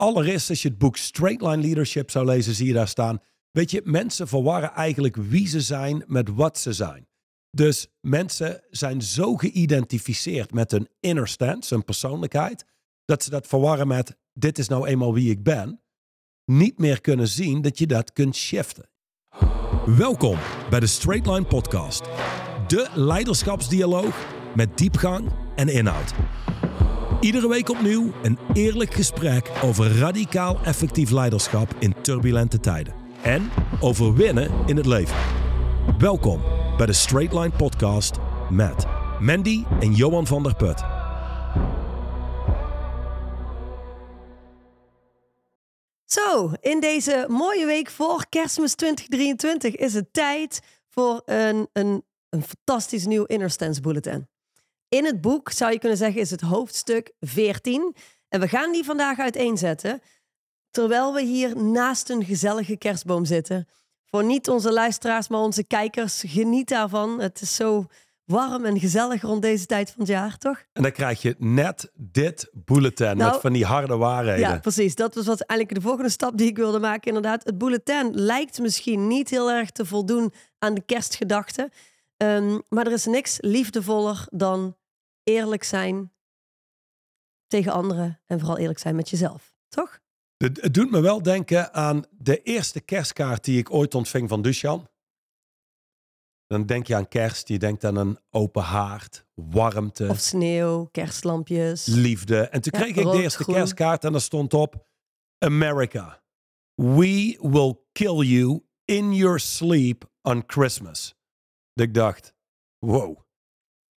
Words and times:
allereerst, 0.00 0.50
als 0.50 0.62
je 0.62 0.68
het 0.68 0.78
boek 0.78 0.96
Straight 0.96 1.42
Line 1.42 1.62
Leadership 1.62 2.10
zou 2.10 2.26
lezen, 2.26 2.54
zie 2.54 2.66
je 2.66 2.72
daar 2.72 2.88
staan. 2.88 3.18
Weet 3.50 3.70
je, 3.70 3.80
mensen 3.84 4.28
verwarren 4.28 4.72
eigenlijk 4.72 5.16
wie 5.16 5.48
ze 5.48 5.60
zijn 5.60 6.04
met 6.06 6.28
wat 6.28 6.58
ze 6.58 6.72
zijn. 6.72 7.08
Dus 7.50 7.86
mensen 8.00 8.62
zijn 8.70 9.02
zo 9.02 9.36
geïdentificeerd 9.36 10.52
met 10.52 10.70
hun 10.70 10.88
inner 11.00 11.28
stance, 11.28 11.74
hun 11.74 11.84
persoonlijkheid, 11.84 12.64
dat 13.04 13.22
ze 13.22 13.30
dat 13.30 13.46
verwarren 13.46 13.88
met 13.88 14.16
dit 14.32 14.58
is 14.58 14.68
nou 14.68 14.86
eenmaal 14.86 15.14
wie 15.14 15.30
ik 15.30 15.42
ben. 15.42 15.80
Niet 16.44 16.78
meer 16.78 17.00
kunnen 17.00 17.28
zien 17.28 17.62
dat 17.62 17.78
je 17.78 17.86
dat 17.86 18.12
kunt 18.12 18.36
shiften. 18.36 18.88
Welkom 19.86 20.38
bij 20.70 20.80
de 20.80 20.86
Straight 20.86 21.26
Line 21.26 21.44
Podcast. 21.44 22.02
De 22.66 22.90
leiderschapsdialoog 22.94 24.26
met 24.54 24.78
diepgang 24.78 25.32
en 25.56 25.68
inhoud. 25.68 26.14
Iedere 27.20 27.48
week 27.48 27.68
opnieuw 27.68 28.12
een 28.22 28.38
eerlijk 28.52 28.94
gesprek 28.94 29.50
over 29.64 29.98
radicaal 29.98 30.60
effectief 30.64 31.10
leiderschap 31.10 31.74
in 31.78 31.94
turbulente 32.00 32.60
tijden. 32.60 32.94
En 33.22 33.50
over 33.80 34.14
winnen 34.14 34.50
in 34.66 34.76
het 34.76 34.86
leven. 34.86 35.16
Welkom 35.98 36.42
bij 36.76 36.86
de 36.86 36.92
Straight 36.92 37.32
Line 37.34 37.50
Podcast 37.50 38.16
met 38.50 38.86
Mandy 39.18 39.64
en 39.80 39.92
Johan 39.94 40.26
van 40.26 40.42
der 40.42 40.56
Put. 40.56 40.78
Zo, 46.04 46.52
in 46.60 46.80
deze 46.80 47.26
mooie 47.28 47.66
week 47.66 47.90
voor 47.90 48.26
kerstmis 48.28 48.74
2023 48.74 49.76
is 49.76 49.94
het 49.94 50.12
tijd 50.12 50.60
voor 50.88 51.22
een, 51.24 51.68
een, 51.72 52.04
een 52.28 52.42
fantastisch 52.42 53.06
nieuw 53.06 53.24
Inner 53.24 53.50
Stance 53.50 53.80
Bulletin. 53.80 54.28
In 54.90 55.04
het 55.04 55.20
boek 55.20 55.50
zou 55.50 55.72
je 55.72 55.78
kunnen 55.78 55.98
zeggen 55.98 56.20
is 56.20 56.30
het 56.30 56.40
hoofdstuk 56.40 57.12
14. 57.20 57.94
En 58.28 58.40
we 58.40 58.48
gaan 58.48 58.72
die 58.72 58.84
vandaag 58.84 59.18
uiteenzetten. 59.18 60.00
Terwijl 60.70 61.14
we 61.14 61.22
hier 61.22 61.56
naast 61.56 62.10
een 62.10 62.24
gezellige 62.24 62.76
kerstboom 62.76 63.24
zitten. 63.24 63.68
Voor 64.06 64.24
niet 64.24 64.48
onze 64.48 64.72
luisteraars, 64.72 65.28
maar 65.28 65.40
onze 65.40 65.64
kijkers, 65.64 66.22
geniet 66.26 66.68
daarvan. 66.68 67.20
Het 67.20 67.40
is 67.40 67.54
zo 67.54 67.86
warm 68.24 68.64
en 68.64 68.78
gezellig 68.78 69.22
rond 69.22 69.42
deze 69.42 69.66
tijd 69.66 69.90
van 69.90 70.00
het 70.00 70.08
jaar, 70.08 70.38
toch? 70.38 70.64
En 70.72 70.82
dan 70.82 70.92
krijg 70.92 71.22
je 71.22 71.34
net 71.38 71.90
dit 71.94 72.50
bulletin 72.52 73.16
Nou, 73.16 73.32
met 73.32 73.40
van 73.40 73.52
die 73.52 73.64
harde 73.64 73.96
waarheden. 73.96 74.40
Ja, 74.40 74.58
precies. 74.58 74.94
Dat 74.94 75.14
was 75.14 75.26
wat 75.26 75.40
eigenlijk 75.40 75.80
de 75.80 75.86
volgende 75.86 76.10
stap 76.10 76.36
die 76.36 76.48
ik 76.48 76.56
wilde 76.56 76.78
maken. 76.78 77.06
Inderdaad, 77.06 77.44
het 77.44 77.58
bulletin 77.58 78.14
lijkt 78.14 78.58
misschien 78.58 79.06
niet 79.06 79.30
heel 79.30 79.50
erg 79.50 79.70
te 79.70 79.84
voldoen 79.84 80.32
aan 80.58 80.74
de 80.74 80.82
kerstgedachte. 80.86 81.70
Ehm, 82.16 82.58
maar 82.68 82.86
er 82.86 82.92
is 82.92 83.06
niks 83.06 83.36
liefdevoller 83.40 84.26
dan 84.30 84.76
eerlijk 85.22 85.62
zijn 85.64 86.12
tegen 87.46 87.72
anderen 87.72 88.20
en 88.26 88.38
vooral 88.38 88.58
eerlijk 88.58 88.78
zijn 88.78 88.96
met 88.96 89.10
jezelf, 89.10 89.54
toch? 89.68 90.00
Het, 90.36 90.74
doet 90.74 90.90
me 90.90 91.00
wel 91.00 91.22
denken 91.22 91.72
aan 91.74 92.04
de 92.10 92.42
eerste 92.42 92.80
kerstkaart 92.80 93.44
die 93.44 93.58
ik 93.58 93.70
ooit 93.72 93.94
ontving 93.94 94.28
van 94.28 94.42
Dusjan. 94.42 94.88
Dan 96.46 96.66
denk 96.66 96.86
je 96.86 96.94
aan 96.96 97.08
kerst, 97.08 97.48
je 97.48 97.58
denkt 97.58 97.84
aan 97.84 97.96
een 97.96 98.18
open 98.30 98.62
haard, 98.62 99.24
warmte, 99.34 100.08
Of 100.08 100.18
sneeuw, 100.18 100.84
kerstlampjes. 100.84 101.86
liefde. 101.86 102.40
En 102.48 102.60
toen 102.60 102.72
Ja, 102.78 102.84
kreeg 102.84 102.96
ik 102.96 103.10
de 103.10 103.22
eerste 103.22 103.42
groen. 103.42 103.54
kerstkaart 103.54 104.04
en 104.04 104.12
daar 104.12 104.20
stond 104.20 104.54
op: 104.54 104.86
America, 105.38 106.22
we 106.74 107.38
will 107.40 107.76
kill 107.92 108.26
you 108.26 108.62
in 108.84 109.14
your 109.14 109.40
sleep 109.40 110.10
on 110.22 110.42
Christmas. 110.46 111.14
Dat 111.72 111.86
ik 111.86 111.94
dacht: 111.94 112.34
wow, 112.78 113.18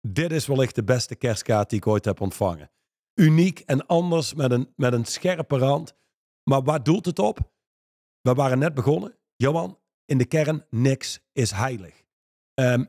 dit 0.08 0.32
is 0.32 0.46
wellicht 0.46 0.74
de 0.74 0.84
beste 0.84 1.14
kerstkaart 1.14 1.70
die 1.70 1.78
ik 1.78 1.86
ooit 1.86 2.04
heb 2.04 2.20
ontvangen. 2.20 2.70
Uniek 3.14 3.60
en 3.60 3.86
anders 3.86 4.34
met 4.34 4.50
een, 4.50 4.72
met 4.76 4.92
een 4.92 5.04
scherpe 5.04 5.58
rand. 5.58 5.94
Maar 6.42 6.62
waar 6.62 6.82
doelt 6.82 7.04
het 7.04 7.18
op? 7.18 7.38
We 8.20 8.34
waren 8.34 8.58
net 8.58 8.74
begonnen. 8.74 9.16
Johan, 9.36 9.78
in 10.04 10.18
de 10.18 10.24
kern, 10.24 10.66
niks 10.70 11.20
is 11.32 11.50
heilig. 11.50 12.04
Ehm 12.54 12.84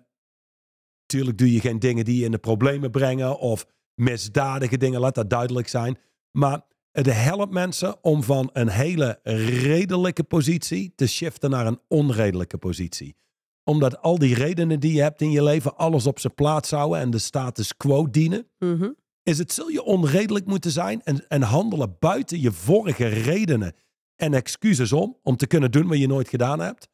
tuurlijk 1.05 1.37
doe 1.37 1.54
je 1.54 1.60
geen 1.60 1.80
dingen 1.80 2.05
die 2.05 2.17
je 2.20 2.26
in 2.26 2.32
de 2.32 2.37
problemen 2.37 2.92
brengen 2.92 3.39
of 3.39 3.66
misdadige 3.95 4.77
dingen, 4.77 4.99
laat 4.99 5.16
dat 5.16 5.30
duidelijk 5.30 5.67
zijn. 5.67 5.98
Maar 6.32 6.61
het 6.92 7.05
helpt 7.05 7.54
mensen 7.54 8.04
om 8.04 8.23
van 8.23 8.49
een 8.54 8.70
hele 8.70 9.20
redelijke 9.23 10.23
positie 10.23 10.93
te 10.95 11.08
shiften 11.08 11.49
naar 11.49 11.67
een 11.67 11.80
onredelijke 11.87 12.58
positie. 12.58 13.16
Omdat 13.63 14.01
al 14.01 14.17
die 14.17 14.35
redenen 14.35 14.79
die 14.79 14.93
je 14.93 15.01
hebt 15.01 15.21
in 15.21 15.31
je 15.31 15.43
leven 15.43 15.77
alles 15.77 16.07
op 16.07 16.19
zijn 16.19 16.33
plaats 16.35 16.71
houden 16.71 16.99
en 16.99 17.09
de 17.09 17.17
status 17.17 17.77
quo 17.77 18.09
dienen 18.09 18.47
Mhm. 18.59 18.91
is 19.23 19.37
het 19.37 19.51
zul 19.51 19.67
je 19.67 19.83
onredelijk 19.83 20.45
moeten 20.45 20.71
zijn 20.71 21.01
en, 21.03 21.27
en 21.27 21.41
handelen 21.41 21.95
buiten 21.99 22.41
je 22.41 22.51
vorige 22.51 23.05
redenen 23.07 23.75
en 24.15 24.33
excuses 24.33 24.91
om, 24.91 25.17
om 25.23 25.37
te 25.37 25.47
kunnen 25.47 25.71
doen 25.71 25.87
wat 25.87 25.97
je 25.97 26.07
nooit 26.07 26.29
gedaan 26.29 26.59
hebt. 26.59 26.87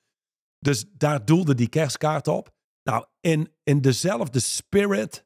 Dus 0.60 0.86
daar 0.92 1.26
doelde 1.26 1.56
die 1.56 1.70
kerstkaart 1.70 2.28
op. 2.28 2.52
Nou, 2.84 3.06
in, 3.22 3.52
in 3.64 3.82
dezelfde 3.82 4.40
spirit 4.40 5.26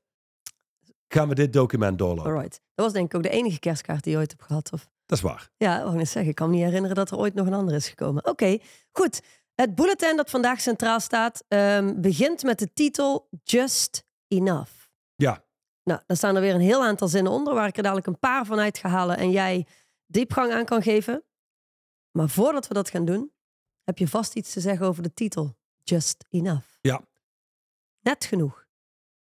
gaan 1.08 1.28
we 1.28 1.36
dit 1.36 1.54
document 1.54 1.98
doorlopen. 1.98 2.32
Alright. 2.32 2.62
Dat 2.76 2.86
was 2.86 2.94
denk 2.94 3.06
ik 3.06 3.16
ook 3.16 3.24
de 3.24 3.30
enige 3.30 3.60
kerstkaart 3.60 4.04
die 4.04 4.14
je 4.14 4.18
ooit 4.20 4.32
hebt 4.32 4.44
gehad, 4.44 4.72
of? 4.74 4.90
Dat 5.06 5.18
is 5.18 5.24
waar. 5.24 5.50
Ja, 5.58 5.92
ik 5.92 6.06
zeggen, 6.08 6.28
ik 6.28 6.36
kan 6.36 6.50
me 6.50 6.56
niet 6.56 6.64
herinneren 6.66 6.96
dat 6.96 7.12
er 7.12 7.18
ooit 7.18 7.34
nog 7.34 7.48
een 7.48 7.54
andere 7.54 7.78
is 7.78 7.88
gekomen. 7.88 8.26
Oké, 8.26 8.58
goed. 8.92 9.22
Het 9.56 9.76
bulletin 9.76 10.18
dat 10.18 10.30
vandaag 10.30 10.62
centraal 10.62 11.00
staat 11.00 11.44
ehm, 11.48 12.02
begint 12.02 12.44
met 12.44 12.60
de 12.60 12.74
titel 12.74 13.30
Just 13.44 14.04
Enough. 14.28 14.72
Ja, 15.16 15.44
Nou, 15.84 16.02
daar 16.06 16.18
staan 16.18 16.36
er 16.36 16.42
weer 16.42 16.54
een 16.54 16.62
heel 16.62 16.84
aantal 16.84 17.08
zinnen 17.08 17.32
onder, 17.32 17.54
waar 17.54 17.68
ik 17.68 17.78
er 17.78 17.84
dadelijk 17.84 18.08
een 18.08 18.20
paar 18.20 18.46
van 18.46 18.60
uit 18.60 18.78
ga 18.78 18.90
halen 18.90 19.18
en 19.18 19.32
jij 19.32 19.68
diepgang 20.06 20.52
aan 20.54 20.66
kan 20.66 20.82
geven. 20.82 21.24
Maar 22.12 22.30
voordat 22.30 22.68
we 22.68 22.74
dat 22.74 22.90
gaan 22.90 23.06
doen, 23.06 23.32
heb 23.84 23.98
je 23.98 24.08
vast 24.08 24.36
iets 24.36 24.54
te 24.54 24.60
zeggen 24.60 24.86
over 24.86 25.04
de 25.04 25.14
titel 25.14 25.58
Just 25.84 26.26
Enough. 26.30 26.68
Ja. 26.82 27.02
Net 28.00 28.26
genoeg. 28.26 28.66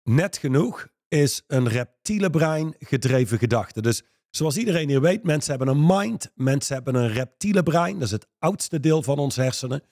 net 0.03 0.37
genoeg 0.37 0.87
is 1.09 1.43
een 1.47 1.69
reptiele 1.69 2.31
brein 2.31 2.75
gedreven 2.79 3.39
gedachte. 3.39 3.83
Dus 3.83 4.03
zoals 4.31 4.57
iedereen 4.57 4.89
hier 4.89 5.01
weet, 5.01 5.23
mensen 5.23 5.57
hebben 5.57 5.77
een 5.77 5.87
mind, 5.87 6.31
mensen 6.35 6.75
hebben 6.75 6.95
een 6.95 7.09
reptiele 7.13 7.63
brein. 7.63 7.95
Dat 7.95 8.03
is 8.03 8.11
het 8.11 8.27
oudste 8.39 8.81
deel 8.81 9.03
van 9.03 9.19
ons 9.19 9.37
hersenen. 9.37 9.83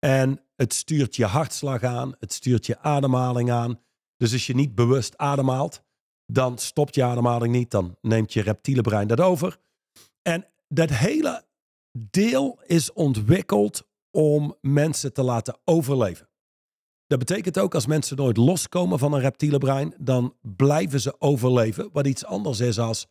En 0.00 0.44
het 0.56 0.74
stuurt 0.74 1.16
je 1.16 1.24
hartslag 1.24 1.82
aan, 1.82 2.14
het 2.18 2.32
stuurt 2.32 2.66
je 2.66 2.78
ademhaling 2.78 3.50
aan. 3.50 3.80
Dus 4.16 4.32
als 4.32 4.46
je 4.46 4.54
niet 4.54 4.74
bewust 4.74 5.16
ademhaalt, 5.16 5.82
dan 6.26 6.58
stopt 6.58 6.94
je 6.94 7.04
ademhaling 7.04 7.52
niet. 7.52 7.70
Dan 7.70 7.96
neemt 8.00 8.32
je 8.32 8.42
reptiele 8.42 8.80
brein 8.80 9.08
dat 9.08 9.20
over. 9.20 9.58
En 10.22 10.46
dat 10.68 10.90
hele 10.90 11.44
deel 11.92 12.60
is 12.66 12.92
ontwikkeld 12.92 13.88
om 14.10 14.56
mensen 14.60 15.12
te 15.12 15.22
laten 15.22 15.58
overleven. 15.64 16.28
Dat 17.06 17.18
betekent 17.18 17.58
ook 17.58 17.74
als 17.74 17.86
mensen 17.86 18.16
nooit 18.16 18.36
loskomen 18.36 18.98
van 18.98 19.12
een 19.12 19.20
reptiele 19.20 19.58
brein, 19.58 19.94
dan 19.98 20.36
blijven 20.40 21.00
ze 21.00 21.20
overleven, 21.20 21.88
wat 21.92 22.06
iets 22.06 22.24
anders 22.24 22.60
is 22.60 22.78
als 22.78 23.06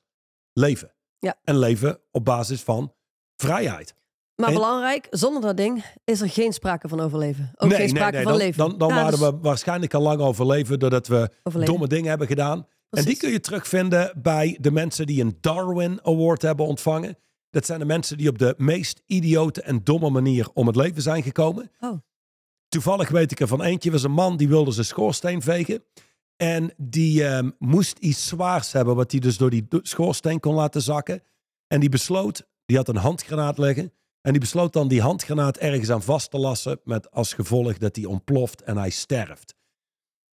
leven. 0.54 0.94
Ja. 1.20 1.40
En 1.44 1.58
leven 1.58 2.00
op 2.12 2.26
basis 2.26 2.62
van 2.62 2.94
vrijheid. 3.36 3.96
Maar 4.40 4.48
En- 4.50 4.54
belangrijk, 4.56 5.08
zonder 5.10 5.42
dat 5.42 5.58
ding 5.58 5.86
is 6.04 6.22
er 6.22 6.30
geen 6.30 6.54
sprake 6.54 6.88
van 6.88 7.00
overleven. 7.00 7.52
Ook 7.56 7.74
geen 7.74 7.90
sprake 7.90 8.16
van 8.16 8.24
dan, 8.26 8.38
leven. 8.38 8.58
Dan, 8.70 8.78
dan 8.78 8.88
Ja, 8.88 8.96
waren 8.96 9.12
dus 9.12 9.20
we 9.20 9.38
waarschijnlijk 9.42 9.94
al 9.94 10.02
lang 10.02 10.20
overleven 10.22 10.80
doordat 10.80 11.08
we 11.08 11.30
overleven. 11.44 11.74
domme 11.74 11.88
dingen 11.88 12.10
hebben 12.10 12.28
gedaan. 12.28 12.68
En 12.90 13.04
die 13.06 13.18
kun 13.18 13.32
je 13.32 13.40
terugvinden 13.40 14.14
bij 14.22 14.58
de 14.62 14.72
mensen 14.72 15.06
die 15.06 15.22
een 15.22 15.38
Darwin 15.42 16.00
Award 16.04 16.42
hebben 16.42 16.66
ontvangen. 16.66 17.18
Dat 17.50 17.66
zijn 17.66 17.80
de 17.80 17.86
mensen 17.86 18.18
die 18.18 18.30
op 18.30 18.38
de 18.38 18.54
meest 18.58 19.02
idiote 19.06 19.62
en 19.62 19.84
domme 19.84 20.10
manier 20.10 20.48
om 20.54 20.68
het 20.68 20.76
leven 20.76 21.02
zijn 21.02 21.24
gekomen. 21.24 21.72
Oh. 21.80 21.98
Toevallig 22.68 23.10
weet 23.10 23.32
ik 23.32 23.40
er 23.40 23.48
van 23.48 23.64
eentje, 23.64 23.92
was 23.92 24.04
een 24.04 24.12
man 24.12 24.38
die 24.38 24.48
wilde 24.48 24.72
zijn 24.72 24.86
schoorsteen 24.86 25.42
vegen. 25.42 25.84
En 26.36 26.74
die 26.78 27.26
ehm, 27.26 27.50
moest 27.58 27.98
iets 27.98 28.28
zwaars 28.28 28.72
hebben, 28.72 28.96
wat 28.96 29.12
hij 29.12 29.20
dus 29.20 29.38
door 29.38 29.50
die 29.50 29.68
schoorsteen 29.70 30.40
kon 30.40 30.54
laten 30.56 30.82
zakken. 30.82 31.24
En 31.68 31.80
die 31.80 31.90
besloot, 31.90 32.48
die 32.66 32.78
had 32.78 32.88
een 32.88 32.96
handgranaat 32.96 33.58
liggen. 33.58 33.94
En 34.22 34.32
die 34.32 34.40
besloot 34.42 34.74
dan 34.74 34.88
die 34.88 35.02
handgranaat 35.02 35.58
ergens 35.58 35.90
aan 35.90 36.02
vast 36.02 36.32
te 36.32 36.38
lassen. 36.38 36.80
Met 36.84 37.12
als 37.12 37.34
gevolg 37.34 37.78
dat 37.78 37.96
hij 37.96 38.06
ontploft 38.06 38.62
en 38.62 38.78
hij 38.78 38.90
sterft. 38.90 39.56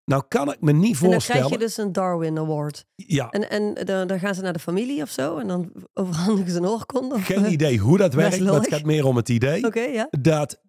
Nou 0.04 0.22
kan 0.28 0.52
ik 0.52 0.60
me 0.60 0.72
niet 0.72 0.94
En 0.96 1.00
dan 1.02 1.12
voorstellen. 1.12 1.40
krijg 1.42 1.60
je 1.60 1.66
dus 1.66 1.76
een 1.76 1.92
Darwin 1.92 2.38
Award. 2.38 2.84
Ja, 2.94 3.30
En, 3.30 3.50
en 3.50 3.74
dan, 3.86 4.06
dan 4.06 4.18
gaan 4.18 4.34
ze 4.34 4.42
naar 4.42 4.52
de 4.52 4.58
familie 4.58 5.02
of 5.02 5.10
zo 5.10 5.38
en 5.38 5.48
dan 5.48 5.72
overhandigen 5.94 6.50
ze 6.52 6.56
een 6.58 6.66
oorkonde. 6.66 7.14
of- 7.14 7.24
geen 7.26 7.52
idee 7.52 7.78
hoe 7.78 7.98
dat 7.98 8.14
werkt, 8.14 8.40
maar 8.40 8.54
het 8.54 8.68
gaat 8.68 8.84
meer 8.84 9.04
om 9.06 9.16
het 9.16 9.28
idee. 9.28 9.64
Oké, 9.64 9.80
ja. 9.80 10.08
Dat, 10.20 10.60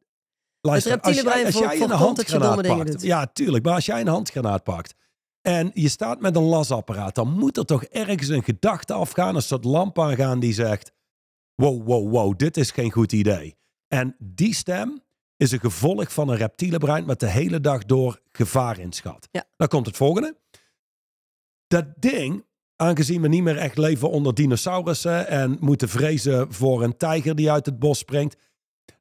luister, 0.62 0.92
Het 0.92 1.02
als 1.02 1.22
jij, 1.22 1.46
als 1.46 1.54
voor- 1.54 1.64
jij 1.64 1.82
een 1.82 1.90
handgranaat 1.90 2.62
pakt. 2.62 3.02
Ja, 3.02 3.26
tuurlijk. 3.34 3.64
Maar 3.66 3.74
als 3.74 3.86
jij 3.86 4.02
een 4.02 4.08
handgranaat 4.08 4.64
pakt 4.64 4.94
en 5.42 5.72
je 5.74 5.90
staat 5.90 6.20
met 6.22 6.36
een 6.36 6.44
lasapparaat, 6.44 7.16
dan 7.16 7.32
moet 7.32 7.58
er 7.58 7.66
toch 7.66 7.84
ergens 7.84 8.28
een 8.28 8.44
gedachte 8.44 8.94
afgaan, 8.94 9.36
een 9.36 9.42
soort 9.42 9.64
lamp 9.64 10.00
aangaan 10.00 10.40
die 10.40 10.54
zegt, 10.54 10.92
wow, 11.62 11.88
wow, 11.88 12.12
wow, 12.12 12.38
dit 12.38 12.58
is 12.58 12.72
geen 12.72 12.92
goed 12.92 13.12
idee. 13.12 13.56
En 13.88 14.16
die 14.20 14.54
stem 14.54 15.04
is 15.38 15.52
een 15.52 15.60
gevolg 15.60 16.14
van 16.14 16.30
een 16.30 16.38
reptiele 16.38 16.78
brein 16.78 17.06
met 17.06 17.20
de 17.20 17.28
hele 17.28 17.60
dag 17.60 17.86
door 17.86 18.22
gevaar 18.32 18.80
inschat. 18.80 19.28
Ja. 19.32 19.44
Dan 19.56 19.68
komt 19.68 19.86
het 19.86 19.98
volgende. 19.98 20.38
Dat 21.68 21.86
ding 21.96 22.46
aangezien 22.76 23.22
we 23.22 23.28
niet 23.28 23.44
meer 23.44 23.58
echt 23.58 23.78
leven 23.78 24.10
onder 24.10 24.34
dinosaurussen 24.34 25.28
en 25.28 25.58
moeten 25.60 25.90
vrezen 25.90 26.54
voor 26.54 26.84
een 26.84 26.98
tijger 26.98 27.36
die 27.36 27.52
uit 27.52 27.66
het 27.66 27.80
bos 27.80 28.00
springt. 28.00 28.38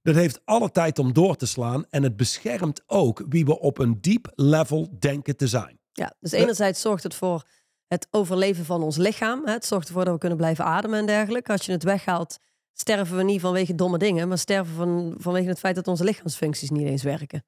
Dat 0.03 0.15
heeft 0.15 0.41
alle 0.45 0.71
tijd 0.71 0.99
om 0.99 1.13
door 1.13 1.37
te 1.37 1.47
slaan 1.47 1.87
en 1.89 2.03
het 2.03 2.17
beschermt 2.17 2.83
ook 2.87 3.25
wie 3.29 3.45
we 3.45 3.61
op 3.61 3.79
een 3.79 4.01
diep 4.01 4.33
level 4.35 4.97
denken 4.99 5.37
te 5.37 5.47
zijn. 5.47 5.81
Ja, 5.93 6.15
dus 6.21 6.33
enerzijds 6.33 6.81
zorgt 6.81 7.03
het 7.03 7.15
voor 7.15 7.43
het 7.89 8.09
overleven 8.11 8.65
van 8.65 8.83
ons 8.83 8.97
lichaam. 8.97 9.47
Het 9.47 9.65
zorgt 9.65 9.89
ervoor 9.89 10.05
dat 10.05 10.13
we 10.13 10.19
kunnen 10.19 10.39
blijven 10.39 10.65
ademen 10.65 10.99
en 10.99 11.07
dergelijke. 11.07 11.53
Als 11.53 11.67
je 11.67 11.73
het 11.73 11.83
weghaalt, 11.83 12.39
sterven 12.73 13.17
we 13.17 13.23
niet 13.23 13.41
vanwege 13.41 13.75
domme 13.75 13.99
dingen, 13.99 14.29
maar 14.29 14.39
sterven 14.39 14.75
van, 14.75 15.15
vanwege 15.19 15.49
het 15.49 15.59
feit 15.59 15.75
dat 15.75 15.89
onze 15.89 16.05
lichaamsfuncties 16.05 16.71
niet 16.71 16.87
eens 16.87 17.03
werken. 17.03 17.45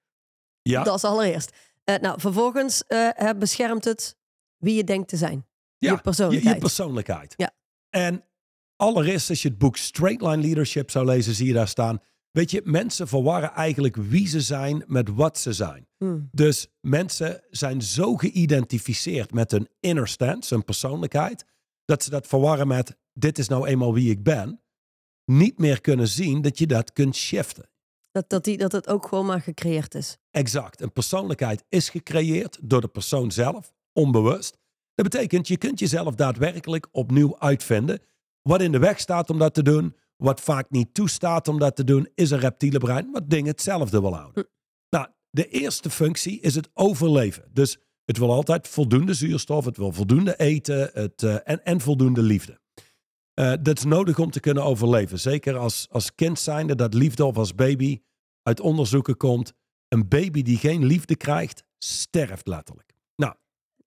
Ja, 0.62 0.82
Dat 0.82 0.96
is 0.96 1.05
allereerst. 1.05 1.56
Eh, 1.85 1.96
nou, 1.96 2.20
vervolgens 2.20 2.85
eh, 2.87 3.31
beschermt 3.38 3.85
het 3.85 4.17
wie 4.56 4.75
je 4.75 4.85
denkt 4.85 5.08
te 5.08 5.17
zijn. 5.17 5.46
ja, 5.79 5.93
je 5.93 6.00
persoonlijkheid. 6.00 6.55
Je, 6.55 6.61
persoonlijkheid. 6.61 7.35
Ja. 7.37 7.50
En 7.90 8.25
allereerst, 8.76 9.31
als 9.31 9.43
je 9.43 9.49
het 9.49 9.58
boek 9.58 9.76
Straight 9.76 10.23
Line 10.23 10.43
Leadership 10.43 10.90
zou 10.90 11.05
lezen, 11.06 11.35
zie 11.35 11.46
je 11.46 11.52
daar 11.52 11.69
staan. 11.69 12.00
Weet 12.31 12.50
je, 12.50 12.61
mensen 12.64 13.08
verwarren 13.08 13.52
eigenlijk 13.52 13.96
wie 13.96 14.29
ze 14.29 14.40
zijn 14.40 14.85
met 14.87 15.08
wat 15.08 15.38
ze 15.38 15.52
zijn. 15.52 15.88
Hmm. 15.99 16.29
Dus 16.33 16.69
mensen 16.81 17.43
zijn 17.50 17.83
zo 17.83 18.17
geïdentificeerd 18.17 19.33
met 19.33 19.50
hun 19.50 19.69
inner 19.81 20.09
stance, 20.09 20.55
hun 20.55 20.65
persoonlijkheid, 20.65 21.45
dat 21.85 22.03
ze 22.03 22.11
dat 22.11 22.27
verwarren 22.27 22.69
met 22.69 22.97
dit 23.12 23.39
is 23.39 23.49
nou 23.49 23.67
eenmaal 23.67 23.95
wie 23.95 24.11
ik 24.11 24.23
ben. 24.23 24.62
Niet 25.25 25.59
meer 25.59 25.81
kunnen 25.81 26.09
zien 26.09 26.43
dat 26.43 26.59
je 26.59 26.67
dat 26.67 26.93
kunt 26.93 27.17
shiften. 27.17 27.71
Dat, 28.11 28.29
dat, 28.29 28.45
die, 28.45 28.56
dat 28.56 28.73
het 28.73 28.89
ook 28.89 29.06
gewoon 29.06 29.27
maar 29.27 29.41
gecreëerd 29.41 29.95
is. 29.95 30.19
Exact. 30.31 30.81
Een 30.81 30.93
persoonlijkheid 30.93 31.65
is 31.69 31.89
gecreëerd 31.89 32.59
door 32.62 32.81
de 32.81 32.89
persoon 32.89 33.31
zelf, 33.31 33.75
onbewust. 33.93 34.59
Dat 34.95 35.11
betekent, 35.11 35.49
je 35.49 35.56
kunt 35.56 35.79
jezelf 35.79 36.15
daadwerkelijk 36.15 36.89
opnieuw 36.93 37.39
uitvinden. 37.39 38.00
Wat 38.43 38.61
in 38.61 38.73
de 38.73 38.79
weg 38.79 39.00
staat 39.00 39.31
om 39.31 39.39
dat 39.39 39.55
te 39.55 39.62
doen, 39.62 39.97
wat 40.17 40.41
vaak 40.41 40.71
niet 40.71 40.95
toestaat 40.95 41.49
om 41.49 41.59
dat 41.59 41.77
te 41.77 41.85
doen, 41.85 42.09
is 42.15 42.31
een 42.31 42.39
reptiele 42.39 42.79
brein, 42.79 43.11
wat 43.12 43.31
dingen 43.31 43.50
hetzelfde 43.50 44.00
wil 44.00 44.15
houden. 44.15 44.35
Nou, 44.35 44.47
de 45.31 45.49
eerste 45.49 45.91
functie 45.91 46.41
is 46.41 46.55
het 46.55 46.69
overleven. 46.75 47.45
Dus 47.53 47.79
het 48.05 48.19
wil 48.19 48.33
altijd 48.33 48.69
voldoende 48.69 49.15
zuurstof, 49.15 49.65
het 49.65 49.77
wil 49.77 49.93
voldoende 49.93 50.37
eten 50.37 50.91
het, 50.93 51.23
eh, 51.23 51.35
en, 51.45 51.65
en 51.65 51.81
voldoende 51.81 52.23
liefde. 52.23 52.61
Eh, 53.35 53.53
dat 53.63 53.79
is 53.79 53.85
nodig 53.85 54.19
om 54.19 54.31
te 54.31 54.41
kunnen 54.41 54.65
overleven. 54.65 55.21
Zeker 55.21 55.57
als, 55.57 55.87
als 55.91 56.15
kind 56.15 56.39
zijnde 56.39 56.75
dat 56.75 56.95
liefde 56.95 57.25
of 57.25 57.37
als 57.37 57.55
baby 57.55 58.01
uit 58.43 58.61
onderzoeken 58.61 59.17
komt. 59.17 59.53
Een 59.89 60.09
baby 60.09 60.43
die 60.43 60.57
geen 60.57 60.85
liefde 60.85 61.17
krijgt, 61.17 61.65
sterft 61.79 62.47
letterlijk. 62.47 62.93
Nou, 63.17 63.35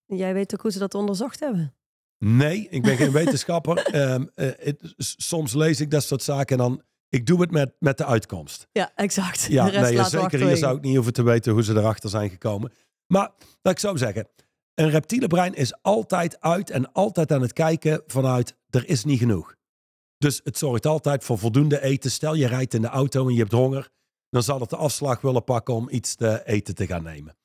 Jij 0.06 0.34
weet 0.34 0.54
ook 0.54 0.62
hoe 0.62 0.72
ze 0.72 0.80
dat 0.80 0.94
onderzocht 0.94 1.40
hebben. 1.40 1.76
nee, 2.18 2.68
ik 2.70 2.82
ben 2.82 2.98
geen 2.98 3.12
wetenschapper. 3.22 3.78
Ehm, 3.78 4.26
eh, 4.36 4.74
soms 4.98 5.54
lees 5.54 5.80
ik 5.80 5.92
dat 5.92 6.04
soort 6.04 6.24
zaken 6.24 6.58
en 6.58 6.64
dan... 6.64 6.82
Ik 7.12 7.26
doe 7.26 7.42
het 7.42 7.52
met, 7.52 7.74
met 7.80 7.98
de 7.98 8.06
uitkomst. 8.06 8.68
Ja, 8.72 8.92
exact. 8.96 9.44
Ja, 9.44 9.66
de 9.66 9.72
rest 9.72 9.84
nee, 9.84 10.04
zeker 10.04 10.10
hier 10.12 10.22
achterwege. 10.22 10.58
zou 10.58 10.78
ik 10.78 10.84
niet 10.84 10.96
hoeven 10.96 11.14
te 11.14 11.24
weten 11.24 11.54
hoe 11.54 11.64
ze 11.64 11.74
erachter 11.74 12.10
zijn 12.10 12.30
gekomen. 12.30 12.72
Maar 13.08 13.32
laat 13.62 13.74
ik 13.74 13.80
zo 13.80 13.96
zeggen. 13.96 14.28
Een 14.74 14.90
reptiele 14.90 15.28
brein 15.28 15.54
is 15.54 15.82
altijd 15.82 16.42
uit 16.42 16.70
en 16.70 16.92
altijd 16.92 17.32
aan 17.32 17.42
het 17.42 17.54
kijken 17.54 18.04
vanuit 18.08 18.56
er 18.70 18.90
is 18.90 19.04
niet 19.04 19.20
genoeg. 19.20 19.56
Dus 20.18 20.42
het 20.44 20.58
zorgt 20.58 20.86
altijd 20.86 21.24
voor 21.24 21.38
voldoende 21.38 21.82
eten. 21.82 22.12
Stel 22.12 22.34
je 22.34 22.48
rijdt 22.48 22.74
in 22.74 22.82
de 22.82 22.88
auto 22.88 23.28
en 23.28 23.34
je 23.34 23.40
hebt 23.40 23.52
honger. 23.52 23.90
Dan 24.30 24.44
zal 24.44 24.60
het 24.60 24.70
de 24.70 24.76
afslag 24.76 25.22
willen 25.22 25.44
pakken 25.44 25.74
om 25.74 25.90
iets 25.90 26.16
te 26.16 26.42
eten 26.46 26.76
te 26.76 26.86
gaan 26.86 27.04
nemen. 27.04 27.38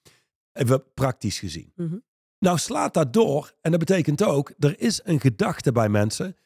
Even 0.52 0.92
praktisch 0.94 1.38
gezien. 1.38 1.72
Mhm. 1.74 1.96
Nou 2.38 2.58
slaat 2.58 2.94
dat 2.94 3.12
door 3.12 3.54
en 3.60 3.70
dat 3.70 3.80
betekent 3.80 4.22
ook, 4.22 4.52
er 4.58 4.80
is 4.80 5.00
een 5.04 5.20
gedachte 5.20 5.72
bij 5.72 5.88
mensen. 5.88 6.36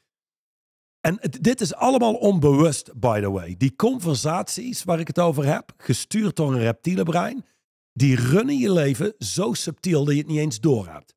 En 1.00 1.17
het- 1.20 1.43
dit 1.43 1.61
is 1.61 1.75
allemaal 1.75 2.14
onbewust, 2.14 2.99
by 2.99 3.20
the 3.20 3.31
way. 3.31 3.56
Die 3.56 3.76
conversaties 3.76 4.85
waar 4.85 5.00
ik 5.00 5.06
het 5.06 5.19
over 5.19 5.44
heb, 5.44 5.73
gestuurd 5.76 6.37
door 6.37 6.52
een 6.52 6.58
reptiele 6.61 7.02
brein, 7.02 7.44
die 7.93 8.17
runnen 8.17 8.56
je 8.58 8.73
leven 8.73 9.14
zo 9.19 9.52
subtiel 9.52 10.05
dat 10.05 10.14
je 10.14 10.20
het 10.20 10.29
niet 10.31 10.38
eens 10.38 10.61
doorhebt. 10.61 11.14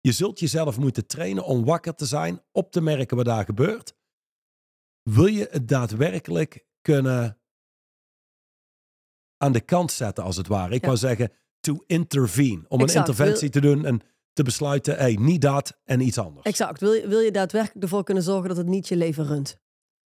Je 0.00 0.12
zult 0.12 0.38
jezelf 0.40 0.78
moeten 0.78 1.06
trainen 1.06 1.44
om 1.44 1.64
wakker 1.64 1.94
te 1.94 2.06
zijn, 2.06 2.42
op 2.52 2.72
te 2.72 2.80
merken 2.80 3.16
wat 3.16 3.26
daar 3.26 3.44
gebeurt. 3.44 3.94
Wil 5.02 5.26
je 5.26 5.48
het 5.50 5.68
daadwerkelijk 5.68 6.66
kunnen 6.80 7.38
aan 9.36 9.52
de 9.52 9.60
kant 9.60 9.92
zetten, 9.92 10.24
als 10.24 10.36
het 10.36 10.46
ware? 10.46 10.74
Ik 10.74 10.80
Ja. 10.80 10.86
wou 10.86 10.98
zeggen, 10.98 11.32
to 11.60 11.82
intervene. 11.86 12.64
Om 12.68 12.80
Exact. 12.80 12.92
een 12.92 12.98
interventie 13.14 13.48
te 13.50 13.60
doen 13.60 13.84
en 13.84 14.00
te 14.36 14.42
besluiten, 14.42 14.96
hey, 14.96 15.16
niet 15.20 15.40
dat 15.40 15.78
en 15.84 16.00
iets 16.00 16.18
anders. 16.18 16.46
Exact. 16.46 16.80
Wil 16.80 16.92
je, 16.92 17.08
wil 17.08 17.18
je 17.18 17.30
daadwerkelijk 17.30 17.82
ervoor 17.82 18.04
kunnen 18.04 18.22
zorgen 18.22 18.48
dat 18.48 18.56
het 18.56 18.66
niet 18.66 18.88
je 18.88 18.96
leven 18.96 19.26
runt? 19.26 19.58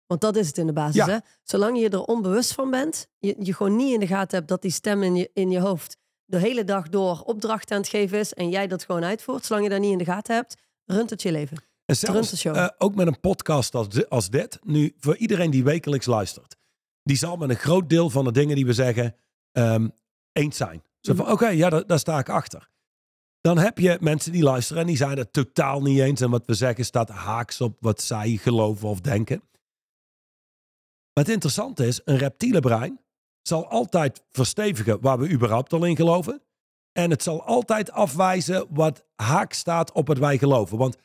Want 0.06 0.22
dat 0.22 0.36
is 0.36 0.48
het 0.48 0.58
in 0.58 0.66
de 0.66 0.74
basis. 0.74 0.96
Ja. 0.96 1.10
Hè? 1.10 1.18
Zolang 1.44 1.80
je 1.80 1.90
er 1.90 2.04
onbewust 2.04 2.54
van 2.54 2.72
bent, 2.72 3.08
je, 3.18 3.36
je 3.40 3.54
gewoon 3.54 3.76
niet 3.76 3.94
in 3.94 4.00
de 4.00 4.08
gaten 4.08 4.38
hebt 4.38 4.50
dat 4.50 4.62
die 4.62 4.72
stem 4.72 5.04
in 5.04 5.16
je, 5.16 5.30
in 5.34 5.52
je 5.52 5.60
hoofd 5.60 5.98
de 6.26 6.40
hele 6.40 6.64
dag 6.64 6.90
door 6.90 7.22
opdrachten 7.22 7.76
aan 7.76 7.82
het 7.82 7.92
geven 7.92 8.20
is 8.20 8.34
en 8.34 8.50
jij 8.50 8.68
dat 8.68 8.84
gewoon 8.84 9.04
uitvoert, 9.04 9.46
zolang 9.46 9.66
je 9.66 9.72
dat 9.72 9.80
niet 9.82 9.92
in 9.92 9.98
de 9.98 10.06
gaten 10.06 10.36
hebt, 10.36 10.56
runt 10.86 11.10
het 11.10 11.22
je 11.22 11.32
leven. 11.32 11.58
En 11.58 11.96
runt 11.96 12.00
de 12.00 12.06
zelfs 12.14 12.38
show. 12.38 12.56
eh, 12.56 12.68
ook 12.78 12.96
met 12.96 13.08
een 13.08 13.20
podcast 13.20 13.76
als, 13.76 14.10
als 14.10 14.30
dit, 14.30 14.60
nu 14.64 14.94
voor 15.00 15.18
iedereen 15.18 15.52
die 15.52 15.64
wekelijks 15.64 16.06
luistert, 16.06 16.56
die 17.04 17.18
zal 17.18 17.38
met 17.38 17.50
een 17.50 17.56
groot 17.56 17.90
deel 17.90 18.10
van 18.10 18.24
de 18.24 18.32
dingen 18.32 18.56
die 18.56 18.66
we 18.66 18.74
zeggen 18.74 19.16
ehm, 19.52 19.88
eens 20.32 20.58
zijn. 20.58 20.84
Zo 21.02 21.14
van, 21.14 21.32
oké, 21.32 21.48
ja, 21.48 21.70
daar, 21.70 21.86
daar 21.86 22.00
sta 22.00 22.20
ik 22.20 22.30
achter. 22.30 22.70
Dan 23.42 23.58
heb 23.58 23.78
je 23.78 23.98
mensen 24.02 24.32
die 24.32 24.44
luisteren 24.44 24.82
en 24.82 24.88
die 24.88 24.98
zijn 24.98 25.18
het 25.18 25.34
totaal 25.34 25.82
niet 25.82 26.00
eens. 26.00 26.22
En 26.22 26.30
wat 26.30 26.46
we 26.46 26.54
zeggen 26.54 26.86
staat 26.86 27.10
haaks 27.10 27.62
op 27.62 27.78
wat 27.80 28.02
zij 28.02 28.36
geloven 28.36 28.88
of 28.90 29.02
denken. 29.02 29.42
Maar 31.14 31.24
het 31.24 31.34
interessante 31.34 31.88
is, 31.88 32.02
een 32.06 32.18
reptiele 32.18 32.60
brein 32.60 33.00
zal 33.42 33.68
altijd 33.68 34.24
verstevigen 34.32 35.02
waar 35.02 35.20
we 35.20 35.30
überhaupt 35.30 35.74
al 35.74 35.86
in 35.86 35.96
geloven. 35.96 36.42
En 36.92 37.10
het 37.10 37.24
zal 37.24 37.44
altijd 37.44 37.92
afwijzen 37.92 38.66
wat 38.70 39.06
haak 39.16 39.54
staat 39.54 39.92
op 39.92 40.08
wat 40.08 40.18
wij 40.18 40.38
geloven. 40.38 40.78
Want 40.78 40.98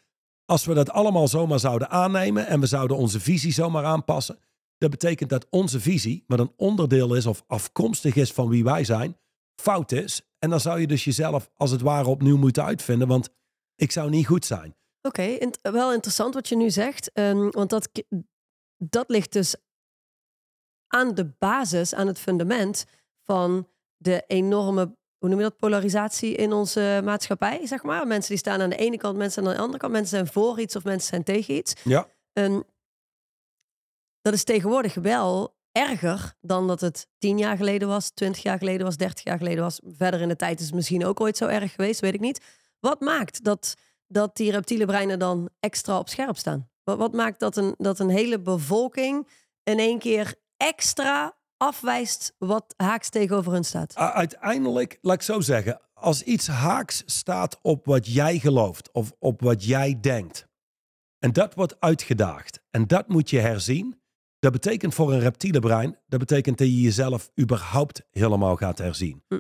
als 0.45 0.65
we 0.65 0.75
dat 0.75 0.91
allemaal 0.91 1.29
zomaar 1.29 1.61
zouden 1.61 1.91
aannemen 1.91 2.47
en 2.47 2.61
we 2.61 2.67
zouden 2.67 2.97
onze 2.97 3.21
visie 3.21 3.53
zomaar 3.53 3.85
aanpassen, 3.85 4.39
dat 4.79 4.91
betekent 4.91 5.31
dat 5.31 5.47
onze 5.51 5.81
visie, 5.81 6.25
wat 6.27 6.39
een 6.39 6.53
onderdeel 6.57 7.15
is 7.15 7.27
of 7.27 7.45
afkomstig 7.47 8.15
is 8.15 8.33
van 8.33 8.49
wie 8.49 8.65
wij 8.65 8.85
zijn, 8.85 9.17
fout 9.57 9.93
is. 9.93 10.23
En 10.39 10.51
dan 10.51 10.61
zou 10.61 10.81
je 10.81 10.87
dus 10.87 11.05
jezelf 11.05 11.51
als 11.55 11.71
het 11.71 11.81
ware 11.81 12.09
opnieuw 12.09 12.37
moeten 12.37 12.65
uitvinden, 12.65 13.09
want 13.09 13.29
ik 13.75 13.93
zou 13.93 14.11
niet 14.11 14.27
goed 14.27 14.45
zijn. 14.45 14.77
Oké, 15.03 15.39
wel 15.63 15.93
interessant 15.93 16.35
wat 16.35 16.49
je 16.49 16.57
nu 16.57 16.71
zegt. 16.71 17.13
ehm, 17.13 17.51
want 17.51 17.71
dat, 17.71 17.89
dat 18.77 19.09
ligt 19.09 19.33
dus 19.33 19.57
aan 20.87 21.15
de 21.15 21.25
basis, 21.39 21.95
aan 21.95 22.07
het 22.07 22.19
fundament 22.19 22.85
van 23.23 23.69
de 23.97 24.25
enorme, 24.27 24.97
hoe 25.19 25.29
noem 25.29 25.39
je 25.39 25.45
dat, 25.45 25.57
polarisatie 25.57 26.35
in 26.35 26.53
onze 26.53 27.01
maatschappij, 27.05 27.67
zeg 27.67 27.83
maar. 27.83 28.07
Mensen 28.07 28.31
die 28.31 28.39
staan 28.39 28.61
aan 28.61 28.71
de 28.71 28.77
ene 28.77 28.97
kant, 28.97 29.17
mensen 29.17 29.47
aan 29.47 29.53
de 29.53 29.59
andere 29.59 29.79
kant. 29.79 29.93
Mensen 29.93 30.11
zijn 30.17 30.27
voor 30.33 30.61
iets 30.61 30.77
of 30.77 30.85
mensen 30.85 31.09
zijn 31.09 31.23
tegen 31.25 31.55
iets. 31.55 31.75
Ja, 31.85 32.09
Ehm, 32.33 32.61
dat 34.21 34.33
is 34.33 34.45
tegenwoordig 34.45 34.95
wel 34.95 35.57
erger 35.73 36.35
dan 36.41 36.67
dat 36.67 36.81
het 36.81 37.09
tien 37.19 37.39
jaar 37.39 37.57
geleden 37.57 37.89
was, 37.89 38.11
twintig 38.11 38.43
jaar 38.43 38.59
geleden 38.59 38.87
was, 38.87 38.97
dertig 38.97 39.25
jaar 39.25 39.39
geleden 39.39 39.63
was. 39.63 39.81
Verder 39.85 40.21
in 40.21 40.29
de 40.29 40.37
tijd 40.37 40.61
is 40.61 40.67
het 40.67 40.75
misschien 40.75 41.05
ook 41.05 41.21
ooit 41.21 41.37
zo 41.37 41.47
erg 41.47 41.73
geweest, 41.75 42.01
weet 42.01 42.15
ik 42.15 42.21
niet. 42.21 42.45
Wat 42.81 43.01
maakt 43.01 43.45
dat, 43.45 43.75
dat 44.07 44.37
die 44.37 44.51
reptiele 44.51 44.87
breinen 44.87 45.19
dan 45.19 45.49
extra 45.61 45.99
op 45.99 46.09
scherp 46.09 46.37
staan? 46.37 46.69
Wat, 46.85 46.99
wat 46.99 47.13
maakt 47.13 47.41
dat 47.41 47.57
een, 47.57 47.75
dat 47.79 47.99
een 47.99 48.09
hele 48.09 48.41
bevolking 48.41 49.29
in 49.63 49.79
één 49.79 49.99
keer 49.99 50.35
extra 50.57 51.37
afwijst 51.57 52.35
wat 52.39 52.75
haaks 52.77 53.09
tegenover 53.09 53.53
hun 53.53 53.65
staat? 53.65 53.95
Uiteindelijk, 53.95 54.99
laat 55.01 55.15
ik 55.15 55.23
zo 55.23 55.41
zeggen, 55.41 55.81
als 55.95 56.23
iets 56.23 56.47
haaks 56.47 57.03
staat 57.07 57.59
op 57.63 57.87
wat 57.87 58.07
jij 58.07 58.39
gelooft 58.39 58.93
of 58.93 59.13
op 59.19 59.41
wat 59.41 59.65
jij 59.65 60.01
denkt, 60.01 60.47
en 61.19 61.33
dat 61.33 61.55
wordt 61.55 61.81
uitgedaagd 61.81 62.61
en 62.71 62.87
dat 62.87 63.09
moet 63.09 63.31
je 63.31 63.39
herzien, 63.39 64.02
dat 64.43 64.53
betekent 64.53 64.95
voor 64.95 65.13
een 65.13 65.21
reptiele 65.21 65.61
brein, 65.61 65.99
dat 66.07 66.19
betekent 66.19 66.59
dat 66.59 66.67
je 66.67 66.81
jezelf 66.81 67.31
überhaupt 67.41 68.03
helemaal 68.11 68.57
gaat 68.57 68.79
herzien. 68.79 69.23
Hm. 69.29 69.39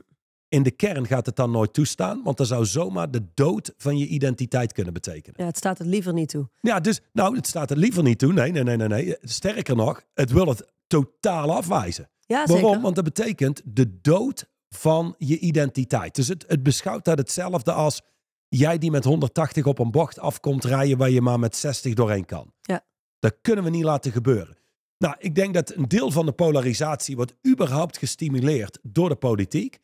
In 0.49 0.62
de 0.62 0.71
kern 0.71 1.06
gaat 1.06 1.26
het 1.26 1.37
dan 1.37 1.50
nooit 1.50 1.73
toestaan, 1.73 2.23
want 2.23 2.37
dat 2.37 2.47
zou 2.47 2.64
zomaar 2.64 3.11
de 3.11 3.25
dood 3.35 3.75
van 3.76 3.99
je 3.99 4.06
identiteit 4.06 4.73
kunnen 4.73 4.92
betekenen. 4.92 5.40
Ja, 5.40 5.47
het 5.47 5.56
staat 5.56 5.78
het 5.78 5.87
liever 5.87 6.12
niet 6.12 6.28
toe. 6.28 6.49
Ja, 6.61 6.80
dus 6.80 7.00
nou, 7.12 7.37
het 7.37 7.47
staat 7.47 7.71
er 7.71 7.76
liever 7.76 8.02
niet 8.02 8.18
toe. 8.18 8.32
Nee, 8.32 8.52
nee, 8.52 8.62
nee, 8.62 8.76
nee, 8.76 8.88
nee. 8.88 9.16
Sterker 9.21 9.76
nog, 9.76 10.02
het 10.14 10.32
wil 10.32 10.49
het 10.49 10.73
totaal 10.87 11.52
afwijzen. 11.52 12.11
Ja, 12.21 12.47
zeker. 12.47 12.62
Waarom? 12.62 12.82
Want 12.82 12.94
dat 12.94 13.04
betekent 13.04 13.62
de 13.64 14.00
dood 14.00 14.50
van 14.68 15.14
je 15.18 15.38
identiteit. 15.38 16.14
Dus 16.14 16.28
het, 16.28 16.44
het 16.49 16.62
beschouwt 16.62 17.04
dat 17.04 17.18
hetzelfde 17.18 17.73
als 17.73 18.02
jij 18.49 18.78
die 18.78 18.90
met 18.90 19.04
180 19.04 19.66
op 19.66 19.78
een 19.78 19.90
bocht 19.90 20.18
afkomt 20.18 20.64
rijden 20.64 20.99
waar 20.99 21.11
je 21.11 21.21
maar 21.21 21.38
met 21.38 21.56
60 21.56 21.94
doorheen 21.94 22.25
kan. 22.25 22.52
Ja. 22.61 22.85
Dat 23.18 23.35
kunnen 23.40 23.64
we 23.64 23.71
niet 23.71 23.85
laten 23.85 24.12
gebeuren. 24.12 24.61
Nou, 25.02 25.14
ik 25.18 25.35
denk 25.35 25.54
dat 25.54 25.75
een 25.75 25.88
deel 25.88 26.11
van 26.11 26.26
de 26.26 26.32
polarisatie 26.32 27.16
wordt 27.16 27.35
überhaupt 27.49 27.99
gestimuleerd 27.99 28.78
door 28.82 29.09
de 29.09 29.14
politiek. 29.16 29.78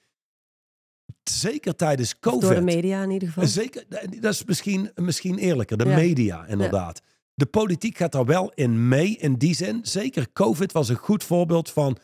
zeker 1.23 1.77
tijdens 1.77 2.13
Of 2.13 2.21
COVID. 2.21 2.41
Door 2.41 2.55
de 2.55 2.61
media 2.61 3.03
in 3.03 3.11
ieder 3.11 3.29
geval. 3.29 3.47
Zeker, 3.47 3.85
dat 4.21 4.33
is 4.33 4.45
misschien, 4.45 4.91
misschien 4.95 5.39
eerlijker. 5.39 5.77
De 5.77 5.89
Ja. 5.89 5.95
media, 5.95 6.47
inderdaad. 6.47 7.01
De 7.35 7.47
politiek 7.47 7.97
gaat 7.97 8.13
daar 8.13 8.25
wel 8.25 8.53
in 8.55 8.89
mee, 8.89 9.17
in 9.17 9.35
die 9.35 9.55
zin. 9.55 9.81
Zeker 9.83 10.33
COVID 10.33 10.73
was 10.73 10.89
een 10.89 10.97
goed 10.97 11.25
voorbeeld 11.25 11.71
van... 11.71 11.97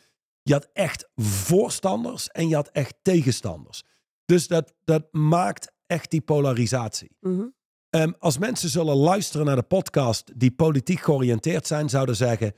Je 0.42 0.52
had 0.52 0.68
echt 0.73 1.09
voorstanders 1.16 2.28
en 2.28 2.49
je 2.49 2.54
had 2.54 2.68
echt 2.68 2.94
tegenstanders. 3.02 3.83
Dus 4.25 4.47
dat, 4.47 4.75
dat 4.85 5.12
maakt 5.12 5.73
echt 5.87 6.11
die 6.11 6.21
polarisatie. 6.21 7.11
Mhm. 7.21 7.44
Ehm, 7.90 8.12
als 8.18 8.38
mensen 8.38 8.68
zullen 8.68 8.97
luisteren 8.97 9.47
naar 9.47 9.56
de 9.56 9.62
podcast 9.62 10.33
die 10.40 10.50
politiek 10.50 11.00
georiënteerd 11.00 11.66
zijn, 11.66 11.88
zouden 11.88 12.16
zeggen: 12.16 12.52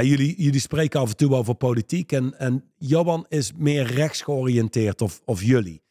"Ah, 0.00 0.02
jullie, 0.02 0.42
jullie 0.42 0.60
spreken 0.60 1.00
af 1.00 1.08
en 1.08 1.16
toe 1.16 1.34
over 1.34 1.54
politiek 1.54 2.12
en, 2.12 2.38
en 2.38 2.72
Johan 2.76 3.26
is 3.28 3.52
meer 3.52 3.86
rechts 3.86 4.20
georiënteerd 4.20 5.00
of, 5.00 5.20
of 5.24 5.42
jullie. 5.42 5.82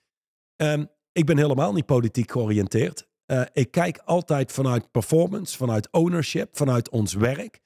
Ehm, 0.56 0.86
ik 1.12 1.26
ben 1.26 1.38
helemaal 1.38 1.74
niet 1.74 1.86
politiek 1.86 2.32
georiënteerd. 2.32 3.08
Eh, 3.26 3.42
ik 3.54 3.72
kijk 3.72 3.98
altijd 3.98 4.52
vanuit 4.52 4.92
performance, 4.92 5.58
vanuit 5.58 5.92
ownership, 5.92 6.58
vanuit 6.58 6.90
ons 6.90 7.14
werk. 7.14 7.60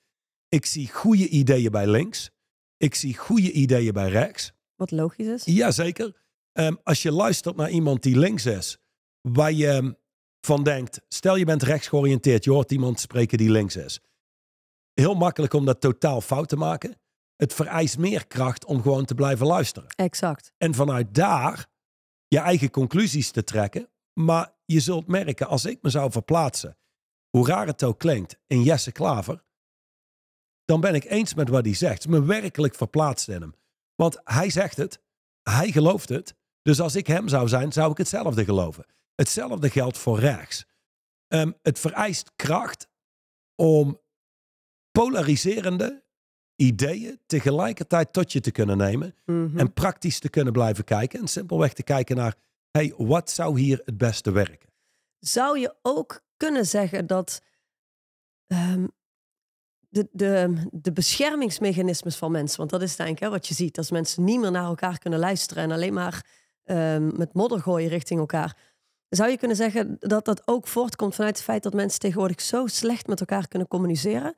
Ik 0.50 0.66
zie 0.66 0.92
goede 0.92 1.28
ideeën 1.28 1.72
bij 1.72 1.88
links. 1.88 2.32
Ik 2.78 2.96
zie 2.96 3.18
goede 3.18 3.52
ideeën 3.52 3.94
bij 3.94 4.10
rechts. 4.10 4.52
Wat 4.76 4.92
logisch 4.92 5.28
is. 5.28 5.44
Jazeker. 5.46 6.24
Ehm 6.52 6.76
als 6.84 7.02
je 7.02 7.12
luistert 7.12 7.56
naar 7.56 7.70
iemand 7.70 8.04
die 8.04 8.20
links 8.20 8.46
is, 8.46 8.78
waar 9.22 9.52
je 9.52 9.98
van 10.42 10.64
denkt, 10.64 11.02
stel 11.08 11.36
je 11.36 11.46
bent 11.46 11.64
rechts 11.64 11.88
georiënteerd, 11.88 12.44
je 12.44 12.52
hoort 12.52 12.72
iemand 12.72 13.00
spreken 13.00 13.38
die 13.38 13.52
links 13.52 13.76
is. 13.76 14.00
Heel 14.96 15.16
makkelijk 15.16 15.54
om 15.54 15.66
dat 15.66 15.82
totaal 15.82 16.22
fout 16.22 16.50
te 16.50 16.56
maken. 16.56 17.00
Het 17.36 17.54
vereist 17.54 17.98
meer 17.98 18.28
kracht 18.28 18.66
om 18.66 18.82
gewoon 18.82 19.06
te 19.06 19.16
blijven 19.16 19.46
luisteren. 19.46 19.90
Exact. 19.90 20.54
En 20.58 20.74
vanuit 20.74 21.16
daar 21.16 21.68
je 22.28 22.40
eigen 22.40 22.70
conclusies 22.70 23.32
te 23.32 23.44
trekken. 23.44 23.90
Maar 24.14 24.54
je 24.66 24.80
zult 24.80 25.08
merken, 25.08 25.48
als 25.48 25.66
ik 25.66 25.82
me 25.82 25.90
zou 25.90 26.12
verplaatsen, 26.12 26.78
hoe 27.30 27.48
raar 27.48 27.68
het 27.68 27.84
ook 27.84 28.00
klinkt, 28.00 28.38
in 28.48 28.64
Jesse 28.64 28.92
Klaver, 28.92 29.44
dan 30.66 30.82
ben 30.82 30.96
ik 30.96 31.04
eens 31.04 31.34
met 31.34 31.50
wat 31.50 31.66
hij 31.66 31.74
zegt. 31.74 32.08
Me 32.08 32.26
werkelijk 32.26 32.76
verplaatst 32.76 33.30
in 33.30 33.42
hem. 33.42 33.56
Want 33.96 34.22
hij 34.24 34.50
zegt 34.50 34.78
het, 34.78 35.02
hij 35.44 35.72
gelooft 35.72 36.10
het. 36.10 36.36
Dus 36.62 36.80
als 36.80 36.96
ik 36.96 37.08
hem 37.08 37.28
zou 37.28 37.48
zijn, 37.48 37.72
zou 37.72 37.92
ik 37.92 37.98
hetzelfde 37.98 38.46
geloven. 38.46 38.86
Hetzelfde 39.16 39.70
geldt 39.70 39.98
voor 39.98 40.20
rechts. 40.20 40.66
Ehm, 41.28 41.52
het 41.62 41.80
vereist 41.80 42.32
kracht 42.36 42.88
om 43.56 44.00
polariserende 45.02 46.04
ideeën 46.56 47.20
tegelijkertijd 47.26 48.14
tot 48.14 48.32
je 48.32 48.40
te 48.40 48.52
kunnen 48.52 48.78
nemen. 48.78 49.16
Mhm. 49.26 49.60
En 49.60 49.74
praktisch 49.74 50.20
te 50.20 50.30
kunnen 50.30 50.54
blijven 50.54 50.84
kijken. 50.84 51.20
En 51.20 51.28
simpelweg 51.28 51.74
te 51.74 51.84
kijken 51.84 52.16
naar, 52.16 52.36
hey, 52.72 52.94
wat 52.98 53.30
zou 53.30 53.60
hier 53.60 53.82
het 53.86 53.98
beste 53.98 54.32
werken? 54.32 54.70
Zou 55.20 55.60
je 55.60 55.76
ook 55.82 56.24
kunnen 56.38 56.66
zeggen 56.66 57.08
dat 57.08 57.42
ehm, 58.48 58.86
de, 59.90 60.08
de, 60.12 60.54
de 60.72 60.92
beschermingsmechanismes 60.92 62.16
van 62.16 62.32
mensen, 62.32 62.58
want 62.58 62.70
dat 62.70 62.82
is 62.82 62.96
denk 62.96 63.10
ik 63.10 63.20
hè, 63.20 63.30
wat 63.30 63.48
je 63.48 63.54
ziet, 63.54 63.78
als 63.78 63.92
mensen 63.92 64.24
niet 64.24 64.40
meer 64.40 64.52
naar 64.52 64.66
elkaar 64.66 64.98
kunnen 64.98 65.20
luisteren 65.20 65.64
en 65.64 65.72
alleen 65.72 65.94
maar 65.94 66.26
ehm, 66.64 67.18
met 67.18 67.34
modder 67.34 67.62
gooien 67.62 67.90
richting 67.90 68.20
elkaar. 68.20 68.58
Zou 69.10 69.30
je 69.30 69.38
kunnen 69.38 69.58
zeggen 69.58 69.96
dat 70.00 70.26
dat 70.26 70.48
ook 70.48 70.68
voortkomt 70.68 71.16
vanuit 71.16 71.36
het 71.36 71.46
feit 71.46 71.64
dat 71.64 71.74
mensen 71.74 72.00
tegenwoordig 72.00 72.42
zo 72.42 72.68
slecht 72.68 73.08
met 73.08 73.20
elkaar 73.20 73.48
kunnen 73.48 73.68
communiceren? 73.68 74.36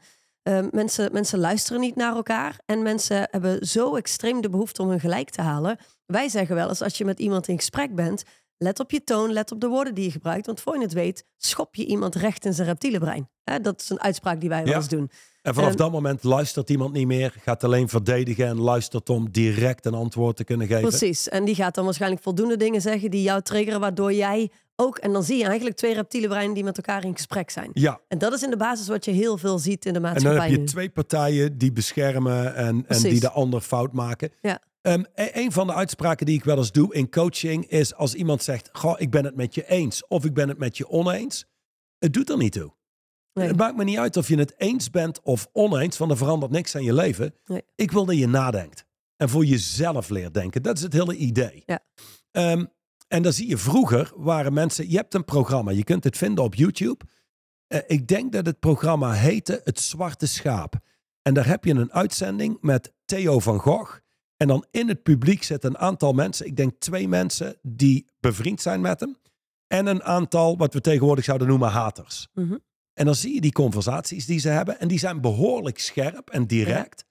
Ehm, 0.47 0.67
mensen, 0.71 1.09
mensen 1.11 1.39
luisteren 1.39 1.81
niet 1.81 1.95
naar 1.95 2.15
elkaar 2.15 2.59
en 2.65 2.81
mensen 2.81 3.27
hebben 3.31 3.67
zo 3.67 3.95
extreem 3.95 4.41
de 4.41 4.49
behoefte 4.49 4.81
om 4.81 4.89
hun 4.89 4.99
gelijk 4.99 5.29
te 5.29 5.41
halen. 5.41 5.77
Wij 6.05 6.29
zeggen 6.29 6.55
wel 6.55 6.69
eens 6.69 6.81
als 6.81 6.97
je 6.97 7.05
met 7.05 7.19
iemand 7.19 7.47
in 7.47 7.57
gesprek 7.57 7.95
bent, 7.95 8.23
let 8.57 8.79
op 8.79 8.91
je 8.91 9.03
toon, 9.03 9.33
let 9.33 9.51
op 9.51 9.59
de 9.61 9.67
woorden 9.67 9.93
die 9.95 10.03
je 10.03 10.11
gebruikt. 10.11 10.45
Want 10.45 10.61
voor 10.61 10.75
je 10.75 10.81
het 10.81 10.93
weet, 10.93 11.25
schop 11.37 11.75
je 11.75 11.85
iemand 11.85 12.15
recht 12.15 12.45
in 12.45 12.53
zijn 12.53 12.67
reptiele 12.67 12.99
brein. 12.99 13.29
Hè, 13.43 13.59
dat 13.59 13.81
is 13.81 13.89
een 13.89 14.01
uitspraak 14.01 14.39
die 14.39 14.49
wij 14.49 14.63
wel 14.63 14.71
Ja. 14.71 14.75
eens 14.77 14.87
doen. 14.87 15.09
En 15.41 15.53
vanaf 15.53 15.75
dat 15.75 15.91
moment 15.91 16.23
luistert 16.23 16.69
iemand 16.69 16.93
niet 16.93 17.07
meer, 17.07 17.33
gaat 17.41 17.63
alleen 17.63 17.89
verdedigen 17.89 18.47
en 18.47 18.59
luistert 18.59 19.09
om 19.09 19.31
direct 19.31 19.85
een 19.85 19.93
antwoord 19.93 20.35
te 20.35 20.43
kunnen 20.43 20.67
geven. 20.67 20.89
Precies. 20.89 21.29
En 21.29 21.45
die 21.45 21.55
gaat 21.55 21.75
dan 21.75 21.85
waarschijnlijk 21.85 22.21
voldoende 22.21 22.57
dingen 22.57 22.81
zeggen 22.81 23.11
die 23.11 23.21
jou 23.21 23.41
triggeren, 23.41 23.79
waardoor 23.79 24.13
jij 24.13 24.51
ook. 24.79 24.97
En 24.97 25.13
dan 25.13 25.23
zie 25.23 25.37
je 25.37 25.45
eigenlijk 25.45 25.75
twee 25.75 25.93
reptiele 25.93 26.27
breinen 26.27 26.53
die 26.53 26.63
met 26.63 26.77
elkaar 26.77 27.03
in 27.05 27.13
gesprek 27.15 27.49
zijn. 27.49 27.69
Ja, 27.73 27.99
En 28.07 28.17
dat 28.17 28.33
is 28.33 28.43
in 28.43 28.49
de 28.49 28.57
basis 28.57 28.87
wat 28.87 29.05
je 29.05 29.11
heel 29.11 29.37
veel 29.37 29.59
ziet 29.59 29.85
in 29.85 29.93
de 29.93 29.97
en 29.97 30.03
dan 30.03 30.11
maatschappij. 30.11 30.41
heb 30.41 30.51
je 30.51 30.57
nu. 30.57 30.65
twee 30.65 30.89
partijen 30.89 31.57
die 31.57 31.71
beschermen 31.71 32.55
en, 32.55 32.85
en 32.87 33.01
die 33.01 33.19
de 33.19 33.31
ander 33.31 33.61
fout 33.61 33.93
maken. 33.93 34.31
Ja. 34.41 34.59
E- 34.81 35.01
een 35.15 35.51
van 35.51 35.67
de 35.67 35.73
uitspraken 35.73 36.25
die 36.25 36.37
ik 36.37 36.43
wel 36.43 36.57
eens 36.57 36.71
doe 36.71 36.93
in 36.93 37.09
coaching 37.09 37.67
is 37.69 37.95
als 37.95 38.13
iemand 38.13 38.43
zegt, 38.43 38.69
goh, 38.71 38.99
ik 38.99 39.09
ben 39.11 39.25
het 39.25 39.35
met 39.35 39.55
je 39.55 39.67
eens 39.69 40.07
of 40.07 40.25
ik 40.25 40.33
ben 40.33 40.47
het 40.49 40.57
met 40.57 40.77
je 40.77 40.89
oneens. 40.89 41.45
Het 41.99 42.13
doet 42.13 42.29
er 42.29 42.37
niet 42.37 42.51
toe. 42.51 42.75
Nee. 43.33 43.47
Het 43.47 43.57
maakt 43.57 43.75
me 43.77 43.83
niet 43.83 43.97
uit 43.97 44.17
of 44.17 44.27
je 44.27 44.37
het 44.37 44.53
eens 44.57 44.89
bent 44.89 45.21
of 45.21 45.47
oneens, 45.53 45.97
want 45.97 46.11
er 46.11 46.17
verandert 46.17 46.51
niks 46.51 46.75
aan 46.75 46.83
je 46.83 46.93
leven. 46.93 47.33
Nee. 47.45 47.61
Ik 47.75 47.91
wil 47.91 48.05
dat 48.05 48.17
je 48.17 48.27
nadenkt 48.27 48.85
en 49.17 49.29
voor 49.29 49.45
jezelf 49.45 50.09
leert 50.09 50.33
denken. 50.33 50.61
Dat 50.63 50.77
is 50.77 50.83
het 50.83 50.93
hele 50.93 51.15
idee. 51.15 51.63
Ja. 51.65 51.79
Ehm, 52.31 52.65
en 53.07 53.23
dan 53.23 53.33
zie 53.33 53.47
je 53.47 53.57
vroeger 53.57 54.11
waren 54.15 54.53
mensen, 54.53 54.89
je 54.89 54.95
hebt 54.95 55.13
een 55.13 55.25
programma, 55.25 55.71
je 55.71 55.83
kunt 55.83 56.03
het 56.03 56.17
vinden 56.17 56.43
op 56.43 56.55
YouTube. 56.55 57.05
Eh, 57.67 57.79
ik 57.87 58.07
denk 58.07 58.31
dat 58.31 58.45
het 58.45 58.59
programma 58.59 59.11
heette 59.11 59.61
Het 59.63 59.79
Zwarte 59.79 60.27
Schaap. 60.27 60.75
En 61.21 61.33
daar 61.33 61.47
heb 61.47 61.63
je 61.63 61.73
een 61.73 61.93
uitzending 61.93 62.57
met 62.61 62.93
Theo 63.05 63.39
van 63.39 63.59
Gogh. 63.59 63.97
En 64.37 64.47
dan 64.47 64.65
in 64.71 64.87
het 64.87 65.03
publiek 65.03 65.43
zitten 65.43 65.69
een 65.69 65.77
aantal 65.77 66.13
mensen, 66.13 66.45
ik 66.45 66.55
denk 66.55 66.79
twee 66.79 67.07
mensen 67.07 67.57
die 67.61 68.07
bevriend 68.19 68.61
zijn 68.61 68.81
met 68.81 68.99
hem. 68.99 69.17
En 69.67 69.85
een 69.85 70.03
aantal, 70.03 70.57
wat 70.57 70.73
we 70.73 70.81
tegenwoordig 70.81 71.23
zouden 71.23 71.47
noemen, 71.47 71.69
haters. 71.69 72.27
Mhm. 72.33 72.57
En 72.93 73.05
dan 73.05 73.15
zie 73.15 73.33
je 73.33 73.41
die 73.41 73.51
conversaties 73.51 74.25
die 74.25 74.39
ze 74.39 74.49
hebben. 74.49 74.79
En 74.79 74.87
die 74.87 74.99
zijn 74.99 75.21
behoorlijk 75.21 75.79
scherp 75.79 76.29
en 76.29 76.47
direct. 76.47 77.05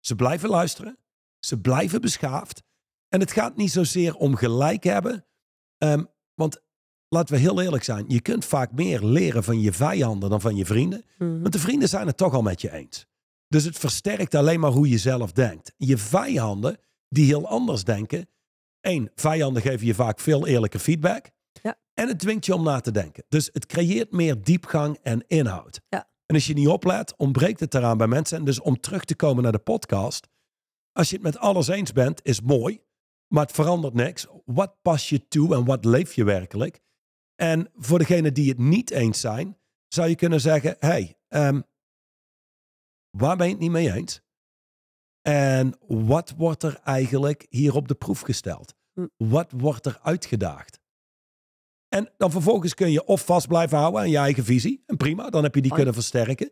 Ze 0.00 0.14
blijven 0.14 0.48
luisteren. 0.48 0.98
Ze 1.38 1.60
blijven 1.60 2.00
beschaafd. 2.00 2.62
En 3.08 3.20
het 3.20 3.32
gaat 3.32 3.56
niet 3.56 3.70
zozeer 3.70 4.14
om 4.14 4.36
gelijk 4.36 4.84
hebben. 4.84 5.26
Ehm, 5.78 6.04
want 6.34 6.60
laten 7.08 7.34
we 7.34 7.40
heel 7.40 7.62
eerlijk 7.62 7.84
zijn. 7.84 8.04
Je 8.08 8.20
kunt 8.20 8.44
vaak 8.44 8.72
meer 8.72 9.04
leren 9.04 9.44
van 9.44 9.60
je 9.60 9.72
vijanden 9.72 10.30
dan 10.30 10.40
van 10.40 10.56
je 10.56 10.66
vrienden. 10.66 11.04
Mhm. 11.18 11.40
Want 11.40 11.52
de 11.52 11.58
vrienden 11.58 11.88
zijn 11.88 12.06
het 12.06 12.16
toch 12.16 12.34
al 12.34 12.42
met 12.42 12.60
je 12.60 12.72
eens. 12.72 13.06
Dus 13.48 13.64
het 13.64 13.78
versterkt 13.78 14.34
alleen 14.34 14.60
maar 14.60 14.70
hoe 14.70 14.88
je 14.88 14.98
zelf 14.98 15.32
denkt. 15.32 15.72
Je 15.76 15.98
vijanden 15.98 16.78
die 17.08 17.26
heel 17.26 17.48
anders 17.48 17.84
denken. 17.84 18.28
Eén, 18.80 19.10
vijanden 19.14 19.62
geven 19.62 19.86
je 19.86 19.94
vaak 19.94 20.20
veel 20.20 20.46
eerlijke 20.46 20.78
feedback. 20.78 21.30
Ja. 21.62 21.78
En 21.94 22.08
het 22.08 22.18
dwingt 22.18 22.46
je 22.46 22.54
om 22.54 22.62
na 22.62 22.80
te 22.80 22.90
denken. 22.90 23.24
Dus 23.28 23.50
het 23.52 23.66
creëert 23.66 24.12
meer 24.12 24.42
diepgang 24.42 24.98
en 25.02 25.24
inhoud. 25.26 25.80
Ja. 25.88 26.08
En 26.26 26.34
als 26.34 26.46
je 26.46 26.54
niet 26.54 26.68
oplet, 26.68 27.16
ontbreekt 27.16 27.60
het 27.60 27.74
eraan 27.74 27.98
bij 27.98 28.06
mensen. 28.06 28.38
En 28.38 28.44
dus 28.44 28.60
om 28.60 28.80
terug 28.80 29.04
te 29.04 29.16
komen 29.16 29.42
naar 29.42 29.52
de 29.52 29.58
podcast. 29.58 30.28
Als 30.92 31.08
je 31.08 31.14
het 31.14 31.24
met 31.24 31.38
alles 31.38 31.68
eens 31.68 31.92
bent, 31.92 32.20
is 32.22 32.40
mooi. 32.40 32.80
Maar 33.28 33.42
het 33.42 33.54
verandert 33.54 33.94
niks. 33.94 34.26
Wat 34.54 34.82
pas 34.82 35.08
je 35.08 35.28
toe 35.28 35.54
en 35.54 35.64
wat 35.64 35.84
leef 35.84 36.14
je 36.14 36.24
werkelijk? 36.24 36.80
En 37.34 37.70
voor 37.74 37.98
degenen 37.98 38.34
die 38.34 38.48
het 38.48 38.58
niet 38.58 38.90
eens 38.90 39.20
zijn, 39.20 39.58
zou 39.88 40.08
je 40.08 40.14
kunnen 40.14 40.40
zeggen: 40.40 40.76
hey, 40.78 41.18
ehm, 41.28 41.60
waar 43.10 43.36
ben 43.36 43.46
je 43.46 43.52
het 43.52 43.62
niet 43.62 43.70
mee 43.70 43.92
eens? 43.92 44.20
En 45.22 45.74
wat 45.86 46.34
wordt 46.36 46.62
er 46.62 46.80
eigenlijk 46.84 47.46
hier 47.48 47.74
op 47.74 47.88
de 47.88 47.94
proef 47.94 48.20
gesteld? 48.20 48.74
Hm. 48.92 49.06
Wat 49.16 49.52
wordt 49.56 49.86
er 49.86 49.98
uitgedaagd? 50.02 50.80
En 51.88 52.12
dan 52.16 52.30
vervolgens 52.30 52.74
kun 52.74 52.90
je 52.90 53.04
of 53.04 53.24
vast 53.24 53.48
blijven 53.48 53.78
houden 53.78 54.00
aan 54.00 54.10
je 54.10 54.16
eigen 54.16 54.44
visie. 54.44 54.82
En 54.86 54.96
prima, 54.96 55.30
dan 55.30 55.42
heb 55.42 55.54
je 55.54 55.62
die 55.62 55.72
kunnen 55.72 55.94
versterken. 55.94 56.50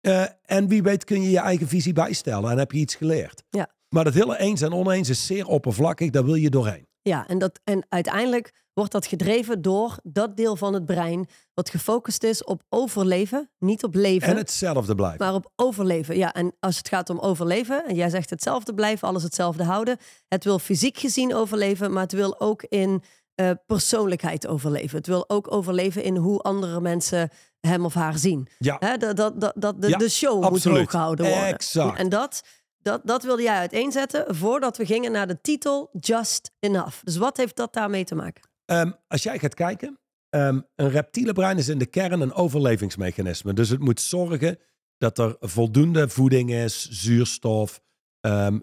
Eh, 0.00 0.24
en 0.42 0.68
wie 0.68 0.82
weet 0.82 1.04
kun 1.04 1.22
je 1.22 1.30
je 1.30 1.38
eigen 1.38 1.68
visie 1.68 1.92
bijstellen 1.92 2.50
en 2.50 2.58
heb 2.58 2.72
je 2.72 2.78
iets 2.78 2.94
geleerd. 2.94 3.44
Ja. 3.50 3.74
Maar 3.88 4.04
dat 4.04 4.14
hele 4.14 4.38
eens 4.38 4.60
en 4.60 4.72
oneens 4.72 5.08
is 5.08 5.26
zeer 5.26 5.46
oppervlakkig, 5.46 6.10
daar 6.10 6.24
wil 6.24 6.34
je 6.34 6.50
doorheen. 6.50 6.86
Ja, 7.08 7.26
en, 7.26 7.38
dat, 7.38 7.60
en 7.64 7.86
uiteindelijk 7.88 8.52
wordt 8.72 8.92
dat 8.92 9.06
gedreven 9.06 9.62
door 9.62 9.96
dat 10.02 10.36
deel 10.36 10.56
van 10.56 10.74
het 10.74 10.86
brein 10.86 11.26
wat 11.54 11.70
gefocust 11.70 12.22
is 12.22 12.44
op 12.44 12.62
overleven, 12.68 13.50
niet 13.58 13.84
op 13.84 13.94
leven. 13.94 14.28
En 14.28 14.36
hetzelfde 14.36 14.94
blijft. 14.94 15.18
Maar 15.18 15.34
op 15.34 15.52
overleven. 15.56 16.16
Ja, 16.16 16.32
en 16.32 16.54
als 16.60 16.76
het 16.76 16.88
gaat 16.88 17.10
om 17.10 17.18
overleven, 17.18 17.84
en 17.86 17.94
jij 17.94 18.10
zegt 18.10 18.30
hetzelfde 18.30 18.74
blijven, 18.74 19.08
alles 19.08 19.22
hetzelfde 19.22 19.64
houden. 19.64 19.96
Het 20.28 20.44
wil 20.44 20.58
fysiek 20.58 20.98
gezien 20.98 21.34
overleven, 21.34 21.92
maar 21.92 22.02
het 22.02 22.12
wil 22.12 22.40
ook 22.40 22.62
in 22.62 23.02
eh, 23.34 23.50
persoonlijkheid 23.66 24.46
overleven. 24.46 24.96
Het 24.96 25.06
wil 25.06 25.28
ook 25.28 25.52
overleven 25.52 26.02
in 26.02 26.16
hoe 26.16 26.40
andere 26.40 26.80
mensen 26.80 27.30
hem 27.60 27.84
of 27.84 27.94
haar 27.94 28.18
zien. 28.18 28.48
ja, 28.58 28.96
dat, 28.96 29.16
dat, 29.16 29.40
dat, 29.40 29.52
dat 29.56 29.82
de, 29.82 29.88
Ja, 29.88 29.96
de 29.98 30.08
show 30.10 30.42
absoluut. 30.44 30.64
moet 30.64 30.76
hoog 30.76 30.90
gehouden 30.90 31.26
worden. 31.26 31.46
Exact. 31.46 31.98
En 31.98 32.08
dat, 32.08 32.42
dat, 32.84 33.00
dat 33.04 33.22
wilde 33.22 33.42
jij 33.42 33.56
uiteenzetten 33.56 34.34
voordat 34.34 34.76
we 34.76 34.86
gingen 34.86 35.12
naar 35.12 35.26
de 35.26 35.40
titel 35.40 35.90
Just 36.00 36.50
Enough. 36.60 37.02
Dus 37.02 37.16
wat 37.16 37.36
heeft 37.36 37.56
dat 37.56 37.72
daarmee 37.72 38.04
te 38.04 38.14
maken? 38.14 38.48
Ehm, 38.64 38.92
als 39.08 39.22
jij 39.22 39.38
gaat 39.38 39.54
kijken, 39.54 39.98
ehm, 40.28 40.60
een 40.74 40.90
reptiele 40.90 41.32
brein 41.32 41.58
is 41.58 41.68
in 41.68 41.78
de 41.78 41.86
kern 41.86 42.20
een 42.20 42.32
overlevingsmechanisme. 42.32 43.52
Dus 43.52 43.68
het 43.68 43.80
moet 43.80 44.00
zorgen 44.00 44.58
dat 44.98 45.18
er 45.18 45.36
voldoende 45.40 46.08
voeding 46.08 46.52
is, 46.52 46.88
zuurstof, 46.90 47.80
ehm, 48.20 48.58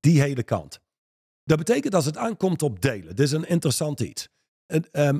die 0.00 0.20
hele 0.20 0.42
kant. 0.42 0.80
Dat 1.44 1.58
betekent 1.58 1.94
als 1.94 2.04
het 2.04 2.16
aankomt 2.16 2.62
op 2.62 2.80
delen. 2.80 3.16
Dit 3.16 3.26
is 3.26 3.32
een 3.32 3.48
interessant 3.48 4.00
iets. 4.00 4.28
Ehm, 4.66 5.18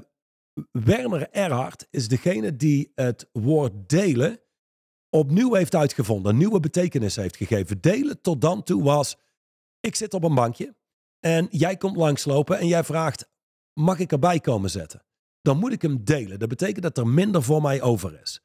Werner 0.70 1.30
Erhard 1.30 1.86
is 1.90 2.08
degene 2.08 2.56
die 2.56 2.92
het 2.94 3.28
woord 3.32 3.88
delen 3.88 4.40
opnieuw 5.12 5.54
heeft 5.54 5.74
uitgevonden. 5.74 6.32
Een 6.32 6.38
nieuwe 6.38 6.60
betekenis 6.60 7.16
heeft 7.16 7.36
gegeven. 7.36 7.80
Delen 7.80 8.20
tot 8.20 8.40
dan 8.40 8.62
toe 8.62 8.82
was, 8.82 9.16
ik 9.80 9.96
zit 9.96 10.14
op 10.14 10.24
een 10.24 10.34
bankje 10.34 10.74
en 11.20 11.48
jij 11.50 11.76
komt 11.76 11.96
langslopen 11.96 12.58
en 12.58 12.66
jij 12.66 12.84
vraagt, 12.84 13.28
mag 13.72 13.98
ik 13.98 14.12
erbij 14.12 14.40
komen 14.40 14.70
zetten? 14.70 15.04
Dan 15.40 15.58
moet 15.58 15.72
ik 15.72 15.82
hem 15.82 16.04
delen. 16.04 16.38
Dat 16.38 16.48
betekent 16.48 16.82
dat 16.82 16.98
er 16.98 17.06
minder 17.06 17.42
voor 17.42 17.62
mij 17.62 17.82
over 17.82 18.20
is. 18.22 18.40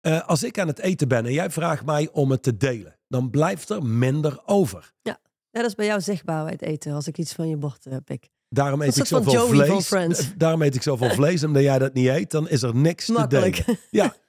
Eh, 0.00 0.28
als 0.28 0.42
ik 0.42 0.58
aan 0.58 0.66
het 0.66 0.78
eten 0.78 1.08
ben 1.08 1.26
en 1.26 1.32
jij 1.32 1.50
vraagt 1.50 1.84
mij 1.84 2.08
om 2.12 2.30
het 2.30 2.42
te 2.42 2.56
delen, 2.56 2.98
dan 3.08 3.30
blijft 3.30 3.68
er 3.68 3.82
minder 3.84 4.42
over. 4.46 4.92
Ja, 5.02 5.18
dat 5.50 5.64
is 5.64 5.74
bij 5.74 5.86
jou 5.86 6.00
zichtbaar 6.00 6.42
bij 6.42 6.52
het 6.52 6.62
eten, 6.62 6.92
als 6.92 7.06
ik 7.06 7.18
iets 7.18 7.32
van 7.32 7.48
je 7.48 7.56
bord 7.56 7.86
uh, 7.86 7.96
pik. 8.04 8.30
Daarom 8.48 8.82
eet 8.82 8.96
ik 8.96 9.06
zoveel 9.06 9.46
vlees. 9.46 9.92
Eh, 9.92 10.30
Daarom 10.36 10.62
eet 10.62 10.74
ik 10.74 10.82
zoveel 10.82 11.10
vlees. 11.10 11.44
Omdat 11.44 11.62
jij 11.62 11.78
dat 11.78 11.94
niet 11.94 12.08
eet, 12.08 12.30
dan 12.30 12.48
is 12.48 12.62
er 12.62 12.74
niks 12.74 13.06
te 13.06 13.26
delen. 13.26 13.78
Ja. 13.90 14.14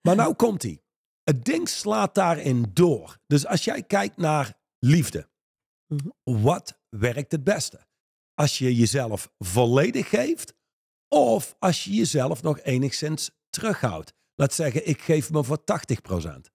Maar 0.00 0.16
nou 0.16 0.34
komt 0.34 0.62
hij. 0.62 0.82
Het 1.30 1.44
ding 1.44 1.68
slaat 1.68 2.14
daarin 2.14 2.70
door. 2.72 3.18
Dus 3.26 3.46
als 3.46 3.64
jij 3.64 3.82
kijkt 3.82 4.16
naar 4.16 4.54
liefde. 4.78 5.28
Mhm. 5.86 6.08
Wat 6.42 6.78
werkt 6.88 7.32
het 7.32 7.44
beste? 7.44 7.80
Als 8.34 8.58
je 8.58 8.74
jezelf 8.74 9.30
volledig 9.38 10.08
geeft. 10.08 10.54
Of 11.08 11.54
als 11.58 11.84
je 11.84 11.94
jezelf 11.94 12.42
nog 12.42 12.60
enigszins 12.60 13.30
terughoudt. 13.50 14.12
Laat 14.34 14.54
zeggen, 14.54 14.88
ik 14.88 15.00
geef 15.00 15.30
me 15.30 15.44
voor 15.44 15.64
80%. 15.64 16.50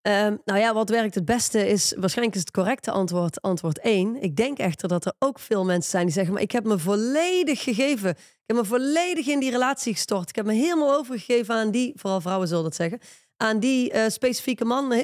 Ehm, 0.00 0.36
nou 0.44 0.58
ja, 0.58 0.74
wat 0.74 0.88
werkt 0.88 1.14
het 1.14 1.24
beste 1.24 1.68
is, 1.68 1.94
waarschijnlijk 1.96 2.36
is 2.36 2.42
het 2.42 2.50
correcte 2.50 2.90
antwoord, 2.90 3.42
antwoord 3.42 3.80
1. 3.80 4.22
Ik 4.22 4.36
denk 4.36 4.58
echter 4.58 4.88
dat 4.88 5.04
er 5.04 5.14
ook 5.18 5.38
veel 5.38 5.64
mensen 5.64 5.90
zijn 5.90 6.04
die 6.04 6.14
zeggen, 6.14 6.32
maar 6.32 6.42
ik 6.42 6.52
heb 6.52 6.64
me 6.64 6.78
volledig 6.78 7.62
gegeven. 7.62 8.10
Ik 8.10 8.46
heb 8.46 8.56
me 8.56 8.64
volledig 8.64 9.26
in 9.26 9.40
die 9.40 9.50
relatie 9.50 9.92
gestort. 9.92 10.28
Ik 10.28 10.36
heb 10.36 10.46
me 10.46 10.52
helemaal 10.52 10.96
overgegeven 10.96 11.54
aan 11.54 11.70
die, 11.70 11.92
vooral 11.96 12.20
vrouwen 12.20 12.48
zullen 12.48 12.62
dat 12.62 12.74
zeggen, 12.74 13.00
aan 13.38 13.60
die 13.60 13.90
eh, 13.90 14.08
specifieke 14.08 14.64
man. 14.64 14.94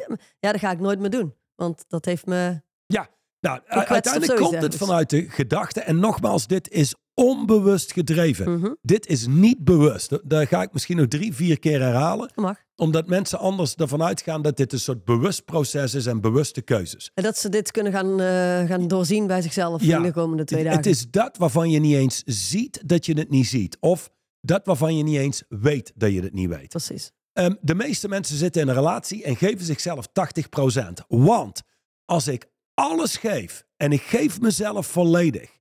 Ja, 0.40 0.52
dat 0.52 0.60
ga 0.60 0.70
ik 0.70 0.80
nooit 0.80 0.98
meer 0.98 1.10
doen. 1.10 1.34
Want 1.54 1.84
dat 1.88 2.04
heeft 2.04 2.26
me... 2.26 2.62
Ja, 2.86 3.08
nou, 3.40 3.60
uiteindelijk 3.66 4.40
komt 4.40 4.62
het 4.62 4.76
vanuit 4.76 5.10
de 5.10 5.30
gedachte. 5.30 5.80
En 5.80 5.98
nogmaals, 5.98 6.46
dit 6.46 6.70
is 6.70 6.94
onbewust 7.14 7.92
gedreven. 7.92 8.58
Mhm. 8.58 8.72
Dit 8.82 9.06
is 9.06 9.26
niet 9.26 9.64
bewust. 9.64 10.18
Daar 10.24 10.46
ga 10.46 10.62
ik 10.62 10.72
misschien 10.72 10.96
nog 10.96 11.06
drie, 11.06 11.34
vier 11.34 11.58
keer 11.58 11.80
herhalen. 11.80 12.30
Mag. 12.34 12.56
Omdat 12.76 13.06
mensen 13.06 13.38
anders 13.38 13.74
ervan 13.74 14.02
uitgaan 14.02 14.42
dat 14.42 14.56
dit 14.56 14.72
een 14.72 14.78
soort 14.78 15.04
bewust 15.04 15.44
proces 15.44 15.94
is 15.94 16.06
en 16.06 16.20
bewuste 16.20 16.62
keuzes. 16.62 17.10
En 17.14 17.22
dat 17.22 17.38
ze 17.38 17.48
dit 17.48 17.70
kunnen 17.70 17.92
gaan, 17.92 18.20
eh, 18.20 18.68
gaan 18.68 18.88
doorzien 18.88 19.26
bij 19.26 19.42
zichzelf 19.42 19.82
in 19.82 20.02
de 20.02 20.12
komende 20.12 20.44
twee 20.44 20.62
dagen. 20.62 20.78
Het 20.78 20.86
is 20.86 21.10
dat 21.10 21.36
waarvan 21.36 21.70
je 21.70 21.80
niet 21.80 21.96
eens 21.96 22.22
ziet 22.24 22.82
dat 22.84 23.06
je 23.06 23.18
het 23.18 23.30
niet 23.30 23.46
ziet. 23.46 23.76
Of 23.80 24.10
dat 24.40 24.66
waarvan 24.66 24.96
je 24.96 25.02
niet 25.02 25.16
eens 25.16 25.42
weet 25.48 25.92
dat 25.94 26.12
je 26.12 26.22
het 26.22 26.34
niet 26.34 26.48
weet. 26.48 26.68
Precies. 26.68 27.12
Ehm, 27.34 27.54
de 27.60 27.74
meeste 27.74 28.08
mensen 28.08 28.36
zitten 28.36 28.62
in 28.62 28.68
een 28.68 28.74
relatie 28.74 29.24
en 29.24 29.36
geven 29.36 29.64
zichzelf 29.64 30.06
80%. 30.06 31.04
Want 31.08 31.62
als 32.04 32.26
ik 32.26 32.50
alles 32.74 33.16
geef 33.16 33.66
en 33.76 33.92
ik 33.92 34.02
geef 34.02 34.40
mezelf 34.40 34.86
volledig 34.86 35.58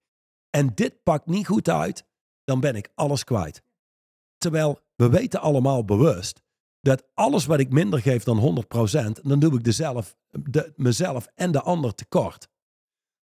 en 0.50 0.72
dit 0.75 1.03
pakt 1.03 1.25
niet 1.25 1.48
goed 1.48 1.70
uit, 1.70 2.06
dan 2.44 2.60
ben 2.60 2.75
ik 2.75 2.89
alles 2.96 3.24
kwijt. 3.24 3.63
Terwijl 4.38 4.80
we 4.96 5.10
weten 5.10 5.42
allemaal 5.42 5.86
bewust 5.86 6.42
dat 6.82 7.03
alles 7.13 7.46
wat 7.46 7.60
ik 7.60 7.70
minder 7.70 8.01
geef 8.01 8.24
dan 8.24 8.38
100%, 8.38 9.22
dan 9.22 9.39
doe 9.39 9.53
ik 9.53 9.63
de 9.63 9.72
zelf, 9.72 10.15
de, 10.30 10.74
mezelf 10.75 11.27
en 11.36 11.51
de 11.51 11.62
ander 11.62 11.96
tekort. 11.96 12.48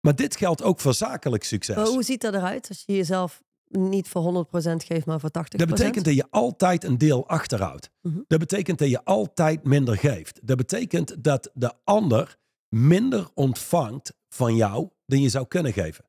Maar 0.00 0.16
dit 0.16 0.36
geldt 0.36 0.62
ook 0.62 0.80
voor 0.80 0.94
zakelijk 0.94 1.44
succes. 1.44 1.88
Hoe 1.88 2.02
ziet 2.02 2.20
dat 2.20 2.34
eruit 2.34 2.68
als 2.68 2.82
je 2.86 2.96
jezelf 2.96 3.42
niet 3.70 4.08
voor 4.08 4.46
100% 4.46 4.76
geeft, 4.76 5.06
maar 5.06 5.20
voor 5.20 5.30
80%? 5.30 5.32
Dat 5.58 5.68
betekent 5.68 6.04
dat 6.04 6.14
je 6.14 6.26
altijd 6.30 6.84
een 6.84 6.98
deel 6.98 7.28
achterhoudt. 7.28 7.90
Mhm. 8.02 8.20
Dat 8.26 8.38
betekent 8.38 8.78
dat 8.78 8.88
je 8.88 9.04
altijd 9.04 9.64
minder 9.64 9.96
geeft. 9.96 10.40
Dat 10.42 10.56
betekent 10.56 11.24
dat 11.24 11.50
de 11.54 11.72
ander 11.84 12.38
minder 12.68 13.28
ontvangt 13.34 14.12
van 14.28 14.56
jou 14.56 14.88
dan 15.06 15.20
je 15.20 15.28
zou 15.28 15.46
kunnen 15.46 15.72
geven. 15.72 16.04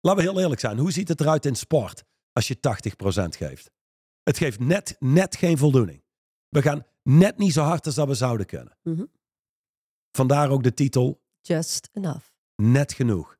Laten 0.00 0.24
we 0.24 0.30
heel 0.30 0.40
eerlijk 0.40 0.60
zijn. 0.60 0.78
Hoe 0.78 0.92
ziet 0.92 1.08
het 1.08 1.20
eruit 1.20 1.46
in 1.46 1.56
sport 1.56 2.04
als 2.32 2.48
je 2.48 2.56
80% 2.56 3.36
geeft? 3.36 3.70
Het 4.22 4.38
geeft 4.38 4.58
net, 4.60 4.96
net 4.98 5.36
geen 5.36 5.58
voldoening. 5.58 6.02
We 6.48 6.62
gaan 6.62 6.86
net 7.02 7.38
niet 7.38 7.52
zo 7.52 7.62
hard 7.62 7.86
als 7.86 7.94
dat 7.94 8.08
we 8.08 8.14
zouden 8.14 8.46
kunnen. 8.46 8.78
Mhm. 8.82 9.04
Vandaar 10.10 10.50
ook 10.50 10.62
de 10.62 10.74
titel 10.74 11.22
Just 11.40 11.88
enough. 11.92 12.26
net 12.56 12.92
genoeg. 12.92 13.37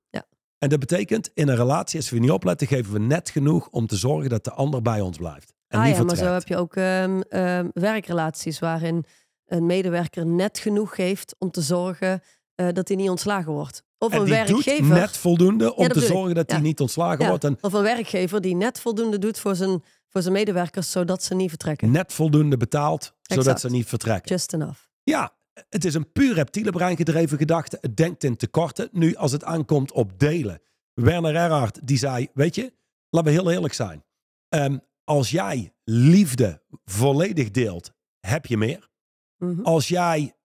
En 0.58 0.68
dat 0.68 0.78
betekent 0.78 1.30
in 1.34 1.48
een 1.48 1.56
relatie, 1.56 1.98
als 1.98 2.10
we 2.10 2.18
niet 2.18 2.30
opletten, 2.30 2.66
geven 2.66 2.92
we 2.92 2.98
net 2.98 3.30
genoeg 3.30 3.68
om 3.70 3.86
te 3.86 3.96
zorgen 3.96 4.30
dat 4.30 4.44
de 4.44 4.52
ander 4.52 4.82
bij 4.82 5.00
ons 5.00 5.16
blijft. 5.16 5.54
En 5.68 5.78
ah 5.78 5.84
niet 5.86 5.96
ja, 5.96 6.02
maar 6.02 6.08
vertrekt. 6.16 6.28
zo 6.30 6.38
heb 6.38 6.48
je 6.48 6.56
ook 6.56 6.76
ehm, 6.76 7.20
ehm, 7.20 7.68
werkrelaties 7.74 8.58
waarin 8.58 9.04
een 9.46 9.66
medewerker 9.66 10.26
net 10.26 10.58
genoeg 10.58 10.94
geeft 10.94 11.34
om 11.38 11.50
te 11.50 11.60
zorgen 11.62 12.22
eh, 12.54 12.68
dat 12.72 12.88
hij 12.88 12.96
niet 12.96 13.08
ontslagen 13.10 13.52
wordt. 13.52 13.82
Of 13.98 14.12
En 14.12 14.18
een 14.18 14.24
die 14.24 14.34
werkgever. 14.34 14.82
doet 14.82 14.88
net 14.88 15.16
voldoende 15.16 15.74
om 15.74 15.88
te 15.88 16.00
zorgen 16.00 16.34
dat 16.34 16.50
hij 16.50 16.58
Ja. 16.58 16.64
niet 16.64 16.80
ontslagen 16.80 17.22
Ja, 17.22 17.28
wordt. 17.28 17.44
En 17.44 17.58
Of 17.60 17.72
een 17.72 17.82
werkgever 17.82 18.40
die 18.40 18.54
net 18.54 18.80
voldoende 18.80 19.18
doet 19.18 19.38
voor 19.38 19.54
zijn, 19.54 19.82
voor 20.08 20.22
zijn 20.22 20.34
medewerkers, 20.34 20.90
zodat 20.90 21.22
ze 21.22 21.34
niet 21.34 21.48
vertrekken. 21.48 21.90
net 21.90 22.12
voldoende 22.12 22.56
betaalt, 22.56 23.14
zodat 23.22 23.60
ze 23.60 23.70
niet 23.70 23.86
vertrekken. 23.86 24.30
Just 24.34 24.52
enough. 24.52 24.80
Ja, 25.02 25.32
het 25.68 25.84
is 25.84 25.94
een 25.94 26.12
puur 26.12 26.34
reptiele 26.34 26.70
brein 26.70 26.96
gedreven 26.96 27.38
gedachte. 27.38 27.78
Het 27.80 27.96
denkt 27.96 28.24
in 28.24 28.36
tekorten. 28.36 28.88
Nu, 28.92 29.14
als 29.14 29.32
het 29.32 29.44
aankomt 29.44 29.92
op 29.92 30.18
delen. 30.18 30.60
Werner 30.94 31.34
Erhard, 31.34 31.86
die 31.86 31.98
zei, 31.98 32.28
weet 32.34 32.54
je, 32.54 32.72
laten 33.10 33.32
we 33.32 33.38
heel 33.40 33.50
eerlijk 33.50 33.74
zijn. 33.74 34.04
Ehm, 34.48 34.78
als 35.04 35.30
jij 35.30 35.72
liefde 35.84 36.62
volledig 36.84 37.50
deelt, 37.50 37.92
heb 38.20 38.46
je 38.46 38.56
meer. 38.56 38.88
Mhm. 39.36 39.62
Als 39.62 39.88
jij 39.88 40.36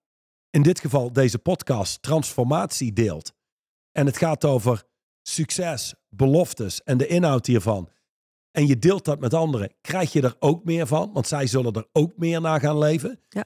in 0.50 0.62
dit 0.62 0.80
geval 0.80 1.12
deze 1.12 1.38
podcast 1.38 2.02
transformatie 2.02 2.92
deelt. 2.92 3.32
En 3.92 4.06
het 4.06 4.16
gaat 4.16 4.44
over 4.44 4.84
succes, 5.22 5.94
beloftes 6.08 6.82
en 6.82 6.98
de 6.98 7.06
inhoud 7.06 7.46
hiervan. 7.46 7.88
En 8.50 8.66
je 8.66 8.78
deelt 8.78 9.04
dat 9.04 9.20
met 9.20 9.34
anderen, 9.34 9.74
krijg 9.80 10.12
je 10.12 10.22
er 10.22 10.36
ook 10.38 10.64
meer 10.64 10.86
van. 10.86 11.12
Want 11.12 11.26
zij 11.26 11.46
zullen 11.46 11.72
er 11.72 11.88
ook 11.92 12.16
meer 12.16 12.40
naar 12.40 12.60
gaan 12.60 12.78
leven. 12.78 13.20
Ja. 13.28 13.44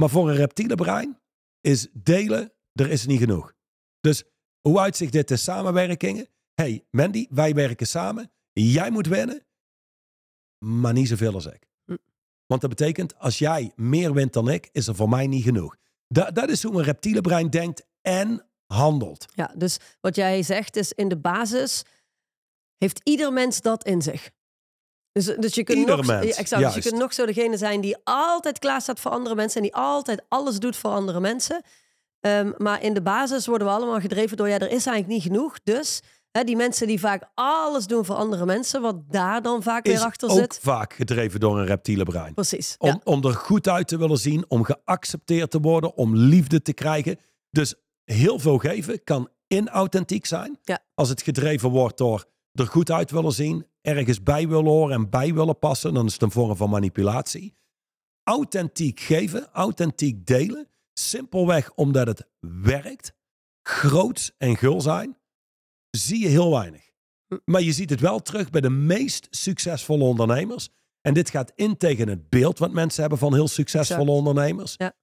Maar 0.00 0.08
voor 0.08 0.28
een 0.28 0.36
reptiele 0.36 0.74
brein 0.74 1.20
is 1.60 1.88
delen, 1.92 2.52
er 2.72 2.90
is 2.90 3.06
niet 3.06 3.18
genoeg. 3.18 3.54
Dus 4.00 4.24
hoe 4.60 4.80
uitzicht 4.80 5.12
dit 5.12 5.30
in 5.30 5.38
samenwerkingen? 5.38 6.26
hey, 6.54 6.84
Mandy, 6.90 7.26
wij 7.30 7.54
werken 7.54 7.86
samen. 7.86 8.32
Jij 8.52 8.90
moet 8.90 9.06
winnen, 9.06 9.46
maar 10.64 10.92
niet 10.92 11.08
zoveel 11.08 11.34
als 11.34 11.46
ik. 11.46 11.66
Hm. 11.84 11.96
Want 12.46 12.60
dat 12.60 12.70
betekent, 12.70 13.18
als 13.18 13.38
jij 13.38 13.72
meer 13.76 14.12
wint 14.12 14.32
dan 14.32 14.48
ik, 14.48 14.68
is 14.72 14.86
er 14.86 14.94
voor 14.94 15.08
mij 15.08 15.26
niet 15.26 15.44
genoeg. 15.44 15.76
Da- 16.08 16.30
dat 16.30 16.48
is 16.48 16.62
hoe 16.62 16.78
een 16.78 16.84
reptiele 16.84 17.20
brein 17.20 17.50
denkt 17.50 17.86
en 18.00 18.46
handelt. 18.66 19.26
Ja, 19.34 19.54
dus 19.56 19.78
wat 20.00 20.16
jij 20.16 20.42
zegt 20.42 20.76
is 20.76 20.92
in 20.92 21.08
de 21.08 21.18
basis 21.18 21.82
heeft 22.76 23.00
ieder 23.02 23.32
mens 23.32 23.60
dat 23.60 23.84
in 23.84 24.02
zich. 24.02 24.30
Dus, 25.12 25.24
dus 25.24 25.54
je 25.54 25.64
kunt 25.64 25.78
Ieder 25.78 25.96
nog, 25.96 26.06
mens, 26.06 26.26
ja, 26.26 26.34
exact, 26.34 26.62
dus 26.62 26.74
je 26.74 26.88
kunt 26.88 27.00
nog 27.00 27.12
zo 27.12 27.26
degene 27.26 27.56
zijn 27.56 27.80
die 27.80 27.96
altijd 28.04 28.58
klaar 28.58 28.80
staat 28.80 29.00
voor 29.00 29.10
andere 29.10 29.34
mensen 29.34 29.56
en 29.56 29.62
die 29.62 29.74
altijd 29.74 30.22
alles 30.28 30.58
doet 30.58 30.76
voor 30.76 30.90
andere 30.90 31.20
mensen. 31.20 31.62
Ehm, 32.20 32.52
maar 32.56 32.82
in 32.82 32.94
de 32.94 33.02
basis 33.02 33.46
worden 33.46 33.66
we 33.66 33.72
allemaal 33.72 34.00
gedreven 34.00 34.36
door 34.36 34.48
ja, 34.48 34.58
er 34.58 34.70
is 34.70 34.86
eigenlijk 34.86 35.06
niet 35.06 35.22
genoeg. 35.22 35.58
Dus 35.64 36.00
hè, 36.30 36.44
die 36.44 36.56
mensen 36.56 36.86
die 36.86 37.00
vaak 37.00 37.30
alles 37.34 37.86
doen 37.86 38.04
voor 38.04 38.14
andere 38.14 38.44
mensen, 38.44 38.80
wat 38.80 39.10
daar 39.10 39.42
dan 39.42 39.62
vaak 39.62 39.86
Is 39.86 39.92
weer 39.92 40.02
achter 40.02 40.28
ook 40.28 40.38
zit. 40.38 40.58
vaak 40.62 40.92
gedreven 40.92 41.40
door 41.40 41.58
een 41.58 41.66
reptiele 41.66 42.04
brein. 42.04 42.34
Precies. 42.34 42.74
Om, 42.78 42.88
ja. 42.88 43.00
om 43.04 43.24
er 43.24 43.34
goed 43.34 43.68
uit 43.68 43.88
te 43.88 43.98
willen 43.98 44.18
zien, 44.18 44.44
om 44.48 44.64
geaccepteerd 44.64 45.50
te 45.50 45.60
worden, 45.60 45.94
om 45.94 46.16
liefde 46.16 46.62
te 46.62 46.72
krijgen. 46.72 47.18
Dus 47.50 47.74
heel 48.04 48.38
veel 48.38 48.58
geven 48.58 49.04
kan 49.04 49.28
inauthentiek 49.46 50.26
zijn. 50.26 50.58
Ja. 50.62 50.78
Als 50.94 51.08
het 51.08 51.22
gedreven 51.22 51.70
wordt 51.70 51.98
door 51.98 52.24
er 52.52 52.66
goed 52.66 52.90
uit 52.90 53.10
willen 53.10 53.32
zien, 53.32 53.66
ergens 53.80 54.22
bij 54.22 54.48
willen 54.48 54.70
horen 54.70 54.94
en 54.96 55.10
bij 55.10 55.34
willen 55.34 55.58
passen, 55.58 55.94
dan 55.94 56.06
is 56.06 56.12
het 56.12 56.22
een 56.22 56.30
vorm 56.30 56.56
van 56.56 56.70
manipulatie. 56.70 57.54
Authentiek 58.22 59.00
geven, 59.00 59.48
authentiek 59.52 60.26
delen, 60.26 60.68
simpelweg 60.92 61.72
omdat 61.74 62.06
het 62.06 62.26
werkt, 62.40 63.12
groots 63.62 64.32
en 64.38 64.56
gul 64.56 64.80
zijn, 64.80 65.18
zie 65.90 66.20
je 66.20 66.28
heel 66.28 66.50
weinig. 66.50 66.90
Maar 67.44 67.62
je 67.62 67.72
ziet 67.72 67.90
het 67.90 68.00
wel 68.00 68.20
terug 68.22 68.50
bij 68.50 68.60
de 68.60 68.70
meest 68.70 69.26
succesvolle 69.30 70.04
ondernemers. 70.04 70.68
En 71.00 71.14
dit 71.14 71.30
gaat 71.30 71.52
in 71.54 71.76
tegen 71.76 72.08
het 72.08 72.28
beeld 72.28 72.58
wat 72.58 72.72
mensen 72.72 73.00
hebben 73.00 73.18
van 73.18 73.34
heel 73.34 73.48
succesvolle 73.48 74.00
Exact. 74.00 74.18
ondernemers. 74.18 74.74
Ja. 74.76 74.94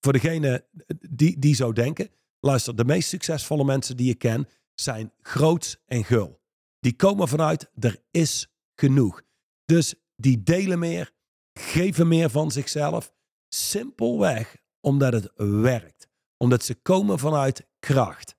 Voor 0.00 0.12
degene 0.12 0.66
die, 1.10 1.38
die 1.38 1.54
zo 1.54 1.72
denken, 1.72 2.10
luister, 2.40 2.76
de 2.76 2.84
meest 2.84 3.08
succesvolle 3.08 3.64
mensen 3.64 3.96
die 3.96 4.06
je 4.06 4.14
ken 4.14 4.48
zijn 4.74 5.12
groots 5.20 5.76
en 5.86 6.04
gul. 6.04 6.42
Die 6.84 6.96
komen 6.96 7.28
vanuit, 7.28 7.70
er 7.78 7.98
is 8.10 8.48
genoeg. 8.74 9.22
Dus 9.64 9.94
die 10.16 10.42
delen 10.42 10.78
meer, 10.78 11.12
geven 11.52 12.08
meer 12.08 12.30
van 12.30 12.50
zichzelf. 12.50 13.12
Simpelweg 13.48 14.56
omdat 14.80 15.12
het 15.12 15.32
werkt. 15.36 16.08
Omdat 16.36 16.64
ze 16.64 16.74
komen 16.74 17.18
vanuit 17.18 17.66
kracht. 17.78 18.36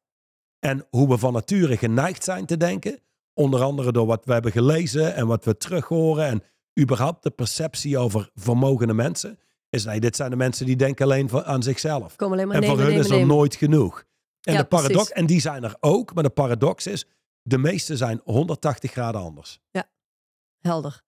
En 0.60 0.88
hoe 0.89 1.08
we 1.10 1.17
van 1.17 1.34
nature 1.34 1.77
geneigd 1.77 2.23
zijn 2.23 2.45
te 2.45 2.58
denken. 2.58 2.99
Onder 3.34 3.62
andere 3.62 3.91
door 3.91 4.05
wat 4.05 4.25
we 4.25 4.34
hebben 4.34 4.51
gelezen 4.51 5.15
en 5.15 5.27
wat 5.27 5.45
we 5.45 5.58
terug 5.58 5.88
horen. 5.88 6.25
En 6.25 6.43
überhaupt 6.79 7.23
de 7.23 7.31
perceptie 7.31 7.97
over 7.97 8.29
vermogende 8.36 8.93
mensen. 8.93 9.39
Is 9.69 9.86
nee, 9.86 9.99
dit 9.99 10.15
zijn 10.15 10.29
de 10.29 10.36
mensen 10.36 10.65
die 10.65 10.75
denken 10.75 11.05
alleen 11.05 11.29
van- 11.29 11.43
aan 11.45 11.63
zichzelf. 11.63 12.15
Kom 12.15 12.31
alleen 12.31 12.47
maar 12.47 12.55
en 12.55 12.62
nemen, 12.62 12.75
voor 12.77 12.86
hun 12.86 12.93
nemen, 12.95 13.05
is 13.05 13.12
er 13.12 13.19
nemen. 13.19 13.36
nooit 13.36 13.55
genoeg. 13.55 14.03
En 14.41 14.53
Ja, 14.53 14.60
de 14.60 14.65
paradox, 14.67 14.93
precies. 14.95 15.12
en 15.15 15.25
die 15.25 15.39
zijn 15.39 15.63
er 15.63 15.75
ook, 15.79 16.13
maar 16.13 16.23
de 16.23 16.29
paradox 16.29 16.88
is, 16.88 17.08
de 17.47 17.58
meeste 17.58 17.97
zijn 17.97 18.21
180 18.23 18.91
graden 18.91 19.21
anders. 19.21 19.60
Helder. 20.60 21.03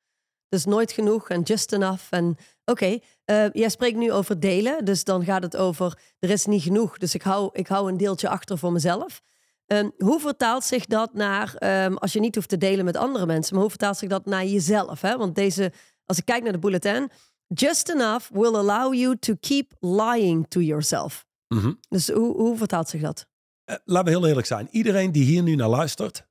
Dus 0.49 0.65
nooit 0.65 0.91
genoeg 0.91 1.29
en 1.29 1.41
just 1.41 1.71
enough. 1.73 2.03
En 2.09 2.37
oké, 2.65 2.99
eh, 3.25 3.49
jij 3.51 3.69
spreekt 3.69 3.97
nu 3.97 4.11
over 4.11 4.39
delen. 4.39 4.85
Dus 4.85 5.03
dan 5.03 5.23
gaat 5.23 5.43
het 5.43 5.57
over, 5.57 5.99
er 6.19 6.29
is 6.29 6.45
niet 6.45 6.61
genoeg. 6.61 6.97
Dus 6.97 7.15
ik 7.15 7.21
hou, 7.21 7.49
ik 7.53 7.67
hou 7.67 7.89
een 7.91 7.97
deeltje 7.97 8.29
achter 8.29 8.57
voor 8.57 8.71
mezelf. 8.71 9.21
Ehm, 9.65 9.89
hoe 9.97 10.19
vertaalt 10.19 10.63
zich 10.63 10.85
dat 10.85 11.13
naar, 11.13 11.55
ehm, 11.55 11.93
als 11.93 12.13
je 12.13 12.19
niet 12.19 12.35
hoeft 12.35 12.49
te 12.49 12.57
delen 12.57 12.85
met 12.85 12.97
andere 12.97 13.25
mensen, 13.25 13.53
maar 13.53 13.61
hoe 13.61 13.71
vertaalt 13.71 13.97
zich 13.97 14.09
dat 14.09 14.25
naar 14.25 14.45
jezelf? 14.45 15.01
Hè? 15.01 15.17
Want 15.17 15.35
deze, 15.35 15.71
als 16.05 16.17
ik 16.17 16.25
kijk 16.25 16.43
naar 16.43 16.51
de 16.51 16.59
bulletin, 16.59 17.11
just 17.47 17.89
enough 17.89 18.29
will 18.29 18.55
allow 18.55 18.93
you 18.93 19.17
to 19.19 19.33
keep 19.39 19.73
lying 19.79 20.45
to 20.47 20.59
yourself. 20.59 21.25
Mhm. 21.47 21.73
Dus 21.89 22.09
hoe, 22.09 22.35
hoe 22.35 22.57
vertaalt 22.57 22.89
zich 22.89 23.01
dat? 23.01 23.27
Eh, 23.67 23.75
laten 23.85 24.11
we 24.13 24.17
heel 24.19 24.27
eerlijk 24.27 24.47
zijn. 24.47 24.67
Iedereen 24.71 25.11
die 25.11 25.23
hier 25.23 25.43
nu 25.43 25.55
naar 25.55 25.67
luistert 25.69 26.27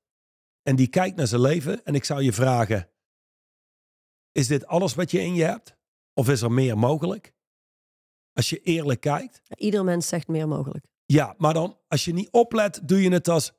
en 0.62 0.76
die 0.76 0.86
kijkt 0.86 1.16
naar 1.16 1.26
zijn 1.26 1.40
leven 1.40 1.84
en 1.84 1.94
ik 1.94 2.04
zou 2.04 2.22
je 2.22 2.32
vragen, 2.32 2.88
is 4.32 4.46
dit 4.46 4.66
alles 4.66 4.94
wat 4.94 5.10
je 5.10 5.20
in 5.20 5.34
je 5.34 5.44
hebt? 5.44 5.76
Of 6.14 6.28
is 6.28 6.42
er 6.42 6.52
meer 6.52 6.78
mogelijk? 6.78 7.34
Als 8.32 8.50
je 8.50 8.60
eerlijk 8.60 9.00
kijkt. 9.00 9.40
Ieder 9.56 9.84
mens 9.84 10.08
zegt 10.08 10.28
meer 10.28 10.48
mogelijk. 10.48 10.84
Ja, 11.06 11.34
maar 11.38 11.54
dan 11.54 11.78
als 11.88 12.04
je 12.04 12.12
niet 12.12 12.30
oplet, 12.30 12.80
doe 12.88 13.02
je 13.02 13.10
het 13.10 13.28
als, 13.28 13.52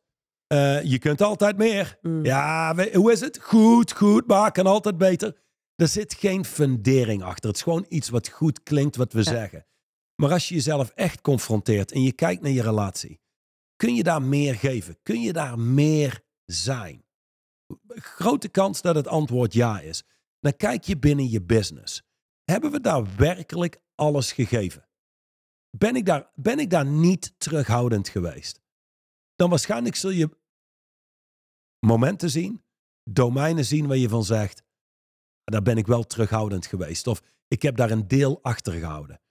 eh, 0.47 0.83
je 0.83 0.99
kunt 0.99 1.21
altijd 1.21 1.57
meer. 1.57 1.97
Mm. 2.01 2.25
Ja, 2.25 2.75
we- 2.75 2.91
hoe 2.93 3.11
is 3.11 3.19
het? 3.19 3.39
Goed, 3.41 3.91
goed, 3.91 4.27
maar 4.27 4.51
kan 4.51 4.65
altijd 4.65 4.97
beter. 4.97 5.37
Er 5.75 5.87
zit 5.87 6.13
geen 6.13 6.45
fundering 6.45 7.23
achter. 7.23 7.47
Het 7.47 7.57
is 7.57 7.63
gewoon 7.63 7.85
iets 7.89 8.09
wat 8.09 8.27
goed 8.29 8.63
klinkt 8.63 8.95
wat 8.95 9.13
we 9.13 9.19
Ja. 9.23 9.31
zeggen. 9.31 9.65
Maar 10.15 10.31
als 10.31 10.47
je 10.49 10.55
jezelf 10.55 10.89
echt 10.89 11.21
confronteert 11.21 11.91
en 11.91 12.01
je 12.01 12.11
kijkt 12.11 12.41
naar 12.41 12.51
je 12.51 12.61
relatie, 12.61 13.19
kun 13.77 13.95
je 13.95 14.03
daar 14.03 14.21
meer 14.21 14.55
geven? 14.55 14.97
Kun 15.03 15.21
je 15.21 15.33
daar 15.33 15.59
meer 15.59 16.23
zijn? 16.45 17.05
Grote 17.87 18.49
kans 18.49 18.81
dat 18.81 18.95
het 18.95 19.07
antwoord 19.07 19.53
ja 19.53 19.79
is. 19.79 20.03
Dan 20.39 20.55
kijk 20.55 20.83
je 20.83 20.97
binnen 20.97 21.29
je 21.29 21.41
business. 21.41 22.03
Hebben 22.43 22.71
we 22.71 22.79
daar 22.79 23.15
werkelijk 23.15 23.81
alles 23.95 24.31
gegeven? 24.31 24.87
Ben 25.69 25.95
ik 25.95 26.05
daar, 26.05 26.31
ben 26.35 26.59
ik 26.59 26.69
daar 26.69 26.85
niet 26.85 27.39
terughoudend 27.39 28.09
geweest? 28.09 28.61
Dan 29.35 29.49
waarschijnlijk 29.49 29.95
zul 29.95 30.09
je 30.09 30.37
momenten 31.79 32.29
zien, 32.29 32.63
domeinen 33.03 33.65
zien 33.65 33.87
waar 33.87 33.97
je 33.97 34.09
van 34.09 34.23
zegt, 34.23 34.63
daar 35.43 35.61
ben 35.61 35.77
ik 35.77 35.87
wel 35.87 36.03
terughoudend 36.03 36.65
geweest. 36.65 37.07
Of 37.07 37.21
ik 37.47 37.61
heb 37.61 37.75
daar 37.75 37.91
een 37.91 38.07
deel 38.07 38.43
achter 38.43 38.73
gehouden. 38.73 39.21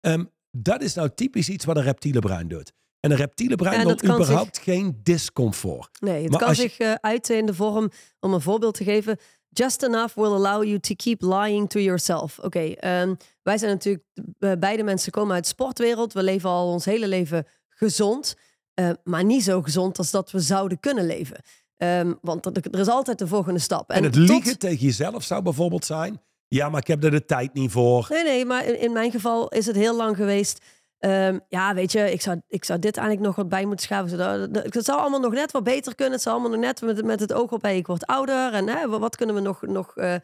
Ehm, 0.00 0.24
dat 0.50 0.82
is 0.82 0.94
nou 0.94 1.10
typisch 1.14 1.48
iets 1.48 1.64
wat 1.64 1.76
een 1.76 1.82
reptiele 1.82 2.18
brein 2.18 2.48
doet. 2.48 2.72
En 3.00 3.10
een 3.10 3.16
reptiele 3.16 3.56
brein 3.56 3.86
wil 3.86 4.04
überhaupt 4.04 4.58
geen 4.58 5.00
discomfort. 5.02 5.88
Nee, 6.00 6.22
het 6.22 6.30
Maar 6.30 6.38
kan 6.38 6.48
als 6.48 6.56
je- 6.56 6.62
zich 6.62 6.78
eh, 6.78 6.94
uiten 7.00 7.36
in 7.36 7.46
de 7.46 7.54
vorm, 7.54 7.90
om 8.20 8.32
een 8.34 8.40
voorbeeld 8.40 8.74
te 8.74 8.84
geven. 8.84 9.18
Just 9.48 9.82
enough 9.82 10.14
will 10.14 10.24
allow 10.32 10.64
you 10.64 10.78
to 10.78 10.94
keep 10.96 11.22
lying 11.22 11.68
to 11.70 11.80
yourself. 11.80 12.38
Oké, 12.38 12.58
ehm, 12.60 13.14
wij 13.42 13.58
zijn 13.58 13.70
natuurlijk, 13.70 14.04
eh, 14.38 14.52
beide 14.58 14.82
mensen 14.82 15.12
komen 15.12 15.34
uit 15.34 15.42
de 15.42 15.48
sportwereld. 15.48 16.12
We 16.12 16.22
leven 16.22 16.50
al 16.50 16.68
ons 16.72 16.84
hele 16.84 17.08
leven 17.08 17.46
gezond. 17.68 18.34
eh, 18.74 18.90
maar 19.04 19.24
niet 19.24 19.42
zo 19.42 19.62
gezond 19.62 19.98
als 19.98 20.10
dat 20.10 20.30
we 20.30 20.40
zouden 20.40 20.80
kunnen 20.80 21.06
leven. 21.06 21.36
Ehm, 21.76 22.12
want 22.22 22.46
er, 22.46 22.80
is 22.80 22.88
altijd 22.88 23.18
de 23.18 23.26
volgende 23.26 23.58
stap. 23.60 23.90
En, 23.90 24.02
het 24.02 24.12
tot- 24.12 24.28
liegen 24.28 24.58
tegen 24.58 24.86
jezelf 24.86 25.22
zou 25.24 25.42
bijvoorbeeld 25.42 25.84
zijn, 25.84 26.20
ja, 26.48 26.68
maar 26.68 26.80
ik 26.80 26.86
heb 26.86 27.04
er 27.04 27.10
de 27.10 27.24
tijd 27.24 27.54
niet 27.54 27.70
voor. 27.70 28.06
Nee, 28.10 28.22
nee, 28.24 28.44
maar 28.44 28.64
in, 28.66 28.80
in 28.80 28.92
mijn 28.92 29.10
geval 29.10 29.48
is 29.48 29.66
het 29.66 29.76
heel 29.76 29.96
lang 29.96 30.16
geweest. 30.16 30.64
Ehm, 31.00 31.38
ja, 31.48 31.74
weet 31.74 31.92
je, 31.92 32.12
ik 32.12 32.20
zou, 32.20 32.40
ik 32.48 32.64
zou 32.64 32.78
dit 32.78 32.96
eigenlijk 32.96 33.26
nog 33.26 33.36
wat 33.36 33.48
bij 33.48 33.64
moeten 33.64 33.86
schaven. 33.86 34.10
zodat- 34.10 34.48
Het 34.74 34.84
zou 34.84 34.98
allemaal 35.00 35.20
nog 35.20 35.32
net 35.32 35.50
wat 35.52 35.64
beter 35.64 35.94
kunnen. 35.94 36.14
Het 36.14 36.22
zou 36.22 36.34
allemaal 36.34 36.52
nog 36.58 36.64
net 36.66 36.80
met, 36.82 37.04
met 37.04 37.20
het 37.20 37.32
oog 37.32 37.50
op, 37.50 37.62
hey, 37.62 37.76
ik 37.76 37.86
word 37.86 38.06
ouder. 38.06 38.52
En 38.52 38.68
hè, 38.68 38.88
wat 38.88 39.16
kunnen 39.16 39.34
we 39.34 39.40
nog, 39.40 39.62
nog 39.62 39.96
eh, 39.96 40.14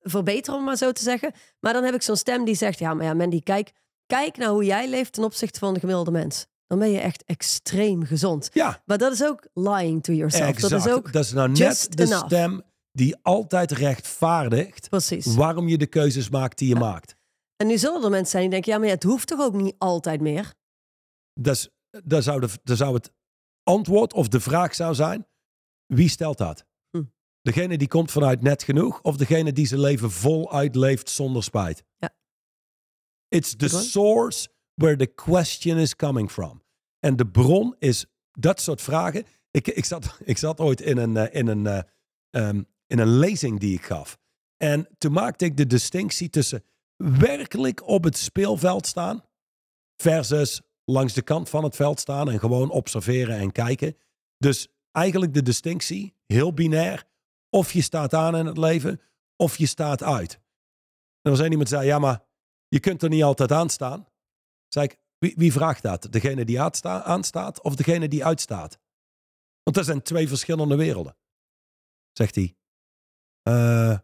verbeteren, 0.00 0.58
om 0.58 0.64
maar 0.64 0.76
zo 0.76 0.92
te 0.92 1.02
zeggen. 1.02 1.32
Maar 1.60 1.72
dan 1.72 1.84
heb 1.84 1.94
ik 1.94 2.02
zo'n 2.02 2.16
stem 2.16 2.44
die 2.44 2.54
zegt, 2.54 2.78
ja, 2.78 2.94
maar 2.94 3.04
ja, 3.06 3.14
Mandy, 3.14 3.40
kijk, 3.42 3.72
kijk 4.06 4.36
naar 4.36 4.48
hoe 4.48 4.64
jij 4.64 4.88
leeft 4.88 5.12
ten 5.12 5.24
opzichte 5.24 5.58
van 5.58 5.74
de 5.74 5.80
gemiddelde 5.80 6.10
mens. 6.10 6.46
Dan 6.66 6.78
ben 6.78 6.90
je 6.90 7.00
echt 7.00 7.24
extreem 7.24 8.04
gezond. 8.04 8.48
Ja, 8.52 8.82
Maar 8.84 8.98
dat 8.98 9.12
is 9.12 9.24
ook 9.24 9.48
lying 9.54 10.02
to 10.02 10.12
yourself. 10.12 10.48
exact. 10.48 10.72
Dat 10.72 10.86
is 10.86 10.92
ook 10.92 11.12
dat 11.12 11.24
is 11.24 11.32
nou 11.32 11.48
net 11.48 11.86
de 11.90 12.02
enough. 12.02 12.24
stem 12.26 12.62
die 12.92 13.16
altijd 13.22 13.70
rechtvaardigt 13.72 14.88
precies. 14.88 15.34
waarom 15.34 15.68
je 15.68 15.78
de 15.78 15.86
keuzes 15.86 16.28
maakt 16.28 16.58
die 16.58 16.68
je 16.68 16.74
maakt. 16.74 17.16
En 17.56 17.66
nu 17.66 17.78
zullen 17.78 18.02
er 18.04 18.10
mensen 18.10 18.30
zijn 18.30 18.42
die 18.42 18.52
denken, 18.52 18.72
ja, 18.72 18.78
maar 18.78 18.88
het 18.88 19.02
hoeft 19.02 19.26
toch 19.26 19.40
ook 19.40 19.54
niet 19.54 19.74
altijd 19.78 20.20
meer? 20.20 20.54
Dus 21.40 21.68
daar 22.04 22.22
zou, 22.22 22.40
de, 22.40 22.48
daar 22.62 22.76
zou 22.76 22.94
het 22.94 23.12
antwoord 23.62 24.12
of 24.12 24.28
de 24.28 24.40
vraag 24.40 24.74
zou 24.74 24.94
zijn, 24.94 25.26
wie 25.86 26.08
stelt 26.08 26.38
dat? 26.38 26.66
Hm. 26.90 27.04
Degene 27.40 27.78
die 27.78 27.88
komt 27.88 28.10
vanuit 28.10 28.42
net 28.42 28.62
genoeg 28.62 29.00
of 29.02 29.16
degene 29.16 29.52
die 29.52 29.66
zijn 29.66 29.80
leven 29.80 30.10
voluit 30.10 30.74
leeft 30.74 31.10
zonder 31.10 31.42
spijt? 31.42 31.84
Ja. 31.98 32.14
It's 33.28 33.56
the 33.56 33.68
source 33.68 34.48
where 34.74 34.96
the 34.96 35.14
question 35.14 35.78
is 35.78 35.96
coming 35.96 36.30
from. 36.30 36.62
En 36.98 37.16
de 37.16 37.26
bron 37.26 37.76
is 37.78 38.06
dat 38.32 38.60
soort 38.60 38.82
vragen. 38.82 39.24
Ik, 39.50 39.68
ik, 39.68 39.84
zat, 39.84 40.18
ik 40.24 40.38
zat 40.38 40.60
ooit 40.60 40.80
in 40.80 40.96
een, 40.96 41.16
eh, 41.16 41.40
in, 41.40 41.46
een, 41.46 41.66
eh, 41.66 41.82
ehm, 42.30 42.62
in 42.86 42.98
een 42.98 43.18
lezing 43.18 43.60
die 43.60 43.74
ik 43.74 43.84
gaf. 43.84 44.18
En 44.56 44.88
toen 44.98 45.12
maakte 45.12 45.44
ik 45.44 45.56
de 45.56 45.66
distinctie 45.66 46.30
tussen 46.30 46.64
werkelijk 46.96 47.86
op 47.88 48.04
het 48.04 48.16
speelveld 48.18 48.86
staan 48.86 49.24
versus 49.96 50.60
langs 50.84 51.12
de 51.14 51.22
kant 51.22 51.48
van 51.48 51.64
het 51.64 51.76
veld 51.76 52.00
staan 52.00 52.30
en 52.30 52.38
gewoon 52.38 52.70
observeren 52.70 53.36
en 53.36 53.52
kijken. 53.52 53.96
Dus 54.38 54.68
eigenlijk 54.90 55.34
de 55.34 55.42
distinctie, 55.42 56.14
heel 56.26 56.52
binair, 56.54 57.04
of 57.50 57.72
je 57.72 57.82
staat 57.82 58.14
aan 58.14 58.36
in 58.36 58.46
het 58.46 58.58
leven 58.58 59.00
of 59.36 59.56
je 59.56 59.66
staat 59.66 60.02
uit. 60.02 60.40
En 61.22 61.30
als 61.30 61.40
één 61.40 61.50
iemand 61.50 61.68
zei, 61.68 61.86
ja 61.86 61.98
maar 61.98 62.24
je 62.68 62.80
kunt 62.80 63.02
er 63.02 63.08
niet 63.08 63.22
altijd 63.22 63.52
aan 63.52 63.70
staan. 63.70 64.08
Zei 64.68 64.86
ik, 64.86 64.98
wie, 65.18 65.34
wie 65.36 65.52
vraagt 65.52 65.82
dat? 65.82 66.06
Degene 66.10 66.44
die 66.44 66.60
aansta- 66.60 67.02
aanstaat 67.02 67.62
of 67.62 67.74
degene 67.74 68.08
die 68.08 68.24
uitstaat? 68.24 68.78
Want 69.62 69.76
dat 69.76 69.84
zijn 69.84 70.02
twee 70.02 70.28
verschillende 70.28 70.76
werelden. 70.76 71.16
Zegt 72.12 72.34
hij. 72.34 72.56
"Eh, 73.42 73.98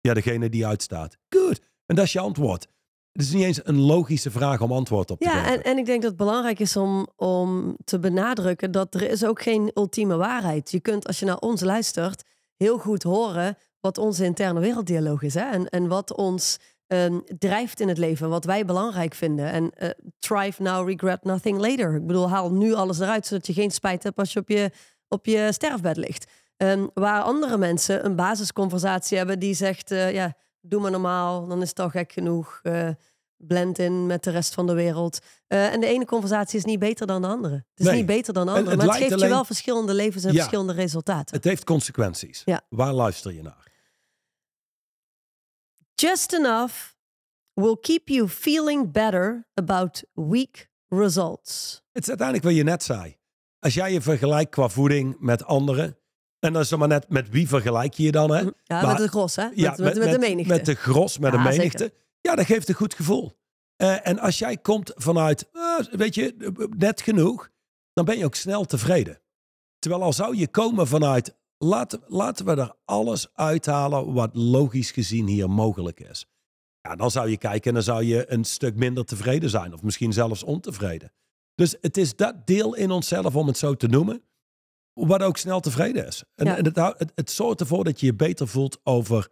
ja, 0.00 0.14
degene 0.14 0.48
die 0.48 0.66
uitstaat. 0.66 1.18
En 1.86 1.94
dat 1.94 2.04
is 2.04 2.12
je 2.12 2.20
antwoord. 2.20 2.66
Het 3.12 3.22
is 3.22 3.32
niet 3.32 3.44
eens 3.44 3.60
een 3.66 3.80
logische 3.80 4.30
vraag 4.30 4.60
om 4.60 4.72
antwoord 4.72 5.10
op 5.10 5.18
te 5.18 5.28
Ja, 5.28 5.32
geven. 5.32 5.52
en, 5.52 5.62
en 5.62 5.78
ik 5.78 5.86
denk 5.86 6.00
dat 6.02 6.10
het 6.10 6.18
belangrijk 6.20 6.58
is 6.58 6.76
om, 6.76 7.08
om 7.16 7.76
te 7.84 7.98
benadrukken 7.98 8.70
dat 8.70 8.94
er 8.94 9.10
is 9.10 9.24
ook 9.24 9.42
geen 9.42 9.70
ultieme 9.74 10.16
waarheid. 10.16 10.70
Je 10.70 10.80
kunt, 10.80 11.06
als 11.06 11.18
je 11.18 11.26
naar 11.26 11.38
ons 11.38 11.60
luistert, 11.60 12.22
heel 12.56 12.78
goed 12.78 13.02
horen 13.02 13.56
wat 13.80 13.98
onze 13.98 14.24
interne 14.24 14.60
werelddialoog 14.60 15.22
is. 15.22 15.34
Hè? 15.34 15.50
En, 15.50 15.68
en 15.68 15.88
wat 15.88 16.14
ons 16.14 16.58
ehm, 16.86 17.18
drijft 17.38 17.80
in 17.80 17.88
het 17.88 17.98
leven, 17.98 18.28
wat 18.28 18.44
wij 18.44 18.64
belangrijk 18.64 19.14
vinden. 19.14 19.50
En 19.50 19.70
eh, 19.70 19.88
thrive 20.18 20.62
now, 20.62 20.88
regret 20.88 21.24
nothing 21.24 21.58
later. 21.58 21.94
Ik 21.94 22.06
bedoel, 22.06 22.28
haal 22.28 22.52
nu 22.52 22.74
alles 22.74 22.98
eruit, 22.98 23.26
zodat 23.26 23.46
je 23.46 23.52
geen 23.52 23.70
spijt 23.70 24.02
hebt 24.02 24.18
als 24.18 24.32
je 24.32 24.40
op 24.40 24.48
je, 24.48 24.70
op 25.08 25.26
je 25.26 25.48
sterfbed 25.52 25.96
ligt. 25.96 26.30
Ehm, 26.56 26.86
waar 26.94 27.22
andere 27.22 27.58
mensen 27.58 28.04
een 28.04 28.16
basisconversatie 28.16 29.16
hebben 29.16 29.38
die 29.38 29.54
zegt, 29.54 29.90
eh, 29.90 30.12
ja, 30.12 30.34
doe 30.66 30.80
maar 30.80 30.90
normaal, 30.90 31.46
dan 31.46 31.62
is 31.62 31.68
het 31.68 31.78
al 31.78 31.88
gek 31.90 32.12
genoeg. 32.12 32.60
Eh, 32.62 32.88
blend 33.36 33.78
in 33.78 34.06
met 34.06 34.24
de 34.24 34.30
rest 34.30 34.54
van 34.54 34.66
de 34.66 34.72
wereld. 34.74 35.18
Eh, 35.46 35.72
en 35.72 35.80
de 35.80 35.86
ene 35.86 36.04
conversatie 36.04 36.58
is 36.58 36.64
niet 36.64 36.78
beter 36.78 37.06
dan 37.06 37.22
de 37.22 37.28
andere. 37.28 37.54
Het 37.54 37.64
is 37.80 37.86
Nee. 37.86 37.94
niet 37.96 38.06
beter 38.06 38.34
dan 38.34 38.46
de 38.46 38.52
andere, 38.52 38.70
het 38.76 38.86
maar 38.86 38.98
het 38.98 39.08
geeft 39.08 39.20
je 39.20 39.28
wel 39.28 39.44
verschillende 39.44 39.94
levens 39.94 40.24
en 40.24 40.32
Ja. 40.32 40.36
verschillende 40.36 40.72
resultaten. 40.72 41.36
Het 41.36 41.44
heeft 41.44 41.64
consequenties. 41.64 42.42
Ja. 42.44 42.60
Waar 42.68 42.92
luister 42.92 43.32
je 43.32 43.42
naar? 43.42 43.72
Just 45.94 46.32
enough 46.32 46.74
will 47.52 47.76
keep 47.80 48.08
you 48.08 48.28
feeling 48.28 48.92
better 48.92 49.46
about 49.54 50.04
weak 50.12 50.68
results. 50.88 51.82
Het 51.92 52.02
is 52.02 52.08
uiteindelijk 52.08 52.46
wat 52.46 52.56
je 52.56 52.62
net 52.62 52.82
zei. 52.82 53.16
Als 53.58 53.74
jij 53.74 53.92
je 53.92 54.00
vergelijkt 54.00 54.50
qua 54.50 54.68
voeding 54.68 55.16
met 55.18 55.44
anderen. 55.44 55.98
En 56.44 56.52
dan 56.52 56.62
is 56.62 56.70
het 56.70 56.78
maar 56.78 56.88
net 56.88 57.08
met 57.08 57.28
wie 57.28 57.48
vergelijk 57.48 57.94
je 57.94 58.02
je 58.02 58.12
dan? 58.12 58.30
Hè? 58.30 58.38
Ja, 58.40 58.50
Maar- 58.68 58.86
met 58.86 58.96
de 58.96 59.08
gros, 59.08 59.36
hè? 59.36 59.44
Met, 59.44 59.58
Ja, 59.58 59.74
met, 59.78 59.98
met 59.98 60.10
de 60.10 60.18
menigte. 60.18 60.52
Met 60.52 60.66
de 60.66 60.74
gros, 60.74 61.18
met 61.18 61.32
Ja, 61.32 61.42
de 61.42 61.48
menigte. 61.48 61.92
Ja, 62.20 62.34
dat 62.34 62.46
geeft 62.46 62.68
een 62.68 62.74
goed 62.74 62.94
gevoel. 62.94 63.32
Eh, 63.76 64.06
en 64.06 64.18
als 64.18 64.38
jij 64.38 64.56
komt 64.56 64.92
vanuit, 64.94 65.48
eh, 65.52 65.78
weet 65.90 66.14
je, 66.14 66.52
net 66.76 67.00
genoeg, 67.00 67.50
dan 67.92 68.04
ben 68.04 68.18
je 68.18 68.24
ook 68.24 68.34
snel 68.34 68.64
tevreden. 68.64 69.20
Terwijl 69.78 70.02
al 70.02 70.12
zou 70.12 70.36
je 70.36 70.48
komen 70.48 70.86
vanuit, 70.86 71.36
laten, 71.58 72.00
laten 72.06 72.44
we 72.46 72.54
er 72.54 72.74
alles 72.84 73.28
uithalen 73.34 74.12
wat 74.12 74.30
logisch 74.32 74.90
gezien 74.90 75.26
hier 75.26 75.50
mogelijk 75.50 76.00
is. 76.00 76.26
Ja, 76.80 76.96
dan 76.96 77.10
zou 77.10 77.30
je 77.30 77.36
kijken 77.36 77.68
en 77.68 77.74
dan 77.74 77.82
zou 77.82 78.04
je 78.04 78.32
een 78.32 78.44
stuk 78.44 78.76
minder 78.76 79.04
tevreden 79.04 79.50
zijn. 79.50 79.72
Of 79.74 79.82
misschien 79.82 80.12
zelfs 80.12 80.42
ontevreden. 80.42 81.12
Dus 81.54 81.76
het 81.80 81.96
is 81.96 82.16
dat 82.16 82.46
deel 82.46 82.74
in 82.74 82.90
onszelf, 82.90 83.36
om 83.36 83.46
het 83.46 83.58
zo 83.58 83.74
te 83.74 83.86
noemen, 83.86 84.22
wat 84.94 85.22
ook 85.22 85.36
snel 85.36 85.60
tevreden 85.60 86.06
is. 86.06 86.24
En, 86.34 86.46
Ja. 86.46 86.56
en 86.56 86.64
het, 86.64 86.76
het, 86.76 87.12
het 87.14 87.30
zorgt 87.30 87.60
ervoor 87.60 87.84
dat 87.84 88.00
je 88.00 88.06
je 88.06 88.14
beter 88.14 88.48
voelt 88.48 88.78
over 88.82 89.28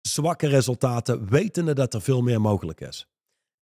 zwakke 0.00 0.46
resultaten, 0.46 1.28
wetende 1.30 1.72
dat 1.72 1.94
er 1.94 2.02
veel 2.02 2.22
meer 2.22 2.40
mogelijk 2.40 2.80
is. 2.80 3.06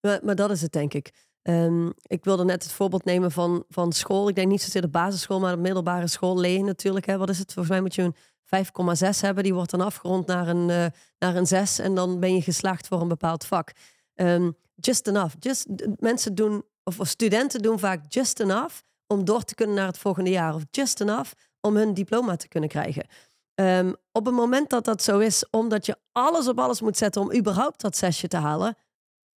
Maar, 0.00 0.20
maar 0.22 0.34
dat 0.34 0.50
is 0.50 0.62
het, 0.62 0.72
denk 0.72 0.94
ik. 0.94 1.12
Ehm, 1.42 1.86
ik 2.02 2.24
wilde 2.24 2.44
net 2.44 2.62
het 2.62 2.72
voorbeeld 2.72 3.04
nemen 3.04 3.30
van, 3.30 3.64
van 3.68 3.92
school. 3.92 4.28
Ik 4.28 4.34
denk 4.34 4.48
niet 4.48 4.62
zozeer 4.62 4.80
de 4.80 4.88
basisschool, 4.88 5.40
maar 5.40 5.54
de 5.54 5.62
middelbare 5.62 6.06
school. 6.06 6.38
Leer 6.38 6.56
je 6.56 6.64
natuurlijk. 6.64 7.06
Hè. 7.06 7.16
Wat 7.18 7.28
is 7.28 7.38
het? 7.38 7.52
Volgens 7.52 7.74
mij 7.74 7.80
moet 7.82 7.94
je 7.94 8.02
een 8.02 8.14
5,6 8.44 9.20
hebben. 9.20 9.44
Die 9.44 9.54
wordt 9.54 9.70
dan 9.70 9.80
afgerond 9.80 10.26
naar 10.26 10.48
een, 10.48 10.70
eh, 10.70 10.86
naar 11.18 11.36
een 11.36 11.46
6. 11.46 11.78
En 11.78 11.94
dan 11.94 12.20
ben 12.20 12.34
je 12.34 12.42
geslaagd 12.42 12.86
voor 12.86 13.00
een 13.00 13.08
bepaald 13.08 13.46
vak. 13.46 13.72
Ehm, 14.14 14.50
just 14.74 15.06
enough. 15.06 15.34
Just, 15.38 15.66
mensen 15.98 16.34
doen, 16.34 16.64
of 16.84 16.96
studenten 17.00 17.62
doen 17.62 17.78
vaak 17.78 18.04
just 18.12 18.40
enough 18.40 18.80
om 19.08 19.24
door 19.24 19.42
te 19.44 19.54
kunnen 19.54 19.76
naar 19.76 19.86
het 19.86 19.98
volgende 19.98 20.30
jaar. 20.30 20.54
Of 20.54 20.62
just 20.70 21.00
enough 21.00 21.32
om 21.60 21.76
hun 21.76 21.94
diploma 21.94 22.36
te 22.36 22.48
kunnen 22.48 22.68
krijgen. 22.68 23.06
Ehm, 23.54 23.92
op 24.12 24.26
het 24.26 24.34
moment 24.34 24.70
dat 24.70 24.84
dat 24.84 25.02
zo 25.02 25.18
is, 25.18 25.44
omdat 25.50 25.86
je 25.86 25.96
alles 26.12 26.48
op 26.48 26.58
alles 26.58 26.80
moet 26.80 26.96
zetten 26.96 27.22
om 27.22 27.34
überhaupt 27.34 27.80
dat 27.80 27.96
zesje 27.96 28.28
te 28.28 28.36
halen, 28.36 28.76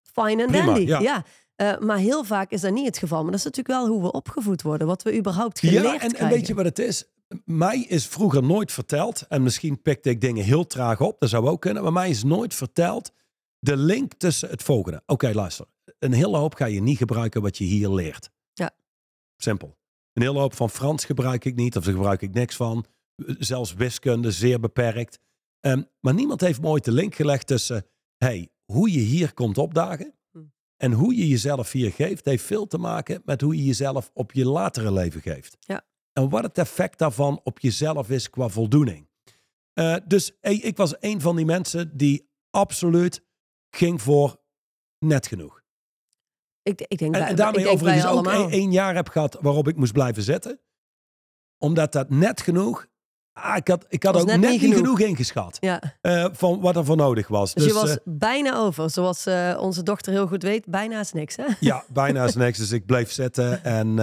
fine 0.01 0.41
and 0.43 0.51
Prima, 0.51 0.65
dandy. 0.65 0.81
ja. 0.81 0.99
Ja. 0.99 1.23
Eh, 1.55 1.77
maar 1.79 1.97
heel 1.97 2.23
vaak 2.23 2.51
is 2.51 2.61
dat 2.61 2.73
niet 2.73 2.85
het 2.85 2.97
geval. 2.97 3.21
Maar 3.21 3.31
dat 3.31 3.39
is 3.39 3.45
natuurlijk 3.45 3.75
wel 3.79 3.87
hoe 3.87 4.01
we 4.01 4.11
opgevoed 4.11 4.61
worden, 4.61 4.87
wat 4.87 5.03
we 5.03 5.17
überhaupt 5.17 5.59
geleerd 5.59 5.83
Ja, 5.83 5.93
en, 5.93 5.99
en 5.99 6.11
krijgen. 6.11 6.37
weet 6.37 6.47
je 6.47 6.53
wat 6.53 6.65
het 6.65 6.79
is? 6.79 7.05
Mij 7.45 7.79
is 7.87 8.07
vroeger 8.07 8.43
nooit 8.43 8.71
verteld, 8.71 9.25
en 9.27 9.43
misschien 9.43 9.81
pikte 9.81 10.09
ik 10.09 10.21
dingen 10.21 10.43
heel 10.43 10.67
traag 10.67 11.01
op, 11.01 11.19
dat 11.19 11.29
zou 11.29 11.47
ook 11.47 11.61
kunnen, 11.61 11.83
maar 11.83 11.93
mij 11.93 12.09
is 12.09 12.23
nooit 12.23 12.53
verteld 12.53 13.11
de 13.59 13.77
link 13.77 14.13
tussen 14.13 14.49
het 14.49 14.63
volgende. 14.63 15.01
Oké, 15.05 15.31
luister. 15.33 15.65
Een 15.99 16.13
hele 16.13 16.37
hoop 16.37 16.55
ga 16.55 16.65
je 16.65 16.81
niet 16.81 16.97
gebruiken 16.97 17.41
wat 17.41 17.57
je 17.57 17.63
hier 17.63 17.89
leert. 17.89 18.29
Simpel. 19.41 19.77
Een 20.13 20.21
hele 20.21 20.39
hoop 20.39 20.53
van 20.53 20.69
Frans 20.69 21.05
gebruik 21.05 21.45
ik 21.45 21.55
niet, 21.55 21.77
of 21.77 21.83
daar 21.83 21.93
gebruik 21.93 22.21
ik 22.21 22.33
niks 22.33 22.55
van. 22.55 22.85
Zelfs 23.39 23.73
wiskunde, 23.73 24.31
zeer 24.31 24.59
beperkt. 24.59 25.19
Ehm, 25.59 25.81
maar 25.99 26.13
niemand 26.13 26.41
heeft 26.41 26.61
me 26.61 26.67
ooit 26.67 26.85
de 26.85 26.91
link 26.91 27.15
gelegd 27.15 27.47
tussen, 27.47 27.85
hey, 28.17 28.49
hoe 28.65 28.91
je 28.91 28.99
hier 28.99 29.33
komt 29.33 29.57
opdagen 29.57 30.13
Hm. 30.31 30.39
en 30.77 30.91
hoe 30.91 31.15
je 31.15 31.27
jezelf 31.27 31.71
hier 31.71 31.91
geeft, 31.91 32.25
heeft 32.25 32.43
veel 32.43 32.67
te 32.67 32.77
maken 32.77 33.21
met 33.25 33.41
hoe 33.41 33.55
je 33.55 33.65
jezelf 33.65 34.11
op 34.13 34.31
je 34.31 34.45
latere 34.45 34.91
leven 34.91 35.21
geeft. 35.21 35.57
Ja. 35.59 35.85
En 36.13 36.29
wat 36.29 36.43
het 36.43 36.57
effect 36.57 36.97
daarvan 36.97 37.41
op 37.43 37.59
jezelf 37.59 38.09
is 38.09 38.29
qua 38.29 38.47
voldoening. 38.47 39.07
Eh, 39.73 39.95
dus 40.07 40.31
hey, 40.41 40.55
ik 40.55 40.77
was 40.77 40.95
een 40.99 41.21
van 41.21 41.35
die 41.35 41.45
mensen 41.45 41.97
die 41.97 42.29
absoluut 42.49 43.21
ging 43.69 44.01
voor 44.01 44.41
net 45.05 45.27
genoeg. 45.27 45.58
Ik, 46.69 46.85
ik 46.87 46.97
denk 46.97 47.13
En, 47.15 47.19
bij, 47.19 47.29
en 47.29 47.35
daarmee 47.35 47.65
ik 47.65 47.71
overigens 47.71 48.05
ook 48.05 48.27
één, 48.27 48.49
één 48.49 48.71
jaar 48.71 48.95
heb 48.95 49.07
gehad 49.07 49.37
waarop 49.41 49.67
ik 49.67 49.75
moest 49.75 49.93
blijven 49.93 50.23
zitten. 50.23 50.59
Omdat 51.57 51.91
dat 51.91 52.09
net 52.09 52.41
genoeg... 52.41 52.87
Ah, 53.33 53.55
ik 53.55 53.67
had, 53.67 53.85
ik 53.89 54.03
had 54.03 54.15
ook 54.15 54.25
net 54.25 54.39
net, 54.39 54.49
niet 54.49 54.59
genoeg. 54.59 54.75
genoeg 54.75 54.99
ingeschat. 54.99 55.57
Ja, 55.59 55.81
eh, 56.01 56.25
van 56.31 56.59
wat 56.59 56.75
er 56.75 56.85
voor 56.85 56.95
nodig 56.95 57.27
was. 57.27 57.53
dus, 57.53 57.63
Dus, 57.63 57.73
je 57.73 57.79
was 57.79 57.89
eh, 57.89 57.97
bijna 58.05 58.57
over. 58.57 58.89
Zoals 58.89 59.25
eh, 59.25 59.57
onze 59.59 59.83
dochter 59.83 60.11
heel 60.11 60.27
goed 60.27 60.43
weet, 60.43 60.65
bijna 60.65 60.99
is 60.99 61.13
niks. 61.13 61.35
Hè? 61.35 61.45
ja, 61.59 61.83
bijna 61.87 62.23
is 62.23 62.35
niks. 62.35 62.57
Dus 62.57 62.71
ik 62.71 62.85
bleef 62.85 63.11
zitten. 63.11 63.63
En, 63.63 63.97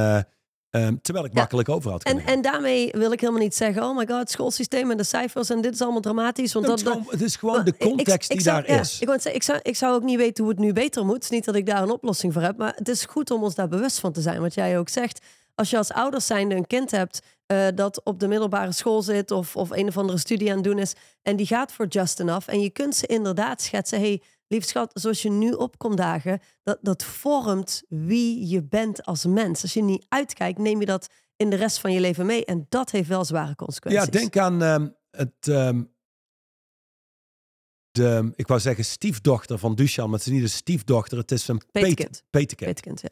eh, 0.71 0.87
ehm, 0.87 0.97
terwijl 1.03 1.27
ik 1.27 1.33
Ja. 1.33 1.39
makkelijk 1.41 1.69
over 1.69 1.91
had 1.91 2.03
En, 2.03 2.19
en 2.27 2.43
daarmee 2.43 2.89
wil 2.93 3.13
ik 3.13 3.21
helemaal 3.21 3.43
niet 3.43 3.55
zeggen... 3.55 3.83
oh 3.83 3.97
my 3.97 4.07
god, 4.07 4.19
het 4.19 4.31
schoolsysteem 4.31 4.91
en 4.91 4.97
de 4.97 5.05
cijfers 5.05 5.51
en 5.51 5.61
dit 5.61 5.75
is 5.75 5.81
allemaal 5.81 6.01
dramatisch. 6.01 6.53
Want 6.53 6.67
het, 6.67 6.79
dat, 6.79 6.87
is 6.87 6.93
dat, 6.95 7.03
gewoon, 7.03 7.13
het 7.13 7.23
is 7.23 7.37
gewoon 7.37 7.65
de 7.65 7.71
ik- 7.71 7.81
ik- 7.83 7.89
context 7.89 8.31
ik 8.31 8.37
die 8.37 8.47
zou- 8.47 8.63
daar 8.63 8.75
ja, 8.75 8.81
is. 8.81 9.01
Ik, 9.01 9.07
wou 9.07 9.19
zeggen, 9.21 9.35
ik, 9.41 9.43
zou, 9.47 9.59
ik 9.63 9.77
zou 9.77 9.95
ook 9.95 10.03
niet 10.03 10.17
weten 10.17 10.45
hoe 10.45 10.53
het 10.53 10.63
nu 10.63 10.73
beter 10.73 11.05
moet. 11.05 11.31
Niet 11.31 11.45
dat 11.45 11.55
ik 11.55 11.67
daar 11.67 11.83
een 11.83 11.91
oplossing 11.91 12.33
voor 12.33 12.43
heb. 12.43 12.57
Maar 12.57 12.73
het 12.77 12.89
is 12.89 13.05
goed 13.05 13.31
om 13.31 13.43
ons 13.43 13.55
daar 13.55 13.69
bewust 13.69 13.99
van 14.01 14.13
te 14.13 14.21
zijn. 14.21 14.41
Wat 14.41 14.55
jij 14.55 14.79
ook 14.79 14.89
zegt. 14.89 15.21
Als 15.55 15.71
je 15.71 15.77
als 15.77 15.93
ouders 15.93 16.27
zijnde 16.27 16.55
een 16.55 16.67
kind 16.67 16.91
hebt 16.91 17.21
eh, 17.47 17.67
dat 17.75 18.01
op 18.05 18.21
de 18.21 18.29
middelbare 18.29 18.73
school 18.73 19.03
zit... 19.03 19.31
Of, 19.31 19.57
of 19.57 19.71
een 19.71 19.89
of 19.89 19.97
andere 19.99 20.19
studie 20.19 20.49
aan 20.51 20.55
het 20.57 20.65
doen 20.65 20.79
is... 20.79 20.95
en 21.23 21.37
die 21.37 21.47
gaat 21.47 21.73
voor 21.73 21.87
just 21.87 22.21
enough... 22.21 22.49
en 22.49 22.61
je 22.61 22.71
kunt 22.71 22.97
ze 22.97 23.07
inderdaad 23.07 23.63
schetsen... 23.63 24.01
hey, 24.01 24.23
lief 24.49 24.65
schat, 24.65 24.91
zoals 24.95 25.23
je 25.23 25.31
nu 25.31 25.53
opkomt 25.53 25.97
dagen... 25.97 26.41
Dat, 26.63 26.79
dat 26.83 27.05
vormt 27.05 27.83
wie 27.89 28.49
je 28.49 28.63
bent 28.63 29.05
als 29.05 29.25
mens. 29.25 29.63
Als 29.63 29.73
je 29.75 29.83
niet 29.83 30.07
uitkijkt, 30.09 30.59
neem 30.59 30.81
je 30.81 30.87
dat 30.87 31.09
in 31.37 31.51
de 31.51 31.57
rest 31.57 31.79
van 31.79 31.93
je 31.93 32.01
leven 32.01 32.27
mee. 32.27 32.45
En 32.45 32.67
dat 32.69 32.91
heeft 32.91 33.09
wel 33.09 33.25
zware 33.25 33.55
consequenties. 33.55 34.05
Ja, 34.05 34.11
denk 34.11 34.37
aan 34.37 34.63
ehm, 34.63 34.89
het. 35.11 35.49
ehm, 35.49 35.83
de, 37.97 38.33
ik 38.35 38.47
wou 38.47 38.61
zeggen 38.61 38.85
stiefdochter 38.85 39.59
van 39.59 39.75
Duchamp, 39.75 40.09
maar 40.09 40.19
het 40.19 40.27
is 40.29 40.33
niet 40.33 40.43
een 40.43 40.49
stiefdochter, 40.49 41.19
het 41.19 41.31
is 41.31 41.49
een. 41.49 41.63
Peterkind, 42.31 43.01
ja. 43.01 43.09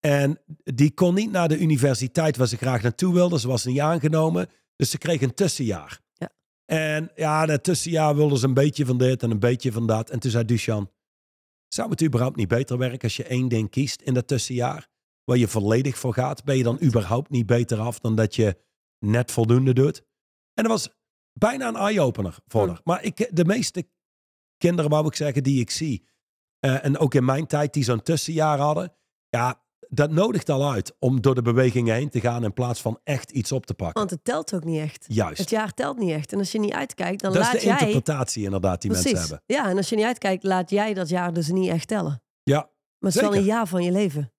En 0.00 0.40
die 0.64 0.94
kon 0.94 1.14
niet 1.14 1.30
naar 1.30 1.48
de 1.48 1.58
universiteit 1.58 2.36
waar 2.36 2.46
ze 2.46 2.56
graag 2.56 2.82
naartoe 2.82 3.14
wilde. 3.14 3.38
Ze 3.40 3.48
was 3.48 3.64
niet 3.64 3.80
aangenomen, 3.80 4.48
dus 4.76 4.90
ze 4.90 4.98
kreeg 4.98 5.20
een 5.20 5.34
tussenjaar. 5.34 6.00
En 6.66 7.10
ja, 7.14 7.46
dat 7.46 7.64
tussenjaar 7.64 8.14
wilden 8.16 8.38
ze 8.38 8.46
een 8.46 8.54
beetje 8.54 8.86
van 8.86 8.98
dit 8.98 9.22
en 9.22 9.30
een 9.30 9.38
beetje 9.38 9.72
van 9.72 9.86
dat. 9.86 10.10
En 10.10 10.18
toen 10.18 10.30
zei 10.30 10.44
Duchamp, 10.44 10.92
zou 11.68 11.90
het 11.90 12.02
überhaupt 12.02 12.36
niet 12.36 12.48
beter 12.48 12.78
werken 12.78 13.00
als 13.00 13.16
je 13.16 13.24
één 13.24 13.48
ding 13.48 13.70
kiest 13.70 14.02
in 14.02 14.14
dat 14.14 14.26
tussenjaar? 14.26 14.88
Waar 15.24 15.36
je 15.36 15.48
volledig 15.48 15.98
voor 15.98 16.14
gaat, 16.14 16.44
ben 16.44 16.56
je 16.56 16.62
dan 16.62 16.82
überhaupt 16.82 17.30
niet 17.30 17.46
beter 17.46 17.78
af 17.78 17.98
dan 17.98 18.14
dat 18.14 18.34
je 18.34 18.56
net 18.98 19.32
voldoende 19.32 19.72
doet? 19.72 20.02
En 20.54 20.62
dat 20.64 20.66
was 20.66 20.88
bijna 21.32 21.68
een 21.68 21.76
eye-opener 21.76 22.38
voor 22.46 22.68
haar. 22.68 22.80
Maar 22.84 23.02
ik, 23.02 23.30
de 23.32 23.44
meeste 23.44 23.88
kinderen, 24.56 24.90
wou 24.90 25.06
ik 25.06 25.14
zeggen, 25.14 25.42
die 25.42 25.60
ik 25.60 25.70
zie, 25.70 26.08
eh, 26.58 26.84
en 26.84 26.98
ook 26.98 27.14
in 27.14 27.24
mijn 27.24 27.46
tijd 27.46 27.72
die 27.72 27.84
zo'n 27.84 28.02
tussenjaar 28.02 28.58
hadden, 28.58 28.92
ja, 29.28 29.65
dat 29.88 30.10
nodigt 30.10 30.48
al 30.48 30.70
uit 30.72 30.94
om 30.98 31.20
door 31.20 31.34
de 31.34 31.42
bewegingen 31.42 31.94
heen 31.94 32.08
te 32.10 32.20
gaan 32.20 32.44
in 32.44 32.52
plaats 32.52 32.80
van 32.80 33.00
echt 33.04 33.30
iets 33.30 33.52
op 33.52 33.66
te 33.66 33.74
pakken. 33.74 33.98
Want 33.98 34.10
het 34.10 34.24
telt 34.24 34.54
ook 34.54 34.64
niet 34.64 34.80
echt. 34.80 35.04
Juist. 35.08 35.38
Het 35.38 35.50
jaar 35.50 35.74
telt 35.74 35.98
niet 35.98 36.10
echt. 36.10 36.32
En 36.32 36.38
als 36.38 36.52
je 36.52 36.58
niet 36.60 36.72
uitkijkt, 36.72 37.22
dan 37.22 37.32
dat 37.32 37.42
is 37.42 37.48
laat 37.52 37.60
de 37.60 37.66
jij... 37.66 37.78
interpretatie 37.78 38.44
inderdaad 38.44 38.80
die 38.82 38.90
mensen 38.90 39.18
hebben. 39.18 39.42
Ja, 39.46 39.68
en 39.68 39.76
als 39.76 39.88
je 39.88 39.96
niet 39.96 40.04
uitkijkt, 40.04 40.42
laat 40.44 40.70
jij 40.70 40.94
dat 40.94 41.08
jaar 41.08 41.32
dus 41.32 41.48
niet 41.48 41.68
echt 41.70 41.88
tellen. 41.88 42.22
Ja, 42.42 42.58
Maar 42.98 43.10
het 43.12 43.14
is 43.14 43.20
wel 43.28 43.34
een 43.36 43.44
jaar 43.44 43.66
van 43.66 43.82
je 43.82 43.92
leven. 43.92 44.32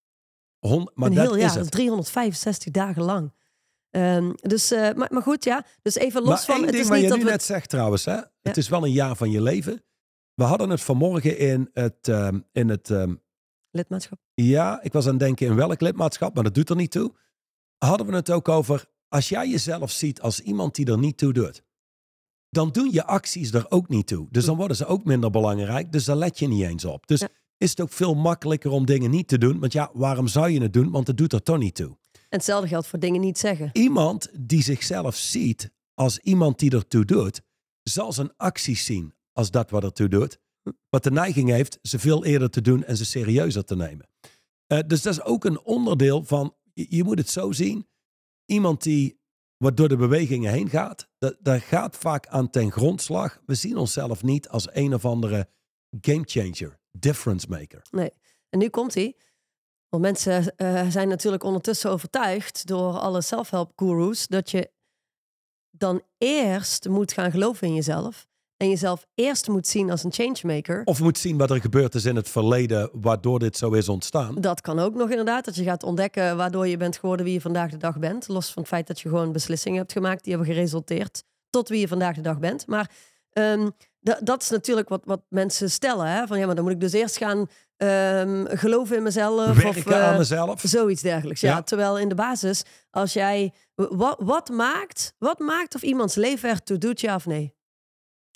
hon- 0.59 0.89
maar 0.93 1.09
een 1.09 1.15
dat 1.15 1.25
heel 1.25 1.37
jaar, 1.37 1.47
dat 1.47 1.55
het. 1.55 1.63
is 1.65 1.69
365 1.69 2.71
dagen 2.71 3.03
lang. 3.03 3.33
Ehm, 3.89 4.31
dus, 4.35 4.71
eh, 4.71 4.93
maar, 4.93 5.07
maar 5.11 5.21
goed, 5.21 5.43
ja. 5.43 5.65
Dus 5.81 5.95
even 5.95 6.21
los 6.21 6.29
maar 6.29 6.39
van... 6.39 6.55
één 6.55 6.63
Het 6.63 6.71
ding 6.71 6.83
is 6.83 6.89
wat 6.89 6.97
niet 6.97 7.05
je 7.05 7.09
dat 7.11 7.19
nu 7.19 7.25
we... 7.25 7.31
net 7.31 7.43
zegt 7.43 7.69
trouwens, 7.69 8.05
hè? 8.05 8.17
het 8.41 8.57
is 8.57 8.69
wel 8.69 8.83
een 8.83 8.91
jaar 8.91 9.15
van 9.15 9.31
je 9.31 9.41
leven. 9.41 9.83
We 10.33 10.43
hadden 10.43 10.69
het 10.69 10.81
vanmorgen 10.81 11.37
in 11.37 11.69
het, 11.73 12.07
ehm, 12.07 12.39
in 12.51 12.69
het 12.69 12.89
ehm, 12.89 13.15
Lidmaatschap. 13.77 14.19
ja, 14.33 14.81
ik 14.83 14.93
was 14.93 15.05
aan 15.05 15.11
het 15.11 15.19
denken 15.19 15.47
in 15.47 15.55
welk 15.55 15.81
lidmaatschap, 15.81 16.33
maar 16.35 16.43
dat 16.43 16.55
doet 16.55 16.69
er 16.69 16.75
niet 16.75 16.91
toe. 16.91 17.13
Hadden 17.77 18.07
we 18.07 18.15
het 18.15 18.31
ook 18.31 18.49
over, 18.49 18.85
als 19.07 19.29
jij 19.29 19.49
jezelf 19.49 19.91
ziet 19.91 20.21
als 20.21 20.39
iemand 20.39 20.75
die 20.75 20.85
er 20.91 20.97
niet 20.97 21.17
toe 21.17 21.33
doet, 21.33 21.63
dan 22.49 22.71
doen 22.71 22.91
je 22.91 23.05
acties 23.05 23.53
er 23.53 23.65
ook 23.71 23.89
niet 23.89 24.07
toe. 24.07 24.27
Dus 24.31 24.45
dan 24.45 24.57
worden 24.57 24.77
ze 24.77 24.85
ook 24.85 25.03
minder 25.03 25.29
belangrijk, 25.29 25.91
dus 25.91 26.05
daar 26.05 26.15
let 26.15 26.39
je 26.39 26.47
niet 26.47 26.63
eens 26.63 26.85
op. 26.85 27.07
Dus 27.07 27.19
Ja. 27.19 27.27
is 27.57 27.69
het 27.69 27.81
ook 27.81 27.91
veel 27.91 28.13
makkelijker 28.15 28.71
om 28.71 28.85
dingen 28.85 29.09
niet 29.09 29.27
te 29.27 29.37
doen, 29.37 29.59
want 29.59 29.73
ja, 29.73 29.89
waarom 29.93 30.27
zou 30.27 30.49
je 30.49 30.61
het 30.61 30.73
doen? 30.73 30.91
Want 30.91 31.07
het 31.07 31.17
doet 31.17 31.33
er 31.33 31.43
toch 31.43 31.57
niet 31.57 31.75
toe. 31.75 31.97
En 32.11 32.37
hetzelfde 32.37 32.67
geldt 32.67 32.87
voor 32.87 32.99
dingen 32.99 33.21
niet 33.21 33.37
zeggen. 33.39 33.69
Iemand 33.73 34.29
die 34.39 34.61
zichzelf 34.63 35.15
ziet 35.15 35.71
als 35.93 36.19
iemand 36.19 36.59
die 36.59 36.71
ertoe 36.71 37.05
doet, 37.05 37.41
zal 37.83 38.13
zijn 38.13 38.35
acties 38.37 38.85
zien 38.85 39.13
als 39.33 39.51
dat 39.51 39.69
wat 39.69 39.83
ertoe 39.83 40.07
doet. 40.07 40.39
Wat 40.89 41.03
de 41.03 41.11
neiging 41.11 41.49
heeft 41.49 41.79
ze 41.81 41.99
veel 41.99 42.25
eerder 42.25 42.49
te 42.49 42.61
doen 42.61 42.83
en 42.83 42.97
ze 42.97 43.05
serieuzer 43.05 43.63
te 43.63 43.75
nemen. 43.75 44.09
Eh, 44.67 44.79
dus 44.87 45.01
dat 45.01 45.13
is 45.13 45.21
ook 45.21 45.45
een 45.45 45.61
onderdeel 45.61 46.23
van, 46.23 46.55
je, 46.73 47.03
moet 47.03 47.17
het 47.17 47.29
zo 47.29 47.51
zien, 47.51 47.87
iemand 48.45 48.83
die 48.83 49.19
wat 49.57 49.77
door 49.77 49.89
de 49.89 49.97
bewegingen 49.97 50.51
heen 50.51 50.69
gaat, 50.69 51.09
daar 51.39 51.61
gaat 51.61 51.97
vaak 51.97 52.27
aan 52.27 52.49
ten 52.49 52.71
grondslag. 52.71 53.41
We 53.45 53.55
zien 53.55 53.77
onszelf 53.77 54.23
niet 54.23 54.49
als 54.49 54.67
een 54.71 54.93
of 54.93 55.05
andere 55.05 55.49
game 56.01 56.23
changer, 56.25 56.79
difference 56.91 57.47
maker. 57.49 57.81
Nee. 57.91 58.11
En 58.49 58.59
nu 58.59 58.69
komt 58.69 58.93
hij. 58.93 59.15
Want 59.89 60.03
mensen 60.03 60.55
eh, 60.55 60.89
zijn 60.89 61.07
natuurlijk 61.07 61.43
ondertussen 61.43 61.91
overtuigd 61.91 62.67
door 62.67 62.93
alle 62.93 63.21
self-help 63.21 63.71
gurus 63.75 64.27
dat 64.27 64.51
je 64.51 64.71
dan 65.71 66.01
eerst 66.17 66.87
moet 66.89 67.13
gaan 67.13 67.31
geloven 67.31 67.67
in 67.67 67.73
jezelf. 67.73 68.27
En 68.57 68.69
jezelf 68.69 69.05
eerst 69.15 69.47
moet 69.47 69.67
zien 69.67 69.91
als 69.91 70.03
een 70.03 70.11
changemaker. 70.13 70.81
Of 70.85 70.99
moet 70.99 71.17
zien 71.17 71.37
wat 71.37 71.51
er 71.51 71.61
gebeurd 71.61 71.95
is 71.95 72.05
in 72.05 72.15
het 72.15 72.29
verleden, 72.29 72.89
waardoor 72.93 73.39
dit 73.39 73.57
zo 73.57 73.71
is 73.71 73.89
ontstaan. 73.89 74.35
Dat 74.35 74.61
kan 74.61 74.79
ook 74.79 74.95
nog 74.95 75.09
inderdaad. 75.09 75.45
Dat 75.45 75.55
je 75.55 75.63
gaat 75.63 75.83
ontdekken 75.83 76.37
waardoor 76.37 76.67
je 76.67 76.77
bent 76.77 76.97
geworden 76.97 77.25
wie 77.25 77.33
je 77.33 77.41
vandaag 77.41 77.71
de 77.71 77.77
dag 77.77 77.99
bent. 77.99 78.27
Los 78.27 78.51
van 78.51 78.61
het 78.61 78.71
feit 78.71 78.87
dat 78.87 78.99
je 78.99 79.09
gewoon 79.09 79.31
beslissingen 79.31 79.77
hebt 79.79 79.91
gemaakt 79.91 80.23
die 80.23 80.33
hebben 80.35 80.53
geresulteerd 80.53 81.23
tot 81.49 81.69
wie 81.69 81.79
je 81.79 81.87
vandaag 81.87 82.15
de 82.15 82.21
dag 82.21 82.39
bent. 82.39 82.67
Maar 82.67 82.89
ehm, 83.31 83.69
da- 83.99 84.19
dat 84.23 84.41
is 84.41 84.49
natuurlijk 84.49 84.89
wat, 84.89 85.01
wat 85.05 85.21
mensen 85.29 85.71
stellen. 85.71 86.07
Hè? 86.07 86.27
Van 86.27 86.39
ja, 86.39 86.45
maar 86.45 86.55
dan 86.55 86.63
moet 86.63 86.73
ik 86.73 86.79
dus 86.79 86.93
eerst 86.93 87.17
gaan 87.17 87.47
ehm, 87.77 88.45
geloven 88.47 88.95
in 88.97 89.03
mezelf. 89.03 89.45
Werken 89.55 89.69
of, 89.69 89.85
eh, 89.85 90.07
aan 90.07 90.17
mezelf. 90.17 90.61
Zoiets 90.65 91.01
dergelijks. 91.01 91.41
Ja. 91.41 91.49
Ja. 91.55 91.61
Terwijl 91.61 91.99
in 91.99 92.09
de 92.09 92.15
basis, 92.15 92.63
als 92.89 93.13
jij. 93.13 93.53
Wat, 93.75 94.15
wat, 94.19 94.49
maakt, 94.49 95.13
wat 95.17 95.39
maakt 95.39 95.75
of 95.75 95.81
iemands 95.81 96.15
leven 96.15 96.49
ertoe 96.49 96.77
doet, 96.77 97.01
ja 97.01 97.15
of 97.15 97.25
nee? 97.25 97.55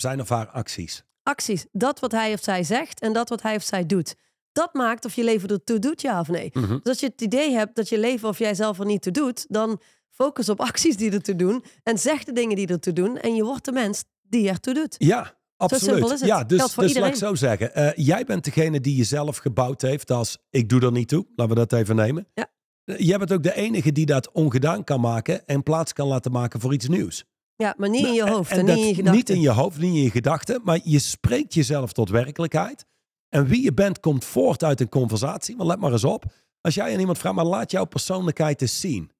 Zijn 0.02 0.20
of 0.20 0.28
haar 0.28 0.48
acties. 0.48 1.02
Acties. 1.22 1.66
Dat 1.72 2.00
wat 2.00 2.12
hij 2.12 2.32
of 2.32 2.42
zij 2.42 2.62
zegt 2.64 3.00
en 3.00 3.12
dat 3.12 3.28
wat 3.28 3.42
hij 3.42 3.56
of 3.56 3.62
zij 3.62 3.86
doet. 3.86 4.14
Dat 4.52 4.74
maakt 4.74 5.04
of 5.04 5.14
je 5.14 5.24
leven 5.24 5.48
ertoe 5.48 5.78
doet, 5.78 6.00
ja 6.00 6.20
of 6.20 6.28
nee. 6.28 6.50
Mhm. 6.52 6.68
Dus 6.72 6.82
als 6.84 7.00
je 7.00 7.06
het 7.06 7.20
idee 7.20 7.52
hebt 7.52 7.76
dat 7.76 7.88
je 7.88 7.98
leven 7.98 8.28
of 8.28 8.38
jij 8.38 8.54
zelf 8.54 8.78
er 8.78 8.84
niet 8.86 9.02
toe 9.02 9.12
doet, 9.12 9.44
dan 9.48 9.80
Focus 10.10 10.48
op 10.48 10.60
acties 10.70 10.96
die 10.96 11.10
ertoe 11.10 11.36
doen. 11.36 11.64
En 11.82 11.98
zeg 11.98 12.24
de 12.24 12.32
dingen 12.32 12.56
die 12.56 12.66
ertoe 12.66 12.92
doen. 12.92 13.18
En 13.18 13.34
je 13.34 13.44
wordt 13.44 13.64
de 13.64 13.72
mens 13.72 14.04
die 14.22 14.48
ertoe 14.48 14.74
doet. 14.74 14.94
Ja, 14.98 15.38
absoluut. 15.56 16.20
Ja, 16.20 16.44
dus, 16.44 16.74
dus 16.74 16.94
laat 16.94 17.08
ik 17.08 17.14
zo 17.14 17.34
zeggen. 17.34 17.74
eh, 17.74 17.90
jij 18.06 18.24
bent 18.24 18.44
degene 18.44 18.80
die 18.80 18.96
jezelf 18.96 19.36
gebouwd 19.36 19.82
heeft 19.82 20.10
als 20.10 20.38
ik 20.50 20.68
doe 20.68 20.80
er 20.80 20.92
niet 20.92 21.08
toe. 21.08 21.26
Laten 21.36 21.54
we 21.54 21.66
dat 21.66 21.72
even 21.80 21.96
nemen. 21.96 22.26
Ja. 22.34 22.46
Eh, 22.84 22.98
Jij 22.98 23.18
bent 23.18 23.32
ook 23.32 23.42
de 23.42 23.54
enige 23.54 23.92
die 23.92 24.06
dat 24.06 24.32
ongedaan 24.32 24.84
kan 24.84 25.00
maken 25.00 25.46
en 25.46 25.62
plaats 25.62 25.92
kan 25.92 26.06
laten 26.06 26.32
maken 26.32 26.60
voor 26.60 26.72
iets 26.72 26.88
nieuws. 26.88 27.24
Ja, 27.62 27.74
maar 27.76 27.88
niet 27.88 28.06
in 28.06 28.12
je 28.12 28.28
hoofd 28.28 28.50
en, 28.50 28.58
En 28.58 28.64
niet 28.64 28.74
dat 28.74 28.78
in 28.78 28.88
je 28.88 28.94
gedachten. 28.94 29.16
Niet 29.16 29.30
in 29.30 29.40
je 29.40 29.50
hoofd, 29.50 29.78
niet 29.78 29.94
in 29.94 30.02
je 30.02 30.10
gedachten, 30.10 30.60
maar 30.64 30.80
je 30.84 30.98
spreekt 30.98 31.54
jezelf 31.54 31.92
tot 31.92 32.10
werkelijkheid. 32.10 32.86
En 33.28 33.46
wie 33.46 33.62
je 33.62 33.74
bent 33.74 34.00
komt 34.00 34.24
voort 34.24 34.64
uit 34.64 34.80
een 34.80 34.88
conversatie. 34.88 35.56
Maar 35.56 35.66
let 35.66 35.80
maar 35.80 35.92
eens 35.92 36.04
op. 36.04 36.24
Als 36.60 36.74
jij 36.74 36.92
aan 36.92 37.00
iemand 37.00 37.18
vraagt, 37.18 37.36
maar 37.36 37.44
laat 37.44 37.70
jouw 37.70 37.84
persoonlijkheid 37.84 38.62
eens 38.62 38.80
zien. 38.80 39.10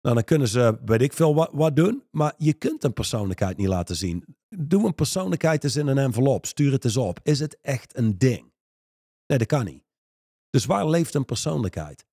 Nou, 0.00 0.14
dan 0.14 0.24
kunnen 0.24 0.48
ze, 0.48 0.78
weet 0.84 1.00
ik 1.02 1.12
veel, 1.12 1.34
wat, 1.34 1.50
wat 1.52 1.76
doen. 1.76 2.02
Maar 2.10 2.34
je 2.36 2.52
kunt 2.52 2.84
een 2.84 2.92
persoonlijkheid 2.92 3.56
niet 3.56 3.68
laten 3.68 3.96
zien. 3.96 4.24
Doe 4.48 4.86
een 4.86 4.94
persoonlijkheid 4.94 5.64
eens 5.64 5.76
in 5.76 5.86
een 5.86 5.98
envelop. 5.98 6.46
Stuur 6.46 6.72
het 6.72 6.84
eens 6.84 6.96
op. 6.96 7.20
Is 7.22 7.40
het 7.40 7.58
echt 7.62 7.96
een 7.96 8.18
ding? 8.18 8.52
Nee, 9.26 9.38
dat 9.38 9.46
kan 9.46 9.64
niet. 9.64 9.84
Dus 10.50 10.64
waar 10.64 10.88
leeft 10.88 11.14
een 11.14 11.24
persoonlijkheid? 11.24 12.06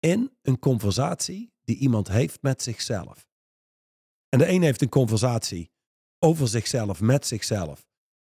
In 0.00 0.32
een 0.42 0.58
conversatie 0.58 1.52
die 1.64 1.76
iemand 1.76 2.08
heeft 2.08 2.42
met 2.42 2.62
zichzelf. 2.62 3.26
En 4.28 4.38
de 4.38 4.48
een 4.48 4.62
heeft 4.62 4.82
een 4.82 4.88
conversatie 4.88 5.70
over 6.18 6.48
zichzelf, 6.48 7.00
met 7.00 7.26
zichzelf. 7.26 7.86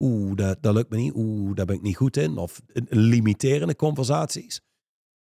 Oeh, 0.05 0.37
dat, 0.37 0.63
dat 0.63 0.75
lukt 0.75 0.91
me 0.91 0.97
niet. 0.97 1.13
Oeh, 1.15 1.55
daar 1.55 1.67
ben 1.67 1.77
ik 1.77 1.83
niet 1.83 1.97
goed 1.97 2.17
in. 2.17 2.37
Of 2.39 2.61
een- 2.67 2.87
een 2.89 2.99
limiterende 2.99 3.77
conversaties. 3.77 4.61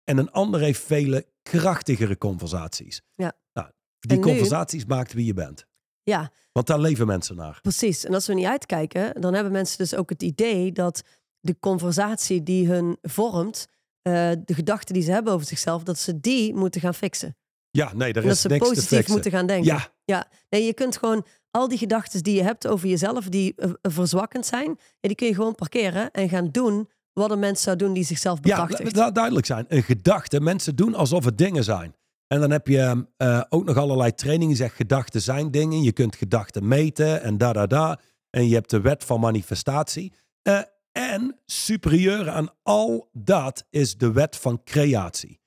En 0.05 0.19
een 0.19 0.31
ander 0.31 0.61
heeft 0.61 0.83
vele 0.83 1.27
krachtigere 1.43 2.19
conversaties. 2.19 3.03
Ja. 3.15 3.33
Nou, 3.53 3.71
die 3.99 4.17
nu- 4.17 4.23
conversaties 4.23 4.85
maakt 4.85 5.13
wie 5.13 5.25
je 5.27 5.35
bent. 5.35 5.67
Ja, 6.03 6.33
Want 6.53 6.67
daar 6.67 6.79
leven 6.81 7.07
mensen 7.07 7.37
naar. 7.37 7.59
precies. 7.63 8.05
En 8.05 8.15
als 8.15 8.27
we 8.27 8.35
niet 8.35 8.47
uitkijken, 8.47 9.21
dan 9.21 9.35
hebben 9.35 9.53
mensen 9.53 9.79
dus 9.79 9.95
ook 9.95 10.09
het 10.11 10.23
idee 10.23 10.73
dat 10.73 11.03
de 11.41 11.59
conversatie 11.61 12.43
die 12.43 12.69
hun 12.69 12.99
vormt, 13.03 13.67
eh, 14.03 14.13
de 14.45 14.55
gedachten 14.55 14.95
die 14.95 15.03
ze 15.03 15.11
hebben 15.11 15.33
over 15.33 15.47
zichzelf, 15.47 15.83
dat 15.83 15.99
ze 15.99 16.21
die 16.21 16.55
moeten 16.55 16.81
gaan 16.81 16.95
fixen. 16.95 17.37
Ja, 17.71 17.95
nee, 17.95 18.13
En 18.13 18.23
dat 18.23 18.25
is 18.33 18.41
ze 18.41 18.49
niks 18.49 18.63
te 18.63 18.69
positief 18.69 18.89
fixen. 18.97 19.13
moeten 19.13 19.31
gaan 19.31 19.47
denken. 19.47 19.67
Ja, 19.75 19.94
Ja, 20.05 20.27
nee, 20.49 20.64
je 20.64 20.75
kunt 20.75 20.97
gewoon 20.97 21.27
al 21.51 21.69
die 21.69 21.79
gedachten 21.79 22.23
die 22.23 22.35
je 22.35 22.43
hebt 22.43 22.67
over 22.67 22.88
jezelf, 22.88 23.29
die 23.29 23.55
eh, 23.57 23.71
verzwakkend 23.83 24.47
zijn, 24.47 24.79
ja, 25.01 25.09
die 25.09 25.14
kun 25.14 25.27
je 25.27 25.35
gewoon 25.35 25.55
parkeren 25.55 26.11
en 26.11 26.29
gaan 26.29 26.49
doen 26.51 26.88
wat 27.12 27.31
een 27.31 27.38
mens 27.38 27.62
zou 27.62 27.77
doen 27.77 27.93
die 27.93 28.05
zichzelf 28.05 28.38
ja 28.43 28.57
bekrachtigt. 28.64 28.97
laat 28.97 29.14
duidelijk 29.14 29.47
zijn. 29.47 29.64
Een 29.69 29.83
gedachte, 29.83 30.40
mensen 30.40 30.77
doen 30.77 30.95
alsof 30.95 31.25
het 31.25 31.38
dingen 31.38 31.64
zijn. 31.64 31.95
En 32.27 32.40
dan 32.40 32.51
heb 32.51 32.67
je 32.67 33.07
eh, 33.17 33.43
ook 33.49 33.64
nog 33.64 33.77
allerlei 33.77 34.14
trainingen 34.14 34.57
zegt 34.57 34.75
gedachten 34.75 35.23
zijn 35.23 35.51
dingen. 35.51 35.83
Je 35.83 35.93
kunt 35.93 36.17
gedachten 36.17 36.69
meten 36.69 37.23
en 37.23 37.38
da 37.38 37.53
da 37.53 37.67
da. 37.67 38.01
En 38.31 38.49
je 38.49 38.55
hebt 38.55 38.71
de 38.71 38.81
wet 38.81 39.05
van 39.05 39.21
manifestatie. 39.21 40.12
Eh, 40.43 40.61
en 40.93 41.40
superieur 41.47 42.31
aan 42.31 42.49
al 42.62 43.09
dat 43.12 43.67
is 43.71 43.97
de 43.97 44.12
wet 44.12 44.37
van 44.37 44.62
creatie. 44.64 45.40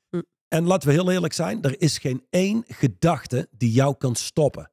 En 0.47 0.65
laten 0.65 0.87
we 0.87 0.93
heel 0.93 1.11
eerlijk 1.11 1.33
zijn, 1.33 1.63
er 1.63 1.81
is 1.81 1.97
geen 1.97 2.25
één 2.29 2.63
gedachte 2.67 3.47
die 3.51 3.71
jou 3.71 3.95
kan 3.97 4.15
stoppen. 4.15 4.71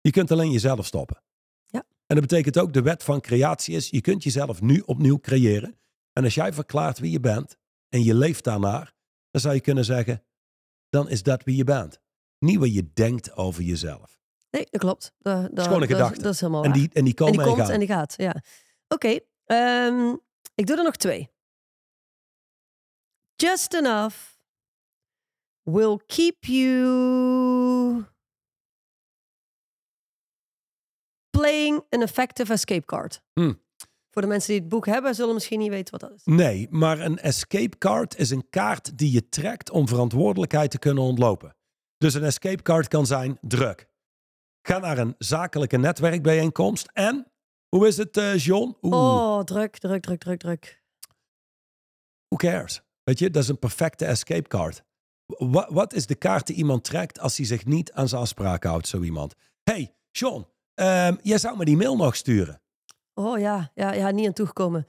Je 0.00 0.10
kunt 0.10 0.30
alleen 0.30 0.50
jezelf 0.50 0.86
stoppen. 0.86 1.22
Ja. 1.66 1.84
En 2.06 2.16
dat 2.16 2.20
betekent 2.20 2.58
ook, 2.58 2.72
de 2.72 2.82
wet 2.82 3.02
van 3.02 3.20
creatie 3.20 3.76
is, 3.76 3.90
je 3.90 4.00
kunt 4.00 4.22
jezelf 4.22 4.60
nu 4.60 4.80
opnieuw 4.80 5.18
creëren. 5.18 5.78
En 6.12 6.24
als 6.24 6.34
jij 6.34 6.52
verklaart 6.52 6.98
wie 6.98 7.10
je 7.10 7.20
bent 7.20 7.56
en 7.88 8.04
je 8.04 8.14
leeft 8.14 8.44
daarnaar, 8.44 8.94
dan 9.30 9.40
zou 9.40 9.54
je 9.54 9.60
kunnen 9.60 9.84
zeggen, 9.84 10.24
dan 10.88 11.08
is 11.08 11.22
dat 11.22 11.44
wie 11.44 11.56
je 11.56 11.64
bent. 11.64 12.00
Niet 12.38 12.58
wat 12.58 12.74
je 12.74 12.90
denkt 12.92 13.36
over 13.36 13.62
jezelf. 13.62 14.18
Nee, 14.50 14.66
dat 14.70 14.80
klopt. 14.80 15.12
Dat, 15.18 15.56
dat, 15.56 15.64
gewoon 15.64 15.82
een 15.82 15.88
dat, 15.88 15.96
gedachte. 15.96 16.22
dat 16.22 16.34
is 16.34 16.40
helemaal 16.40 16.64
En 16.64 16.72
die, 16.72 16.90
en 16.92 17.04
die 17.04 17.14
komen 17.14 17.34
en 17.34 17.40
en, 17.40 17.46
die 17.46 17.54
komt 17.54 17.66
gaan. 17.66 17.74
en 17.74 17.80
die 17.80 17.88
gaat, 17.88 18.14
ja. 18.16 18.42
Oké, 18.88 19.18
ehm, 19.44 20.14
ik 20.54 20.66
doe 20.66 20.76
er 20.76 20.84
nog 20.84 20.96
twee. 20.96 21.30
Just 23.36 23.74
enough 23.74 24.27
will 25.70 25.98
keep 26.06 26.44
you 26.44 28.04
playing 31.30 31.82
an 31.90 32.02
effective 32.02 32.52
escape 32.52 32.84
card. 32.86 33.22
Hmm. 33.32 33.60
Voor 34.10 34.22
de 34.22 34.28
mensen 34.28 34.52
die 34.52 34.60
het 34.60 34.68
boek 34.68 34.86
hebben, 34.86 35.14
zullen 35.14 35.34
misschien 35.34 35.58
niet 35.58 35.70
weten 35.70 35.98
wat 35.98 36.00
dat 36.10 36.12
is. 36.18 36.22
Nee, 36.24 36.66
maar 36.70 37.00
een 37.00 37.18
escape 37.18 37.78
card 37.78 38.16
is 38.16 38.30
een 38.30 38.48
kaart 38.50 38.98
die 38.98 39.12
je 39.12 39.28
trekt 39.28 39.70
om 39.70 39.88
verantwoordelijkheid 39.88 40.70
te 40.70 40.78
kunnen 40.78 41.02
ontlopen. 41.02 41.56
Dus 41.96 42.14
een 42.14 42.24
escape 42.24 42.62
card 42.62 42.88
kan 42.88 43.06
zijn 43.06 43.38
druk. 43.40 43.88
Ga 44.62 44.78
naar 44.78 44.98
een 44.98 45.14
zakelijke 45.18 45.76
netwerkbijeenkomst 45.76 46.90
en, 46.92 47.32
hoe 47.68 47.86
is 47.86 47.96
het 47.96 48.16
eh 48.16 48.36
John? 48.38 48.76
Oeh, 48.82 48.94
Oh, 48.94 49.42
druk, 49.42 49.78
druk, 49.78 50.02
druk, 50.02 50.18
druk, 50.20 50.38
druk. 50.38 50.82
who 52.28 52.36
cares? 52.36 52.80
Weet 53.02 53.18
je, 53.18 53.30
dat 53.30 53.42
is 53.42 53.48
een 53.48 53.58
perfecte 53.58 54.04
escape 54.04 54.48
card. 54.48 54.82
Wat, 55.36 55.66
wat 55.70 55.94
is 55.94 56.06
de 56.06 56.14
kaart 56.14 56.46
die 56.46 56.56
iemand 56.56 56.84
trekt 56.84 57.20
als 57.20 57.36
hij 57.36 57.46
zich 57.46 57.64
niet 57.64 57.92
aan 57.92 58.08
zijn 58.08 58.20
afspraken 58.20 58.70
houdt, 58.70 58.88
zo 58.88 59.02
iemand? 59.02 59.34
hey, 59.62 59.94
John, 60.10 60.46
ehm, 60.74 61.16
jij 61.22 61.38
zou 61.38 61.56
me 61.56 61.64
die 61.64 61.76
mail 61.76 61.96
nog 61.96 62.16
sturen. 62.16 62.60
Oh 63.14 63.38
ja, 63.38 63.70
ja, 63.74 63.92
ja 63.92 64.10
niet 64.10 64.26
aan 64.26 64.32
toegekomen. 64.32 64.86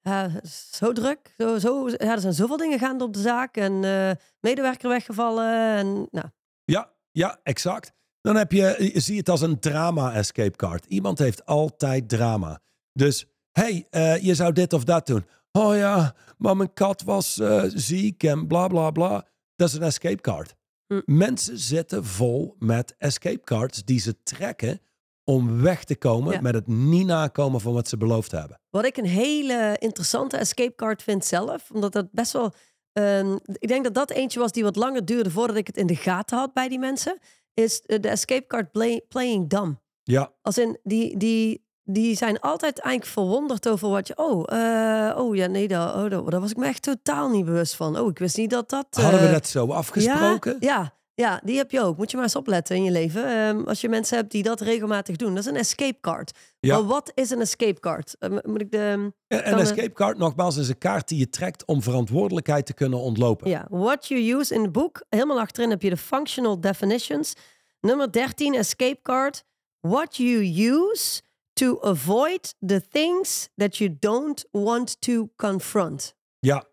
Ja, 0.00 0.30
zo 0.70 0.92
druk. 0.92 1.34
Zo, 1.38 1.58
zo, 1.58 1.88
ja, 1.88 2.12
er 2.12 2.20
zijn 2.20 2.32
zoveel 2.32 2.56
dingen 2.56 2.78
gaande 2.78 3.04
op 3.04 3.12
de 3.12 3.20
zaak. 3.20 3.56
En 3.56 3.84
eh, 3.84 4.10
medewerker 4.40 4.88
weggevallen. 4.88 5.76
En, 5.76 6.08
nou, 6.10 6.26
Ja, 6.64 6.92
ja, 7.10 7.40
exact. 7.42 7.92
Dan 8.20 8.36
heb 8.36 8.52
je, 8.52 8.90
je 8.92 9.00
zie 9.00 9.18
het 9.18 9.28
als 9.28 9.40
een 9.40 9.58
drama 9.58 10.14
escape 10.14 10.56
card. 10.56 10.84
Iemand 10.84 11.18
heeft 11.18 11.46
altijd 11.46 12.08
drama. 12.08 12.60
Dus, 12.92 13.26
hey, 13.52 13.86
eh, 13.90 14.22
je 14.22 14.34
zou 14.34 14.52
dit 14.52 14.72
of 14.72 14.84
dat 14.84 15.06
doen. 15.06 15.26
Oh 15.52 15.76
ja, 15.76 16.14
maar 16.38 16.56
mijn 16.56 16.72
kat 16.72 17.02
was 17.02 17.38
eh, 17.38 17.62
ziek 17.66 18.22
en 18.22 18.46
bla 18.46 18.68
bla 18.68 18.90
bla. 18.90 19.26
Dat 19.56 19.68
is 19.68 19.74
een 19.74 19.82
escape 19.82 20.20
card. 20.20 20.54
Hm. 20.86 21.00
Mensen 21.04 21.58
zitten 21.58 22.04
vol 22.04 22.56
met 22.58 22.94
escape 22.98 23.40
cards 23.40 23.84
die 23.84 24.00
ze 24.00 24.22
trekken 24.22 24.80
om 25.24 25.62
weg 25.62 25.84
te 25.84 25.96
komen 25.96 26.32
Ja. 26.32 26.40
met 26.40 26.54
het 26.54 26.66
niet 26.66 27.06
nakomen 27.06 27.60
van 27.60 27.72
wat 27.72 27.88
ze 27.88 27.96
beloofd 27.96 28.30
hebben. 28.30 28.60
Wat 28.70 28.84
ik 28.84 28.96
een 28.96 29.04
hele 29.06 29.76
interessante 29.78 30.36
escape 30.36 30.74
card 30.74 31.02
vind 31.02 31.24
zelf. 31.24 31.70
Omdat 31.70 31.92
dat 31.92 32.12
best 32.12 32.32
wel... 32.32 32.52
ehm, 32.92 33.36
ik 33.44 33.68
denk 33.68 33.84
dat 33.84 33.94
dat 33.94 34.10
eentje 34.10 34.38
was 34.38 34.52
die 34.52 34.62
wat 34.62 34.76
langer 34.76 35.04
duurde 35.04 35.30
voordat 35.30 35.56
ik 35.56 35.66
het 35.66 35.76
in 35.76 35.86
de 35.86 35.96
gaten 35.96 36.38
had 36.38 36.52
bij 36.52 36.68
die 36.68 36.78
mensen. 36.78 37.18
Is 37.54 37.80
eh, 37.80 38.00
de 38.00 38.08
escape 38.08 38.46
card 38.46 38.70
play- 38.72 39.04
playing 39.08 39.48
dumb. 39.48 39.80
Ja, 40.02 40.32
Als 40.42 40.58
in, 40.58 40.78
die, 40.82 41.16
die, 41.16 41.65
die 41.88 42.16
zijn 42.16 42.40
altijd 42.40 42.78
eigenlijk 42.78 43.12
verwonderd 43.12 43.68
over 43.68 43.88
wat 43.88 44.06
je... 44.06 44.16
Oh, 44.16 44.42
eh, 44.46 45.18
oh 45.18 45.36
ja, 45.36 45.46
nee, 45.46 45.68
dat, 45.68 45.94
oh, 45.94 46.10
dat, 46.10 46.30
daar 46.30 46.40
was 46.40 46.50
ik 46.50 46.56
me 46.56 46.66
echt 46.66 46.82
totaal 46.82 47.28
niet 47.28 47.44
bewust 47.44 47.74
van. 47.74 47.98
Oh, 47.98 48.10
ik 48.10 48.18
wist 48.18 48.36
niet 48.36 48.50
dat 48.50 48.70
dat... 48.70 48.86
hadden 48.90 49.20
we 49.20 49.26
eh, 49.26 49.32
dat 49.32 49.46
zo 49.46 49.66
afgesproken? 49.66 50.56
Ja, 50.60 50.68
ja, 50.68 50.94
ja, 51.14 51.40
die 51.44 51.56
heb 51.56 51.70
je 51.70 51.80
ook. 51.80 51.96
Moet 51.96 52.10
je 52.10 52.16
maar 52.16 52.24
eens 52.24 52.36
opletten 52.36 52.76
in 52.76 52.84
je 52.84 52.90
leven. 52.90 53.26
Ehm, 53.26 53.60
als 53.64 53.80
je 53.80 53.88
mensen 53.88 54.16
hebt 54.16 54.30
die 54.30 54.42
dat 54.42 54.60
regelmatig 54.60 55.16
doen. 55.16 55.34
Dat 55.34 55.44
is 55.44 55.50
een 55.50 55.56
escape 55.56 56.00
card. 56.00 56.38
Ja. 56.60 56.76
Maar 56.76 56.86
wat 56.86 57.12
is 57.14 57.30
een 57.30 57.40
escape 57.40 57.80
card? 57.80 58.16
Eh, 58.18 58.30
moet 58.42 58.60
ik 58.60 58.70
de... 58.70 59.12
Een 59.28 59.42
eh, 59.42 59.60
escape 59.60 59.92
card, 59.92 60.18
nogmaals, 60.18 60.56
is 60.56 60.68
een 60.68 60.78
kaart 60.78 61.08
die 61.08 61.18
je 61.18 61.28
trekt 61.28 61.64
om 61.64 61.82
verantwoordelijkheid 61.82 62.66
te 62.66 62.74
kunnen 62.74 62.98
ontlopen. 62.98 63.50
Ja, 63.50 63.66
what 63.70 64.06
you 64.06 64.38
use 64.38 64.54
in 64.54 64.62
het 64.62 64.72
boek. 64.72 65.04
Helemaal 65.08 65.40
achterin 65.40 65.70
heb 65.70 65.82
je 65.82 65.90
de 65.90 65.96
functional 65.96 66.60
definitions. 66.60 67.34
Nummer 67.80 68.12
13, 68.12 68.54
escape 68.54 68.98
card. 69.02 69.44
What 69.80 70.16
you 70.16 70.44
use 70.44 71.22
to 71.56 71.78
avoid 71.80 72.54
the 72.66 72.80
things 72.90 73.48
that 73.56 73.76
you 73.76 73.96
don't 74.00 74.44
want 74.50 75.00
to 75.00 75.28
confront. 75.36 76.14
Ja. 76.38 76.64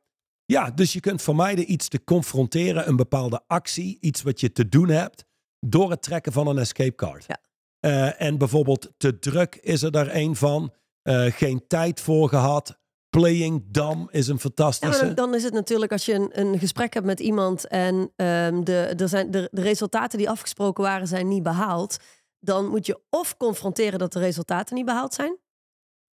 ja, 0.46 0.72
dus 0.72 0.94
je 0.94 1.00
kunt 1.00 1.22
vermijden 1.22 1.72
iets 1.72 1.88
te 1.88 2.04
confronteren, 2.04 2.88
een 2.88 2.96
bepaalde 2.96 3.42
actie, 3.48 3.98
iets 4.02 4.22
wat 4.22 4.40
je 4.40 4.52
te 4.52 4.70
doen 4.70 4.90
hebt, 4.90 5.26
door 5.60 5.90
het 5.90 6.02
trekken 6.02 6.32
van 6.32 6.48
een 6.48 6.58
escape 6.58 6.96
card. 6.96 7.26
Ja. 7.28 7.38
Eh, 7.80 8.22
en 8.22 8.38
bijvoorbeeld 8.38 8.92
te 8.98 9.20
druk 9.20 9.56
is 9.56 9.82
er 9.84 9.92
daar 9.92 10.16
een 10.16 10.36
van, 10.36 10.74
Eh, 11.04 11.26
geen 11.26 11.68
tijd 11.68 12.02
voor 12.02 12.30
gehad, 12.30 12.80
playing 13.10 13.64
dumb 13.68 14.12
is 14.12 14.28
een 14.28 14.34
Ja, 14.34 14.40
fantastische. 14.40 15.06
maar 15.06 15.16
dan, 15.16 15.36
is 15.36 15.44
het 15.44 15.54
natuurlijk 15.54 15.92
als 15.92 16.06
je 16.06 16.14
een, 16.14 16.40
een 16.40 16.60
gesprek 16.60 16.94
hebt 16.94 17.06
met 17.06 17.20
iemand 17.20 17.68
en 17.68 18.12
ehm, 18.16 18.64
de, 18.64 18.78
er 18.98 19.10
zijn, 19.10 19.32
de, 19.32 19.50
de 19.52 19.62
resultaten 19.62 20.18
die 20.18 20.30
afgesproken 20.30 20.84
waren 20.84 21.08
zijn 21.08 21.28
niet 21.28 21.44
behaald. 21.44 21.98
Dan 22.44 22.68
moet 22.68 22.86
je 22.86 23.02
of 23.10 23.38
confronteren 23.38 24.00
dat 24.00 24.14
de 24.14 24.20
resultaten 24.20 24.76
niet 24.76 24.86
behaald 24.86 25.14
zijn. 25.14 25.38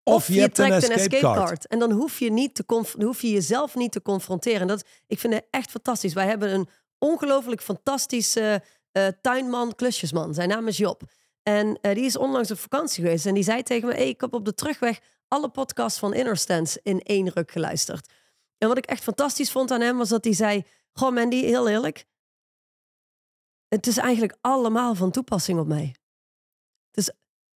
of 0.03 0.29
je, 0.29 0.41
hebt 0.41 0.59
een 0.59 0.67
trekt 0.67 0.89
escape, 0.89 1.21
card. 1.21 1.67
En 1.67 1.79
dan 1.79 1.91
hoef 1.91 2.19
je, 2.19 2.31
niet 2.31 2.55
te 2.55 2.85
hoef 2.99 3.23
je 3.23 3.31
jezelf 3.31 3.75
niet 3.75 3.93
te 3.93 4.03
confronteren. 4.03 4.61
En 4.61 4.67
dat, 4.67 4.85
ik 5.07 5.19
vind 5.19 5.35
het 5.35 5.47
echt 5.51 5.71
fantastisch. 5.71 6.13
Wij 6.13 6.27
hebben 6.27 6.55
een 6.55 6.69
ongelooflijk 6.99 7.63
fantastische 7.63 8.63
eh, 8.93 9.07
tuinman, 9.21 9.75
klusjesman. 9.75 10.35
Zijn 10.35 10.49
naam 10.49 10.69
is 10.69 10.77
Job. 10.77 11.03
En 11.43 11.79
eh, 11.81 11.95
die 11.95 12.05
is 12.05 12.17
onlangs 12.17 12.51
op 12.51 12.59
vakantie 12.59 13.05
geweest. 13.05 13.27
En 13.27 13.35
die 13.35 13.43
zei 13.43 13.63
tegen 13.63 13.89
me, 13.89 13.95
hey, 13.95 14.09
ik 14.09 14.21
heb 14.21 14.35
op 14.35 14.45
de 14.45 14.55
terugweg 14.55 15.01
alle 15.29 15.49
podcasts 15.49 15.99
van 15.99 16.15
Innerstance 16.15 16.81
in 16.83 17.01
één 17.01 17.29
ruk 17.29 17.51
geluisterd. 17.51 18.13
En 18.59 18.69
wat 18.69 18.79
ik 18.79 18.87
echt 18.87 19.03
fantastisch 19.03 19.51
vond 19.51 19.71
aan 19.71 19.81
hem 19.81 19.97
was 19.97 20.09
dat 20.09 20.25
hij 20.25 20.35
zei... 20.35 20.65
Goh 20.93 21.15
Mandy, 21.15 21.45
heel 21.45 21.69
eerlijk. 21.69 22.07
het 23.69 23.87
is 23.87 23.97
eigenlijk 23.97 24.37
allemaal 24.41 24.95
van 24.95 25.11
toepassing 25.11 25.59
op 25.59 25.67
mij. 25.67 25.95
Het 26.91 27.09
is, 27.09 27.11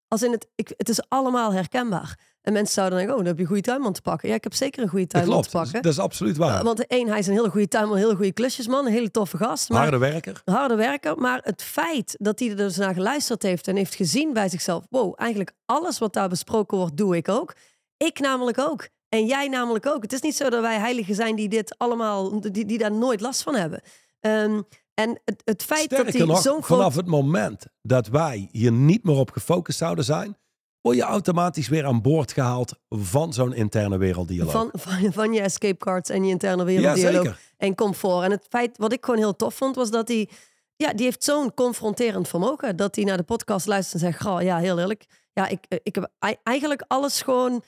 als 0.09 0.23
in 0.23 0.33
het, 0.33 0.49
ik, 0.55 0.73
het 0.77 0.89
is 0.89 1.09
allemaal 1.09 1.53
herkenbaar. 1.53 2.19
En 2.45 2.53
mensen 2.53 2.75
zouden 2.75 2.99
denken, 2.99 3.17
oh, 3.17 3.21
dan 3.21 3.29
heb 3.29 3.37
je 3.37 3.43
een 3.43 3.49
goede 3.49 3.63
tuinman 3.63 3.93
te 3.93 4.03
pakken. 4.03 4.29
Ja, 4.29 4.35
ik 4.35 4.45
heb 4.45 4.55
zeker 4.55 4.83
een 4.83 4.89
goede 4.89 5.07
tuinman 5.07 5.33
klopt. 5.33 5.51
te 5.51 5.57
pakken. 5.57 5.83
Dat 5.83 5.93
is 5.93 5.99
absoluut 5.99 6.37
waar. 6.37 6.59
Uh, 6.59 6.65
want 6.65 6.87
één, 6.87 7.09
hij 7.09 7.19
is 7.19 7.27
een 7.27 7.33
hele 7.33 7.51
goede 7.51 7.69
tuinman, 7.69 7.97
een 7.97 8.03
hele 8.03 8.17
goede 8.17 8.33
klusjesman, 8.33 8.87
een 8.87 8.93
hele 8.93 9.11
toffe 9.11 9.37
gast. 9.37 9.69
Maar 9.69 9.81
Harde 9.81 9.99
werker. 9.99 10.43
harde 10.45 10.75
werker. 10.75 11.19
Maar 11.19 11.41
het 11.43 11.63
feit 11.63 12.15
dat 12.19 12.39
hij 12.39 12.51
er 12.51 12.57
dus 12.57 12.77
naar 12.77 12.95
geluisterd 12.95 13.43
heeft 13.43 13.69
en 13.69 13.77
heeft 13.77 13.95
gezien 13.95 14.33
bij 14.33 14.49
zichzelf: 14.49 14.85
wow, 14.91 15.15
eigenlijk 15.17 15.53
alles 15.65 15.99
wat 15.99 16.13
daar 16.13 16.29
besproken 16.29 16.79
wordt, 16.79 16.97
doe 16.97 17.17
ik 17.17 17.29
ook. 17.29 17.55
Ik 17.97 18.19
namelijk 18.19 18.59
ook. 18.59 18.89
En 19.09 19.27
jij 19.27 19.49
namelijk 19.49 19.87
ook. 19.87 20.03
Het 20.03 20.13
is 20.13 20.21
niet 20.21 20.37
zo 20.37 20.51
dat 20.51 20.61
wij 20.61 20.79
heiligen 20.79 21.15
zijn 21.15 21.37
die 21.37 21.49
dit 21.49 21.79
allemaal, 21.79 22.41
die, 22.41 22.65
die 22.65 22.79
daar 22.79 22.93
nooit 22.93 23.21
last 23.21 23.43
van 23.43 23.55
hebben. 23.55 23.81
Ehm, 24.21 24.63
en 24.95 25.21
het, 25.25 25.43
het 25.45 25.63
feit 25.63 25.91
dat 25.91 26.13
hij 26.13 26.25
nog, 26.25 26.41
zo'n 26.41 26.63
groot 26.63 26.79
vanaf 26.79 26.95
het 26.95 27.07
moment 27.07 27.67
dat 27.83 28.07
wij 28.07 28.49
hier 28.53 28.73
niet 28.73 29.05
meer 29.05 29.17
op 29.17 29.31
gefocust 29.31 29.79
zouden 29.79 30.05
zijn, 30.05 30.37
word 30.81 30.97
je 30.97 31.03
automatisch 31.03 31.69
weer 31.69 31.85
aan 31.85 32.03
boord 32.03 32.33
gehaald 32.33 32.75
van 32.89 33.33
zo'n 33.33 33.53
interne 33.55 33.99
werelddialoog. 33.99 34.53
van, 34.53 34.71
van, 34.73 35.13
van 35.13 35.33
je 35.33 35.41
escape 35.41 35.77
cards 35.77 36.11
en 36.11 36.25
je 36.25 36.31
interne 36.31 36.63
ja, 36.63 36.65
werelddialoog 36.65 37.25
zeker. 37.25 37.41
en 37.57 37.75
comfort. 37.75 38.25
En 38.25 38.31
het 38.31 38.47
feit 38.49 38.79
wat 38.79 38.93
ik 38.93 39.05
gewoon 39.05 39.21
heel 39.21 39.37
tof 39.37 39.55
vond, 39.55 39.77
was 39.77 39.91
dat 39.91 40.09
hij, 40.09 40.29
ja, 40.77 40.93
die 40.93 41.05
heeft 41.05 41.25
zo'n 41.25 41.55
confronterend 41.55 42.29
vermogen. 42.29 42.77
Dat 42.77 42.95
hij 42.97 43.05
naar 43.05 43.17
de 43.17 43.23
podcast 43.23 43.67
luistert 43.67 44.03
en 44.03 44.09
zegt, 44.11 44.23
"Goh, 44.23 44.43
ja, 44.43 44.59
heel 44.59 44.79
eerlijk, 44.79 45.05
ja, 45.33 45.49
ik, 45.49 45.65
eh, 45.69 45.79
ik 45.83 45.95
heb 45.95 46.11
ei- 46.19 46.37
eigenlijk 46.43 46.85
alles 46.87 47.23
gewoon, 47.23 47.63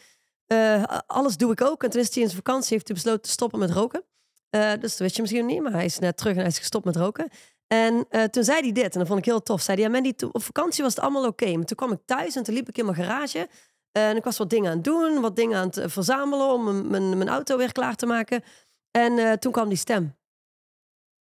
eh, 0.46 0.82
alles 1.06 1.36
doe 1.36 1.52
ik 1.52 1.60
ook. 1.62 1.82
En 1.82 1.90
toen 1.90 2.00
is 2.00 2.14
hij 2.14 2.22
in 2.22 2.28
zijn 2.30 2.42
vakantie, 2.44 2.72
heeft 2.72 2.86
hij 2.86 2.96
besloten 2.96 3.22
te 3.22 3.30
stoppen 3.30 3.58
met 3.58 3.70
roken. 3.70 4.04
Eh, 4.56 4.80
dus 4.80 4.90
dat 4.90 4.98
wist 4.98 5.16
je 5.16 5.22
misschien 5.22 5.46
niet, 5.46 5.62
maar 5.62 5.72
hij 5.72 5.84
is 5.84 5.98
net 5.98 6.16
terug 6.16 6.32
en 6.32 6.38
hij 6.38 6.48
is 6.48 6.58
gestopt 6.58 6.84
met 6.84 6.96
roken. 6.96 7.28
En 7.66 8.06
eh, 8.08 8.24
toen 8.24 8.44
zei 8.44 8.60
hij 8.60 8.72
dit, 8.72 8.92
en 8.92 8.98
dat 8.98 9.06
vond 9.06 9.18
ik 9.18 9.24
heel 9.24 9.42
tof. 9.42 9.62
Zei 9.62 9.76
hij, 9.76 9.86
ja, 9.86 9.92
Mandy, 9.92 10.12
op 10.32 10.42
vakantie 10.42 10.82
was 10.82 10.94
het 10.94 11.02
allemaal 11.02 11.26
oké. 11.26 11.56
Maar 11.56 11.64
toen 11.64 11.76
kwam 11.76 11.92
ik 11.92 12.00
thuis 12.04 12.36
en 12.36 12.42
toen 12.42 12.54
liep 12.54 12.68
ik 12.68 12.78
in 12.78 12.84
mijn 12.84 12.96
garage. 12.96 13.48
En 13.92 14.16
ik 14.16 14.24
was 14.24 14.38
wat 14.38 14.50
dingen 14.50 14.70
aan 14.70 14.76
het 14.76 14.84
doen, 14.84 15.20
wat 15.20 15.36
dingen 15.36 15.58
aan 15.58 15.66
het 15.66 15.76
eh, 15.76 15.88
verzamelen 15.88 16.52
om 16.52 16.88
mijn, 16.88 17.18
mijn, 17.18 17.28
auto 17.28 17.56
weer 17.56 17.72
klaar 17.72 17.94
te 17.94 18.06
maken. 18.06 18.42
En 18.90 19.18
eh, 19.18 19.32
toen 19.32 19.52
kwam 19.52 19.68
die 19.68 19.78
stem. 19.78 20.16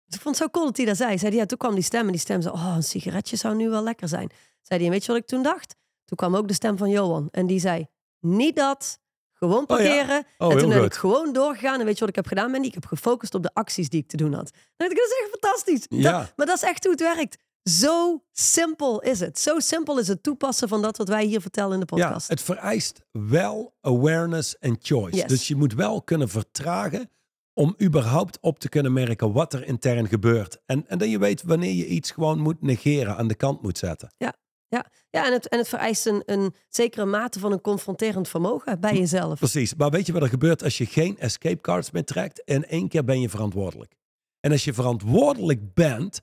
Dus 0.04 0.16
ik 0.16 0.22
vond 0.22 0.38
het 0.38 0.44
zo 0.44 0.50
cool 0.50 0.66
dat 0.66 0.76
hij 0.76 0.86
dat 0.86 0.96
zei. 0.96 1.18
Zei 1.18 1.30
hij, 1.30 1.40
ja, 1.40 1.46
toen 1.46 1.58
kwam 1.58 1.74
die 1.74 1.84
stem 1.84 2.06
en 2.06 2.12
die 2.12 2.20
stem 2.20 2.42
zei, 2.42 2.54
oh, 2.54 2.72
een 2.76 2.82
sigaretje 2.82 3.36
zou 3.36 3.54
nu 3.54 3.68
wel 3.68 3.82
lekker 3.82 4.08
zijn. 4.08 4.30
Zei 4.62 4.80
hij, 4.80 4.90
weet 4.90 5.04
je 5.04 5.12
wat 5.12 5.20
ik 5.20 5.26
toen 5.26 5.42
dacht? 5.42 5.76
Toen 6.04 6.16
kwam 6.16 6.36
ook 6.36 6.48
de 6.48 6.54
stem 6.54 6.76
van 6.76 6.90
Johan. 6.90 7.28
En 7.30 7.46
die 7.46 7.60
zei, 7.60 7.86
niet 8.20 8.56
dat, 8.56 9.00
gewoon 9.38 9.64
Oh 9.66 9.78
ja? 9.80 9.84
parkeren. 9.86 10.24
Oh, 10.38 10.52
en 10.52 10.58
toen 10.58 10.68
ben 10.68 10.84
ik 10.84 10.94
gewoon 10.94 11.32
doorgegaan. 11.32 11.78
En 11.80 11.84
weet 11.84 11.94
je 11.94 12.00
wat 12.00 12.08
ik 12.08 12.14
heb 12.14 12.26
gedaan, 12.26 12.50
Mandy? 12.50 12.66
Ik 12.66 12.74
heb 12.74 12.86
gefocust 12.86 13.34
op 13.34 13.42
de 13.42 13.50
acties 13.54 13.88
die 13.88 14.00
ik 14.00 14.08
te 14.08 14.16
doen 14.16 14.32
had. 14.32 14.50
Dan 14.52 14.88
dacht 14.88 14.90
ik, 14.90 14.96
dat 14.96 15.06
is 15.06 15.18
echt 15.22 15.30
fantastisch. 15.40 15.86
Ja. 16.02 16.18
Dat- 16.18 16.32
maar 16.36 16.46
dat 16.46 16.56
is 16.56 16.62
echt 16.62 16.82
hoe 16.84 16.92
het 16.92 17.00
werkt. 17.00 17.36
Zo 17.62 18.22
simpel 18.32 19.00
is 19.00 19.20
het. 19.20 19.38
Zo 19.38 19.58
simpel 19.58 19.98
is 19.98 20.08
het 20.08 20.22
toepassen 20.22 20.68
van 20.68 20.82
dat 20.82 20.96
wat 20.96 21.08
wij 21.08 21.24
hier 21.24 21.40
vertellen 21.40 21.72
in 21.80 21.86
de 21.86 21.96
Ja, 21.96 22.04
podcast. 22.04 22.28
het 22.28 22.42
vereist 22.42 23.00
wel 23.10 23.74
awareness 23.80 24.58
en 24.58 24.76
choice. 24.82 25.16
Yes. 25.16 25.26
Dus 25.26 25.48
je 25.48 25.56
moet 25.56 25.74
wel 25.74 26.02
kunnen 26.02 26.28
vertragen 26.28 27.10
om 27.54 27.74
überhaupt 27.82 28.38
op 28.40 28.58
te 28.58 28.68
kunnen 28.68 28.92
merken 28.92 29.32
wat 29.32 29.52
er 29.52 29.66
intern 29.66 30.08
gebeurt. 30.08 30.58
En, 30.66 30.84
en 30.88 30.98
dat 30.98 31.10
je 31.10 31.18
weet 31.18 31.42
wanneer 31.42 31.72
je 31.74 31.86
iets 31.86 32.10
gewoon 32.10 32.38
moet 32.38 32.62
negeren, 32.62 33.16
aan 33.16 33.28
de 33.28 33.34
kant 33.34 33.62
moet 33.62 33.78
zetten. 33.78 34.12
Ja, 34.16 34.34
ja 34.68 35.26
en, 35.26 35.32
het, 35.32 35.48
en 35.48 35.58
het 35.58 35.68
vereist 35.68 36.06
een, 36.06 36.22
een 36.26 36.54
zekere 36.68 37.04
mate 37.04 37.38
van 37.38 37.52
een 37.52 37.60
confronterend 37.60 38.28
vermogen 38.28 38.80
bij 38.80 38.96
jezelf. 38.96 39.38
Precies. 39.38 39.74
Maar 39.74 39.90
weet 39.90 40.06
je 40.06 40.12
wat 40.12 40.22
er 40.22 40.28
gebeurt 40.28 40.62
als 40.62 40.78
je 40.78 40.86
geen 40.86 41.18
escape 41.18 41.60
cards 41.60 41.90
meer 41.90 42.04
trekt? 42.04 42.42
In 42.44 42.64
één 42.66 42.88
keer 42.88 43.04
ben 43.04 43.20
je 43.20 43.28
verantwoordelijk. 43.28 43.96
En 44.40 44.52
als 44.52 44.64
je 44.64 44.74
verantwoordelijk 44.74 45.74
bent, 45.74 46.20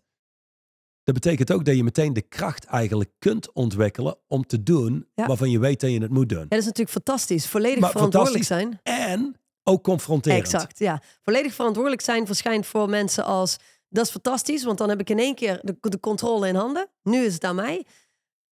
dat 1.04 1.14
betekent 1.14 1.52
ook 1.52 1.66
dat 1.66 1.76
je 1.76 1.84
meteen 1.84 2.14
de 2.14 2.22
kracht 2.22 2.66
eigenlijk 2.66 3.12
kunt 3.20 3.54
ontwikkelen 3.54 4.18
om 4.28 4.46
te 4.46 4.64
doen 4.64 5.08
Ja. 5.16 5.26
waarvan 5.26 5.50
je 5.50 5.60
weet 5.60 5.80
dat 5.80 5.92
je 5.92 6.02
het 6.02 6.12
moet 6.12 6.30
doen. 6.30 6.40
Ja, 6.40 6.46
dat 6.46 6.60
is 6.60 6.66
natuurlijk 6.66 6.92
fantastisch. 6.92 7.48
Volledig 7.48 7.80
Maar 7.80 7.92
verantwoordelijk 7.92 8.44
zijn. 8.44 8.80
En 8.84 9.36
ook 9.64 9.84
confronterend. 9.84 10.44
Exact, 10.44 10.80
ja. 10.80 11.02
Volledig 11.22 11.54
verantwoordelijk 11.54 12.02
zijn 12.02 12.26
verschijnt 12.26 12.66
voor 12.66 12.90
mensen 12.90 13.26
als... 13.26 13.58
Dat 13.90 14.06
is 14.06 14.12
fantastisch, 14.12 14.64
want 14.64 14.78
dan 14.78 14.90
heb 14.90 15.00
ik 15.00 15.10
in 15.10 15.20
één 15.20 15.36
keer 15.36 15.60
de, 15.62 15.78
de 15.80 16.00
controle 16.00 16.48
in 16.48 16.56
handen. 16.56 16.88
Nu 17.04 17.26
is 17.26 17.34
het 17.34 17.44
aan 17.44 17.56
mij. 17.56 17.86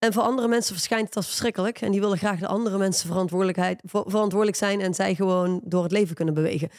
En 0.04 0.14
voor 0.14 0.24
andere 0.24 0.48
mensen 0.48 0.74
verschijnt 0.74 1.06
het 1.06 1.16
als 1.16 1.26
verschrikkelijk. 1.26 1.82
En 1.82 1.92
die 1.92 2.00
willen 2.00 2.18
graag 2.18 2.40
de 2.40 2.48
andere 2.48 2.78
mensen 2.78 3.08
verantwoordelijkheid, 3.08 3.82
ver- 3.86 4.04
verantwoordelijk 4.08 4.58
zijn... 4.58 4.82
en 4.82 4.94
zij 4.94 5.16
gewoon 5.16 5.62
door 5.64 5.84
het 5.84 5.92
leven 5.92 6.16
kunnen 6.16 6.34
bewegen. 6.34 6.70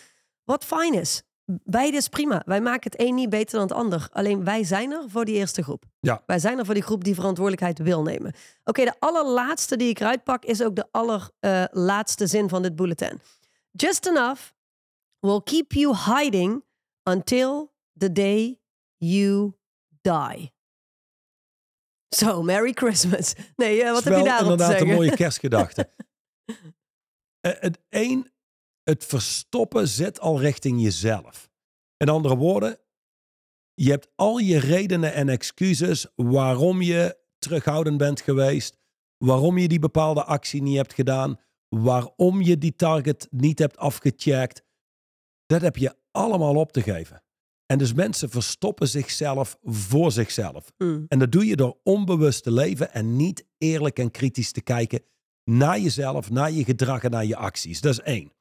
Wat 0.44 0.64
fijn 0.64 0.94
is. 0.94 1.22
Beide 1.64 1.96
is 1.96 2.08
prima. 2.08 2.42
Wij 2.46 2.60
maken 2.60 2.90
het 2.90 3.00
een 3.00 3.14
niet 3.14 3.28
beter 3.28 3.58
dan 3.58 3.68
het 3.68 3.76
ander. 3.76 4.08
Alleen 4.12 4.44
wij 4.44 4.64
zijn 4.64 4.92
er 4.92 5.04
voor 5.06 5.24
die 5.24 5.34
eerste 5.34 5.62
groep. 5.62 5.84
Ja. 6.00 6.22
Wij 6.26 6.38
zijn 6.38 6.58
er 6.58 6.64
voor 6.64 6.74
die 6.74 6.82
groep 6.82 7.04
die 7.04 7.14
verantwoordelijkheid 7.14 7.78
wil 7.78 8.02
nemen. 8.02 8.32
Oké, 8.64 8.84
de 8.84 8.94
allerlaatste 8.98 9.76
die 9.76 9.88
ik 9.88 10.00
eruit 10.00 10.24
pak 10.24 10.44
is 10.44 10.62
ook 10.62 10.76
de 10.76 10.86
allerlaatste 10.90 12.26
zin 12.26 12.48
van 12.48 12.62
dit 12.62 12.76
bulletin. 12.76 13.20
Just 13.70 14.06
enough 14.06 14.40
will 15.18 15.40
keep 15.44 15.72
you 15.72 15.96
hiding 15.96 16.64
until 17.10 17.72
the 17.98 18.12
day 18.12 18.60
you 18.96 19.52
die. 20.00 20.53
Zo, 22.14 22.42
Merry 22.42 22.72
Christmas. 22.72 23.34
Nee, 23.56 23.82
eh, 23.82 23.92
wat 23.92 24.04
heb 24.04 24.16
je 24.16 24.22
daarop 24.22 24.36
te 24.38 24.42
inderdaad 24.42 24.70
zeggen? 24.70 24.88
een 24.88 24.94
mooie 24.94 25.16
kerstgedachte. 25.22 25.90
Eh, 27.40 27.52
het 27.60 27.78
één, 27.88 28.32
het 28.82 29.04
verstoppen 29.04 29.88
zit 29.88 30.20
al 30.20 30.40
richting 30.40 30.82
jezelf. 30.82 31.50
In 31.96 32.08
andere 32.08 32.36
woorden, 32.36 32.78
je 33.74 33.90
hebt 33.90 34.08
al 34.14 34.38
je 34.38 34.58
redenen 34.58 35.12
en 35.12 35.28
excuses 35.28 36.06
waarom 36.14 36.82
je 36.82 37.18
terughoudend 37.38 37.98
bent 37.98 38.20
geweest, 38.20 38.78
waarom 39.16 39.58
je 39.58 39.68
die 39.68 39.78
bepaalde 39.78 40.24
actie 40.24 40.62
niet 40.62 40.76
hebt 40.76 40.94
gedaan, 40.94 41.40
waarom 41.68 42.42
je 42.42 42.58
die 42.58 42.76
target 42.76 43.28
niet 43.30 43.58
hebt 43.58 43.76
afgecheckt. 43.76 44.62
Dat 45.46 45.60
heb 45.60 45.76
je 45.76 45.96
allemaal 46.10 46.56
op 46.56 46.72
te 46.72 46.82
geven. 46.82 47.23
En 47.74 47.80
dus 47.80 47.92
mensen 47.92 48.30
verstoppen 48.30 48.88
zichzelf 48.88 49.58
voor 49.62 50.12
zichzelf. 50.12 50.72
Mm, 50.78 51.04
En 51.08 51.18
dat 51.18 51.32
doe 51.32 51.46
je 51.46 51.56
door 51.56 51.76
onbewust 51.82 52.42
te 52.42 52.52
leven 52.52 52.92
en 52.92 53.16
niet 53.16 53.46
eerlijk 53.58 53.98
en 53.98 54.10
kritisch 54.10 54.52
te 54.52 54.60
kijken 54.60 55.00
naar 55.44 55.78
jezelf, 55.80 56.30
naar 56.30 56.50
je 56.50 56.64
gedrag 56.64 57.02
en 57.02 57.10
naar 57.10 57.24
je 57.24 57.36
acties. 57.36 57.80
Dat 57.80 57.92
is 57.92 58.00
één. 58.00 58.32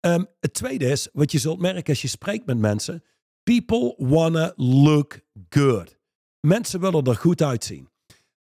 Ehm, 0.00 0.24
het 0.40 0.54
tweede 0.54 0.86
is, 0.88 1.08
wat 1.12 1.32
je 1.32 1.38
zult 1.38 1.60
merken 1.60 1.84
als 1.84 2.02
je 2.02 2.08
spreekt 2.08 2.46
met 2.46 2.58
mensen, 2.58 3.04
people 3.42 3.94
wanna 3.98 4.52
look 4.56 5.20
good. 5.48 5.98
Mensen 6.40 6.80
willen 6.80 7.04
er 7.04 7.16
goed 7.16 7.42
uitzien. 7.42 7.88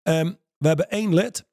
Ehm, 0.02 0.34
we 0.58 0.68
hebben 0.68 0.90
één 0.90 1.14
lid, 1.14 1.46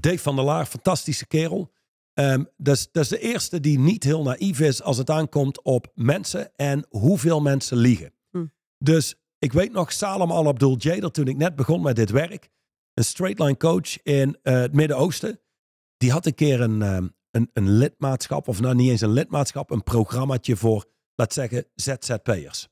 Dave 0.00 0.18
van 0.18 0.36
der 0.36 0.44
Laar, 0.44 0.66
fantastische 0.66 1.26
kerel. 1.26 1.72
Dat, 2.14 2.76
is, 2.76 2.88
dat 2.92 3.02
is 3.02 3.08
de 3.08 3.18
eerste 3.18 3.60
die 3.60 3.78
niet 3.78 4.04
heel 4.04 4.22
naïef 4.22 4.60
is 4.60 4.82
als 4.82 4.96
het 4.96 5.10
aankomt 5.10 5.62
op 5.62 5.92
mensen 5.94 6.56
en 6.56 6.86
hoeveel 6.88 7.40
mensen 7.40 7.76
liegen. 7.76 8.12
Hm. 8.30 8.46
Dus 8.78 9.14
ik 9.38 9.52
weet 9.52 9.72
nog, 9.72 9.92
Salem 9.92 10.30
Al-Abdul 10.30 10.76
Jader, 10.76 11.10
toen 11.10 11.26
ik 11.26 11.36
net 11.36 11.56
begon 11.56 11.82
met 11.82 11.96
dit 11.96 12.10
werk, 12.10 12.50
een 12.94 13.04
straight 13.04 13.38
line 13.38 13.56
coach 13.56 14.02
in 14.02 14.38
eh, 14.42 14.54
het 14.54 14.72
Midden-Oosten, 14.72 15.40
die 15.96 16.10
had 16.10 16.26
een 16.26 16.34
keer 16.34 16.60
een, 16.60 16.82
ehm, 16.82 17.08
een, 17.30 17.50
een 17.52 17.70
lidmaatschap, 17.70 18.48
of 18.48 18.60
nou 18.60 18.74
niet 18.74 18.90
eens 18.90 19.00
een 19.00 19.12
lidmaatschap, 19.12 19.70
een 19.70 19.82
programmaatje 19.82 20.56
voor, 20.56 20.84
laat 21.14 21.32
zeggen, 21.32 21.66
ZZP'ers. 21.74 22.68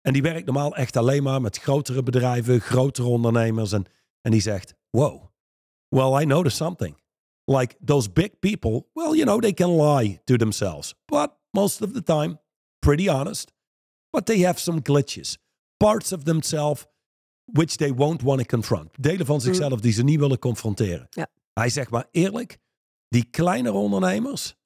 En 0.00 0.12
die 0.12 0.22
werkt 0.22 0.46
normaal 0.46 0.76
echt 0.76 0.96
alleen 0.96 1.22
maar 1.22 1.40
met 1.40 1.58
grotere 1.58 2.02
bedrijven, 2.02 2.60
grotere 2.60 3.08
ondernemers. 3.08 3.72
En, 3.72 3.84
en 4.20 4.30
die 4.30 4.40
zegt, 4.40 4.74
wow, 4.90 5.24
well, 5.88 6.22
I 6.22 6.24
noticed 6.24 6.56
something. 6.56 6.96
Like 7.58 7.76
those 7.86 8.08
big 8.08 8.40
people, 8.40 8.88
well, 8.94 9.14
you 9.14 9.24
know, 9.24 9.40
they 9.40 9.52
can 9.52 9.70
lie 9.76 10.20
to 10.24 10.36
themselves. 10.36 10.94
But 11.06 11.30
most 11.50 11.82
of 11.82 11.92
the 11.92 12.02
time, 12.02 12.38
pretty 12.80 13.08
honest. 13.08 13.52
But 14.12 14.26
they 14.26 14.44
have 14.44 14.58
some 14.58 14.80
glitches. 14.80 15.38
Parts 15.78 16.12
of 16.12 16.24
themselves 16.24 16.86
which 17.52 17.76
they 17.76 17.90
won't 17.90 18.22
want 18.22 18.40
to 18.40 18.46
confront. 18.46 18.90
Delen 19.02 19.26
van 19.26 19.36
mm. 19.36 19.42
zichzelf 19.42 19.80
die 19.80 19.92
ze 19.92 20.02
niet 20.02 20.18
willen 20.18 20.38
confronteren. 20.38 21.06
Ja. 21.10 21.26
Hij 21.52 21.68
zegt 21.68 21.90
maar 21.90 22.08
eerlijk, 22.10 22.58
die 23.08 23.24
kleinere 23.24 23.76
ondernemers, 23.76 24.56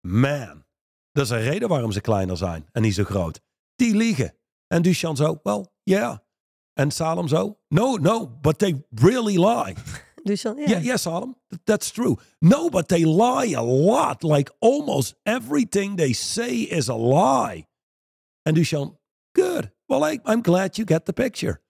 man, 0.00 0.64
dat 1.12 1.24
is 1.24 1.30
een 1.30 1.40
reden 1.40 1.68
waarom 1.68 1.92
ze 1.92 2.00
kleiner 2.00 2.36
zijn 2.36 2.66
en 2.72 2.82
niet 2.82 2.94
zo 2.94 3.04
groot. 3.04 3.40
Die 3.74 3.96
liegen. 3.96 4.34
En 4.66 4.82
Duchan 4.82 5.16
zo, 5.16 5.40
well, 5.42 5.66
yeah. 5.82 6.18
En 6.72 6.90
Salem 6.90 7.28
zo, 7.28 7.58
no, 7.68 7.96
no, 7.96 8.38
but 8.40 8.58
they 8.58 8.84
really 8.90 9.44
lie. 9.44 9.74
Dus 10.22 10.42
dan, 10.42 10.56
ja. 10.56 10.66
Yeah, 10.66 10.84
yes, 10.84 11.02
th- 11.02 11.60
that's 11.64 11.90
true. 11.90 12.16
No, 12.38 12.68
but 12.68 12.88
they 12.88 13.04
lie 13.04 13.56
a 13.56 13.62
lot. 13.62 14.22
Like 14.22 14.52
almost 14.58 15.14
everything 15.22 15.96
they 15.96 16.12
say 16.12 16.50
is 16.50 16.88
a 16.88 16.96
lie. 16.96 17.66
And 18.42 18.56
Dushan, 18.56 18.98
good. 19.32 19.72
Well, 19.86 20.12
I, 20.12 20.20
I'm 20.24 20.42
glad 20.42 20.76
you 20.76 20.86
get 20.86 21.04
the 21.04 21.12
picture. 21.12 21.60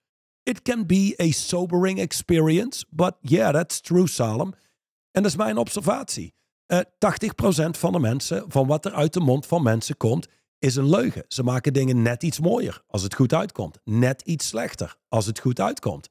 It 0.43 0.61
can 0.63 0.85
be 0.85 1.13
a 1.17 1.31
sobering 1.31 1.99
experience, 1.99 2.85
but 2.89 3.15
yeah, 3.21 3.51
that's 3.51 3.81
true, 3.81 4.07
Salem. 4.07 4.53
En 5.11 5.21
dat 5.23 5.31
is 5.31 5.37
mijn 5.37 5.57
observatie. 5.57 6.33
Eh 6.65 6.79
80% 6.79 7.77
van 7.77 7.91
de 7.91 7.99
mensen, 7.99 8.45
van 8.47 8.67
wat 8.67 8.85
er 8.85 8.93
uit 8.93 9.13
de 9.13 9.19
mond 9.19 9.45
van 9.45 9.63
mensen 9.63 9.97
komt, 9.97 10.27
is 10.59 10.75
een 10.75 10.89
leugen. 10.89 11.25
Ze 11.27 11.43
maken 11.43 11.73
dingen 11.73 12.01
net 12.01 12.23
iets 12.23 12.39
mooier 12.39 12.83
als 12.87 13.03
het 13.03 13.13
goed 13.13 13.33
uitkomt. 13.33 13.79
Net 13.83 14.21
iets 14.21 14.47
slechter 14.47 14.97
als 15.07 15.25
het 15.25 15.39
goed 15.39 15.59
uitkomt. 15.59 16.09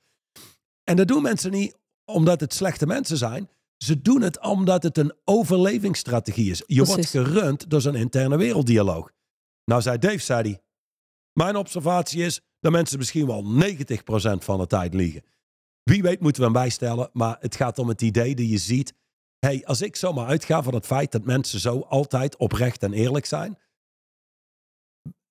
En 0.85 0.97
dat 0.97 1.09
doen 1.09 1.23
mensen 1.23 1.51
niet 1.51 1.78
omdat 2.09 2.41
het 2.41 2.55
slechte 2.55 2.87
mensen 2.87 3.17
zijn. 3.17 3.49
Ze 3.77 4.03
doen 4.03 4.23
het 4.23 4.41
omdat 4.41 4.83
het 4.83 4.99
een 4.99 5.13
overlevingsstrategie 5.25 6.51
is. 6.51 6.63
Je 6.67 6.85
wordt 6.85 7.07
gerund 7.07 7.71
door 7.71 7.81
zo'n 7.81 7.95
interne 7.95 8.37
werelddialoog. 8.37 9.11
Nou, 9.65 9.83
zei 9.83 9.99
Dave, 9.99 10.19
zei 10.19 10.43
hij. 10.43 10.63
Mijn 11.33 11.57
observatie 11.57 12.23
is 12.23 12.41
dat 12.61 12.73
mensen 12.73 12.99
misschien 12.99 13.27
wel 13.27 13.45
90% 13.45 14.45
van 14.45 14.59
de 14.59 14.67
tijd 14.67 14.95
liegen. 14.95 15.23
Wie 15.83 16.03
weet 16.03 16.21
moeten 16.21 16.41
we 16.43 16.49
hem 16.49 16.59
bijstellen, 16.59 17.11
maar 17.13 17.37
het 17.41 17.57
gaat 17.57 17.79
om 17.79 17.89
het 17.89 18.03
idee 18.03 18.35
dat 18.35 18.49
je 18.49 18.59
ziet. 18.59 18.95
hey, 19.39 19.67
als 19.67 19.83
ik 19.83 19.97
zomaar 19.97 20.27
uitga 20.27 20.63
van 20.63 20.75
het 20.75 20.87
feit 20.87 21.13
dat 21.13 21.25
mensen 21.25 21.61
zo 21.61 21.81
altijd 21.81 22.37
oprecht 22.37 22.83
en 22.83 22.93
eerlijk 22.93 23.27
zijn. 23.27 23.59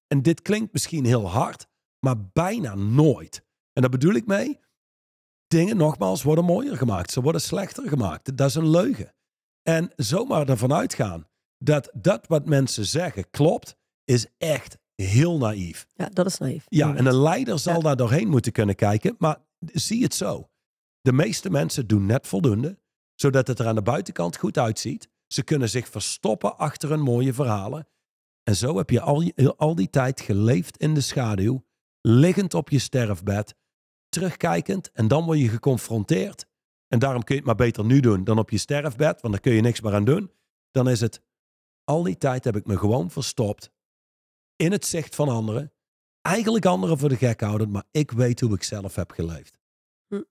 En 0.08 0.22
dit 0.22 0.42
klinkt 0.42 0.74
misschien 0.74 1.06
heel 1.06 1.30
hard, 1.30 1.68
maar 2.00 2.30
bijna 2.34 2.76
nooit. 2.76 3.44
En 3.74 3.82
daar 3.82 3.92
bedoel 3.92 4.14
ik 4.14 4.26
mee. 4.26 4.60
Dingen 5.48 5.78
nogmaals 5.78 6.24
worden 6.24 6.46
mooier 6.46 6.78
gemaakt. 6.78 7.12
Ze 7.12 7.22
worden 7.22 7.42
slechter 7.42 7.88
gemaakt. 7.90 8.38
Dat 8.38 8.48
is 8.50 8.56
een 8.56 8.70
leugen. 8.70 9.14
En 9.64 9.92
zomaar 9.96 10.50
ervan 10.50 10.74
uitgaan 10.74 11.28
dat 11.58 11.90
dat 11.94 12.28
wat 12.28 12.46
mensen 12.46 12.86
zeggen 12.86 13.30
klopt, 13.30 13.76
is 14.04 14.26
echt 14.38 14.78
heel 14.96 15.38
naïef. 15.38 15.88
Ja, 15.94 16.10
dat 16.10 16.26
is 16.26 16.38
naïef. 16.38 16.66
Ja, 16.68 16.82
en 16.84 16.88
Inderdaad. 16.90 17.14
een 17.14 17.20
leider 17.22 17.60
zal 17.60 17.74
Ja. 17.76 17.80
daar 17.80 17.96
doorheen 17.96 18.28
moeten 18.28 18.52
kunnen 18.52 18.76
kijken. 18.76 19.16
Maar 19.18 19.38
zie 19.60 20.04
het 20.04 20.14
zo. 20.14 20.50
De 21.02 21.12
meeste 21.14 21.50
mensen 21.50 21.88
doen 21.88 22.06
net 22.06 22.28
voldoende, 22.28 22.80
zodat 23.16 23.48
het 23.48 23.60
er 23.60 23.68
aan 23.68 23.76
de 23.76 23.82
buitenkant 23.82 24.38
goed 24.38 24.58
uitziet. 24.58 25.10
Ze 25.28 25.44
kunnen 25.44 25.70
zich 25.70 25.88
verstoppen 25.90 26.58
achter 26.58 26.90
hun 26.90 27.02
mooie 27.02 27.34
verhalen. 27.34 27.88
En 28.44 28.56
zo 28.56 28.78
heb 28.78 28.90
je 28.90 29.02
al, 29.02 29.22
je- 29.22 29.54
al 29.58 29.76
die 29.76 29.90
tijd 29.90 30.22
geleefd 30.22 30.78
in 30.78 30.94
de 30.94 31.02
schaduw, 31.02 31.66
liggend 32.02 32.54
op 32.54 32.70
je 32.70 32.80
sterfbed, 32.80 33.56
terugkijkend 34.18 34.92
en 34.92 35.08
dan 35.08 35.26
word 35.26 35.40
je 35.40 35.50
geconfronteerd. 35.50 36.46
En 36.88 37.00
daarom 37.00 37.24
kun 37.24 37.36
je 37.36 37.42
het 37.42 37.50
maar 37.50 37.68
beter 37.68 37.86
nu 37.86 38.00
doen 38.00 38.24
dan 38.24 38.40
op 38.40 38.50
je 38.50 38.58
sterfbed, 38.58 39.22
want 39.22 39.34
daar 39.34 39.42
kun 39.42 39.54
je 39.54 39.62
niks 39.62 39.82
meer 39.82 39.94
aan 39.94 40.06
doen. 40.06 40.32
Dan 40.72 40.90
is 40.90 41.00
het, 41.00 41.22
al 41.84 42.04
die 42.04 42.18
tijd 42.18 42.44
heb 42.44 42.56
ik 42.56 42.66
me 42.66 42.78
gewoon 42.78 43.12
verstopt 43.12 43.72
in 44.56 44.72
het 44.72 44.86
zicht 44.86 45.16
van 45.16 45.30
anderen. 45.30 45.72
Eigenlijk 46.22 46.66
anderen 46.66 46.98
voor 46.98 47.10
de 47.10 47.16
gek 47.16 47.42
houden, 47.42 47.72
maar 47.72 47.84
ik 47.92 48.12
weet 48.12 48.40
hoe 48.40 48.54
ik 48.54 48.64
zelf 48.64 48.96
heb 48.96 49.12
geleefd. 49.12 49.58
Hm. 50.08 50.22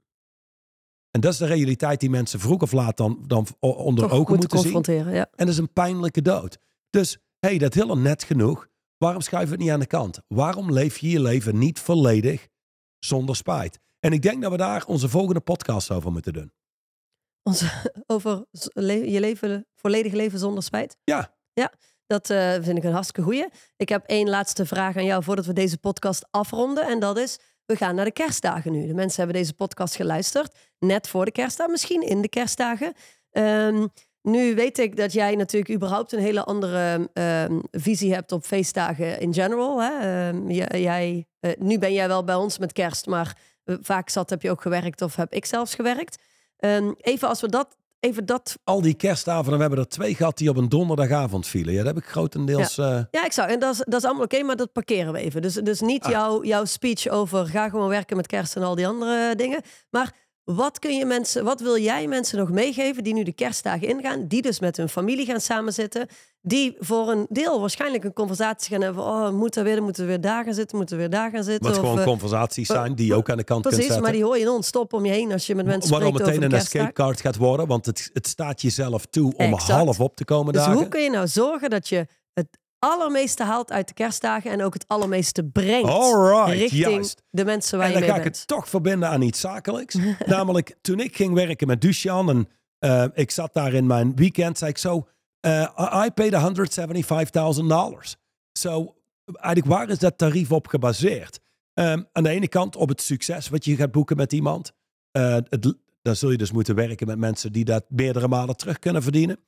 En 1.10 1.20
dat 1.20 1.32
is 1.32 1.38
de 1.38 1.46
realiteit 1.46 2.00
die 2.00 2.10
mensen 2.10 2.40
vroeg 2.40 2.62
of 2.62 2.72
laat 2.72 2.96
dan, 2.96 3.24
dan 3.26 3.46
onder 3.60 4.02
Toch 4.08 4.12
ogen 4.12 4.16
moeten 4.16 4.28
moeten 4.28 4.58
zien. 4.58 4.72
confronteren. 4.72 5.14
Ja. 5.14 5.28
En 5.34 5.46
dat 5.46 5.48
is 5.48 5.58
een 5.58 5.72
pijnlijke 5.72 6.22
dood. 6.22 6.58
Dus, 6.90 7.12
hé, 7.38 7.48
hey, 7.48 7.58
dat 7.58 7.74
heel 7.74 7.98
net 7.98 8.24
genoeg. 8.24 8.68
Waarom 8.96 9.20
schuiven 9.20 9.50
we 9.50 9.54
het 9.54 9.64
niet 9.64 9.74
aan 9.74 9.80
de 9.80 9.86
kant? 9.86 10.20
Waarom 10.28 10.72
leef 10.72 10.98
je 10.98 11.08
je 11.08 11.20
leven 11.20 11.58
niet 11.58 11.78
volledig 11.80 12.48
zonder 12.98 13.36
spijt? 13.36 13.78
En 14.00 14.12
ik 14.12 14.22
denk 14.22 14.42
dat 14.42 14.50
we 14.50 14.56
daar 14.56 14.84
onze 14.86 15.08
volgende 15.08 15.40
podcast 15.40 15.90
over 15.90 16.12
moeten 16.12 16.32
doen. 16.32 16.52
Onze, 17.42 17.70
over 18.06 18.46
le- 18.72 18.92
je 18.92 19.20
leven, 19.20 19.66
volledig 19.74 20.12
leven 20.12 20.38
zonder 20.38 20.62
spijt. 20.62 20.96
Ja. 21.04 21.34
Ja, 21.52 21.72
dat 22.06 22.30
eh, 22.30 22.52
vind 22.52 22.78
ik 22.78 22.84
een 22.84 22.92
hartstikke 22.92 23.22
goeie. 23.22 23.48
Ik 23.76 23.88
heb 23.88 24.04
één 24.06 24.28
laatste 24.28 24.66
vraag 24.66 24.96
aan 24.96 25.04
jou 25.04 25.22
voordat 25.22 25.46
we 25.46 25.52
deze 25.52 25.78
podcast 25.78 26.26
afronden. 26.30 26.86
En 26.86 27.00
dat 27.00 27.18
is, 27.18 27.38
we 27.64 27.76
gaan 27.76 27.94
naar 27.94 28.04
de 28.04 28.12
kerstdagen 28.12 28.72
nu. 28.72 28.86
De 28.86 28.94
mensen 28.94 29.22
hebben 29.22 29.40
deze 29.42 29.54
podcast 29.54 29.96
geluisterd. 29.96 30.56
Net 30.78 31.08
voor 31.08 31.24
de 31.24 31.30
kerstdagen, 31.32 31.72
misschien 31.72 32.02
in 32.02 32.20
de 32.22 32.28
kerstdagen. 32.28 32.92
Ehm, 33.30 33.86
nu 34.26 34.54
weet 34.54 34.78
ik 34.78 34.96
dat 34.96 35.12
jij 35.12 35.34
natuurlijk 35.34 35.74
überhaupt 35.74 36.12
een 36.12 36.18
hele 36.20 36.44
andere 36.44 37.08
ehm, 37.12 37.58
visie 37.70 38.14
hebt 38.14 38.32
op 38.32 38.44
feestdagen 38.44 39.20
in 39.20 39.34
general. 39.34 39.82
Hè? 39.82 39.90
Ehm, 40.28 40.50
jij, 40.76 41.26
eh, 41.40 41.50
nu 41.58 41.78
ben 41.78 41.92
jij 41.92 42.08
wel 42.08 42.24
bij 42.24 42.34
ons 42.34 42.58
met 42.58 42.72
kerst, 42.72 43.06
maar 43.06 43.36
eh, 43.64 43.76
vaak 43.80 44.08
zat 44.08 44.30
heb 44.30 44.42
je 44.42 44.50
ook 44.50 44.62
gewerkt 44.62 45.02
of 45.02 45.16
heb 45.16 45.32
ik 45.32 45.44
zelfs 45.44 45.74
gewerkt. 45.74 46.18
Ehm, 46.56 46.92
even 47.00 47.28
als 47.28 47.40
we 47.40 47.48
dat, 47.48 47.76
even 48.00 48.26
dat 48.26 48.58
Al 48.64 48.80
die 48.80 48.94
kerstavonden, 48.94 49.54
we 49.54 49.60
hebben 49.60 49.78
er 49.78 49.88
twee 49.88 50.14
gehad 50.14 50.38
die 50.38 50.48
op 50.48 50.56
een 50.56 50.68
donderdagavond 50.68 51.46
vielen. 51.46 51.72
Ja, 51.72 51.82
dat 51.84 51.94
heb 51.94 52.04
ik 52.04 52.10
grotendeels... 52.10 52.78
eh, 52.78 53.00
Ja, 53.10 53.24
ik 53.24 53.32
zou. 53.32 53.48
En 53.50 53.58
dat 53.58 53.72
is, 53.74 53.78
dat 53.84 53.94
is 54.00 54.04
allemaal 54.04 54.24
oké, 54.24 54.42
maar 54.42 54.56
dat 54.56 54.72
parkeren 54.72 55.12
we 55.12 55.18
even. 55.18 55.42
Dus, 55.42 55.54
dus 55.54 55.80
niet 55.80 56.04
Ah. 56.04 56.10
jouw, 56.10 56.44
jouw 56.44 56.64
speech 56.64 57.08
over 57.08 57.46
ga 57.46 57.68
gewoon 57.68 57.88
werken 57.88 58.16
met 58.16 58.26
kerst 58.26 58.56
en 58.56 58.62
al 58.62 58.74
die 58.74 58.86
andere 58.86 59.34
dingen. 59.36 59.60
Maar 59.90 60.12
wat 60.54 60.78
kun 60.78 60.96
je 60.96 61.04
mensen, 61.04 61.44
wat 61.44 61.60
wil 61.60 61.78
jij 61.78 62.06
mensen 62.06 62.38
nog 62.38 62.50
meegeven 62.50 63.04
die 63.04 63.14
nu 63.14 63.22
de 63.22 63.32
kerstdagen 63.32 63.88
ingaan, 63.88 64.26
die 64.26 64.42
dus 64.42 64.60
met 64.60 64.76
hun 64.76 64.88
familie 64.88 65.26
gaan 65.26 65.40
samenzitten, 65.40 66.06
die 66.40 66.76
voor 66.78 67.08
een 67.10 67.26
deel 67.28 67.60
waarschijnlijk 67.60 68.04
een 68.04 68.12
conversatie 68.12 68.70
gaan 68.72 68.82
hebben. 68.82 69.02
Oh, 69.04 69.30
moeten 69.30 69.64
we 69.64 69.70
weer, 69.70 69.82
moeten 69.82 70.02
we 70.02 70.08
weer 70.08 70.20
daar 70.20 70.44
gaan 70.44 70.54
zitten, 70.54 70.76
moeten 70.76 70.96
we 70.96 71.02
weer 71.02 71.10
daar 71.12 71.30
gaan 71.30 71.44
zitten. 71.44 71.70
wat 71.70 71.78
gewoon 71.78 71.98
eh, 71.98 72.04
conversaties 72.04 72.66
zijn 72.66 72.94
die 72.94 73.06
je 73.06 73.14
ook 73.14 73.30
aan 73.30 73.36
de 73.36 73.44
kant 73.44 73.62
kunt 73.62 73.74
Precies, 73.74 73.92
zetten. 73.92 74.02
maar 74.02 74.12
die 74.12 74.24
hoor 74.24 74.38
je 74.38 74.44
non-stop 74.44 74.92
om 74.92 75.04
je 75.04 75.12
heen 75.12 75.32
als 75.32 75.46
je 75.46 75.54
met 75.54 75.66
mensen 75.66 75.92
al 75.92 76.00
spreekt 76.00 76.18
meteen 76.18 76.42
een 76.42 76.52
escape 76.52 76.92
card 76.92 77.20
gaat 77.20 77.36
worden, 77.36 77.66
want 77.66 77.86
het, 77.86 78.10
het 78.12 78.26
staat 78.26 78.62
jezelf 78.62 79.06
toe 79.06 79.32
om 79.36 79.52
Exact. 79.52 79.70
half 79.70 80.00
op 80.00 80.16
te 80.16 80.24
komen 80.24 80.52
Dus 80.52 80.62
dagen. 80.62 80.78
hoe 80.78 80.88
kun 80.88 81.02
je 81.02 81.10
nou 81.10 81.26
zorgen 81.28 81.70
dat 81.70 81.88
je 81.88 82.06
het 82.34 82.46
allermeeste 82.90 83.42
haalt 83.42 83.72
uit 83.72 83.88
de 83.88 83.94
kerstdagen 83.94 84.50
en 84.50 84.62
ook 84.62 84.74
het 84.74 84.84
allermeeste 84.88 85.44
brengt 85.44 85.88
Alright, 85.90 86.58
richting 86.58 86.92
juist. 86.94 87.22
de 87.30 87.44
mensen 87.44 87.78
waar 87.78 87.86
En 87.86 87.92
je 87.92 87.98
dan 87.98 88.08
mee 88.08 88.16
ga 88.16 88.24
ik 88.24 88.30
bent? 88.30 88.38
het 88.38 88.46
toch 88.46 88.68
verbinden 88.68 89.08
aan 89.08 89.22
iets 89.22 89.40
zakelijks. 89.40 89.94
Namelijk, 90.26 90.76
toen 90.80 91.00
ik 91.00 91.16
ging 91.16 91.34
werken 91.34 91.66
met 91.66 91.80
Dushan 91.80 92.28
en 92.30 92.48
eh, 92.78 93.04
ik 93.14 93.30
zat 93.30 93.54
daar 93.54 93.72
in 93.72 93.86
mijn 93.86 94.16
weekend, 94.16 94.58
zei 94.58 94.70
ik 94.70 94.78
zo, 94.78 95.08
eh, 95.40 96.04
I 96.06 96.10
paid 96.10 96.32
$175,000. 96.34 98.16
Zo, 98.52 98.94
eigenlijk 99.24 99.66
waar 99.66 99.88
is 99.88 99.98
dat 99.98 100.18
tarief 100.18 100.52
op 100.52 100.66
gebaseerd? 100.66 101.40
Ehm, 101.74 102.02
aan 102.12 102.22
de 102.22 102.28
ene 102.28 102.48
kant 102.48 102.76
op 102.76 102.88
het 102.88 103.00
succes 103.02 103.48
wat 103.48 103.64
je 103.64 103.76
gaat 103.76 103.92
boeken 103.92 104.16
met 104.16 104.32
iemand. 104.32 104.72
Eh, 105.10 105.34
het, 105.34 105.74
dan 106.02 106.16
zul 106.16 106.30
je 106.30 106.36
dus 106.36 106.52
moeten 106.52 106.74
werken 106.74 107.06
met 107.06 107.18
mensen 107.18 107.52
die 107.52 107.64
dat 107.64 107.84
meerdere 107.88 108.28
malen 108.28 108.56
terug 108.56 108.78
kunnen 108.78 109.02
verdienen. 109.02 109.38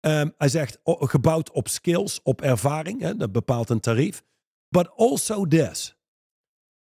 Ehm, 0.00 0.28
hij 0.36 0.48
zegt, 0.48 0.78
gebouwd 0.84 1.50
op 1.50 1.68
skills, 1.68 2.22
op 2.22 2.42
ervaring, 2.42 3.00
hè, 3.00 3.16
dat 3.16 3.32
bepaalt 3.32 3.70
een 3.70 3.80
tarief. 3.80 4.22
But 4.68 4.90
also 4.96 5.46
this. 5.46 5.96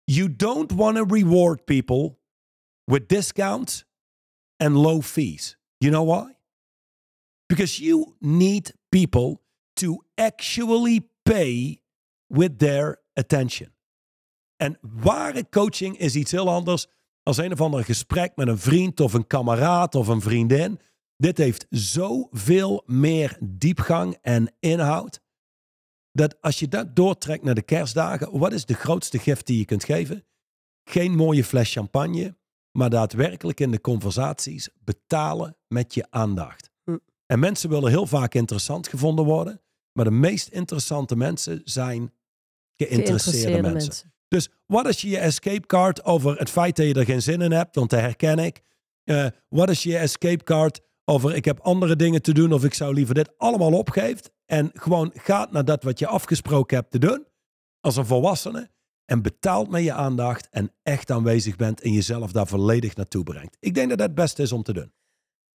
You 0.03 0.35
don't 0.35 0.71
want 0.71 0.95
to 0.97 1.03
reward 1.03 1.65
people 1.65 2.17
with 2.83 3.09
discounts 3.09 3.85
and 4.57 4.75
low 4.75 5.01
fees. 5.01 5.57
You 5.77 5.91
know 5.91 6.05
why? 6.05 6.33
Because 7.45 7.83
you 7.83 8.15
need 8.19 8.73
people 8.89 9.41
to 9.73 10.03
actually 10.15 11.09
pay 11.23 11.81
with 12.27 12.59
their 12.59 13.01
attention. 13.13 13.73
En 14.57 14.77
ware 14.81 15.49
coaching 15.49 15.97
is 15.97 16.15
iets 16.15 16.31
heel 16.31 16.49
anders 16.49 16.87
als 17.23 17.37
een 17.37 17.51
of 17.51 17.61
ander 17.61 17.83
gesprek 17.83 18.35
met 18.35 18.47
een 18.47 18.57
vriend 18.57 18.99
of 18.99 19.13
een 19.13 19.27
kameraad 19.27 19.95
of 19.95 20.07
een 20.07 20.21
vriendin. 20.21 20.79
Dit 21.21 21.37
heeft 21.37 21.65
zoveel 21.69 22.83
meer 22.85 23.37
diepgang 23.39 24.17
en 24.21 24.53
inhoud. 24.59 25.21
Dat 26.11 26.41
als 26.41 26.59
je 26.59 26.67
dat 26.67 26.95
doortrekt 26.95 27.43
naar 27.43 27.55
de 27.55 27.61
kerstdagen, 27.61 28.37
wat 28.37 28.53
is 28.53 28.65
de 28.65 28.73
grootste 28.73 29.19
gift 29.19 29.45
die 29.45 29.57
je 29.57 29.65
kunt 29.65 29.83
geven? 29.83 30.25
Geen 30.83 31.15
mooie 31.15 31.43
fles 31.43 31.71
champagne, 31.71 32.37
maar 32.71 32.89
daadwerkelijk 32.89 33.59
in 33.59 33.71
de 33.71 33.81
conversaties 33.81 34.69
betalen 34.83 35.57
met 35.67 35.93
je 35.93 36.05
aandacht. 36.09 36.71
Hm. 36.83 36.97
En 37.25 37.39
mensen 37.39 37.69
willen 37.69 37.89
heel 37.89 38.07
vaak 38.07 38.33
interessant 38.33 38.87
gevonden 38.87 39.25
worden, 39.25 39.61
maar 39.91 40.05
de 40.05 40.11
meest 40.11 40.47
interessante 40.47 41.15
mensen 41.15 41.61
zijn 41.63 42.13
geïnteresseerde, 42.75 43.61
mensen. 43.61 44.13
Dus 44.27 44.49
wat 44.65 44.87
is 44.87 45.01
je 45.01 45.17
escape 45.17 45.67
card 45.67 46.03
over 46.03 46.37
het 46.37 46.49
feit 46.49 46.75
dat 46.75 46.85
je 46.85 46.93
er 46.93 47.05
geen 47.05 47.21
zin 47.21 47.41
in 47.41 47.51
hebt? 47.51 47.75
Want 47.75 47.89
dat 47.89 47.99
herken 47.99 48.39
ik. 48.39 48.61
Eh, 49.03 49.27
wat 49.49 49.69
is 49.69 49.83
je 49.83 49.97
escape 49.97 50.43
card 50.43 50.87
over 51.09 51.35
ik 51.35 51.45
heb 51.45 51.59
andere 51.59 51.95
dingen 51.95 52.21
te 52.21 52.33
doen 52.33 52.53
of 52.53 52.63
ik 52.63 52.73
zou 52.73 52.93
liever 52.93 53.15
dit 53.15 53.37
allemaal 53.37 53.73
opgeeft 53.73 54.31
en 54.45 54.71
gewoon 54.73 55.11
gaat 55.13 55.51
naar 55.51 55.65
dat 55.65 55.83
wat 55.83 55.99
je 55.99 56.07
afgesproken 56.07 56.77
hebt 56.77 56.91
te 56.91 56.99
doen 56.99 57.25
als 57.79 57.95
een 57.95 58.05
volwassene 58.05 58.69
en 59.05 59.21
betaalt 59.21 59.69
met 59.69 59.83
je 59.83 59.93
aandacht 59.93 60.49
en 60.49 60.73
echt 60.83 61.11
aanwezig 61.11 61.55
bent 61.55 61.81
en 61.81 61.91
jezelf 61.91 62.31
daar 62.31 62.47
volledig 62.47 62.95
naartoe 62.95 63.23
brengt. 63.23 63.57
Ik 63.59 63.73
denk 63.73 63.89
dat 63.89 63.97
dat 63.97 64.07
het 64.07 64.15
beste 64.15 64.41
is 64.41 64.51
om 64.51 64.63
te 64.63 64.73
doen. 64.73 64.93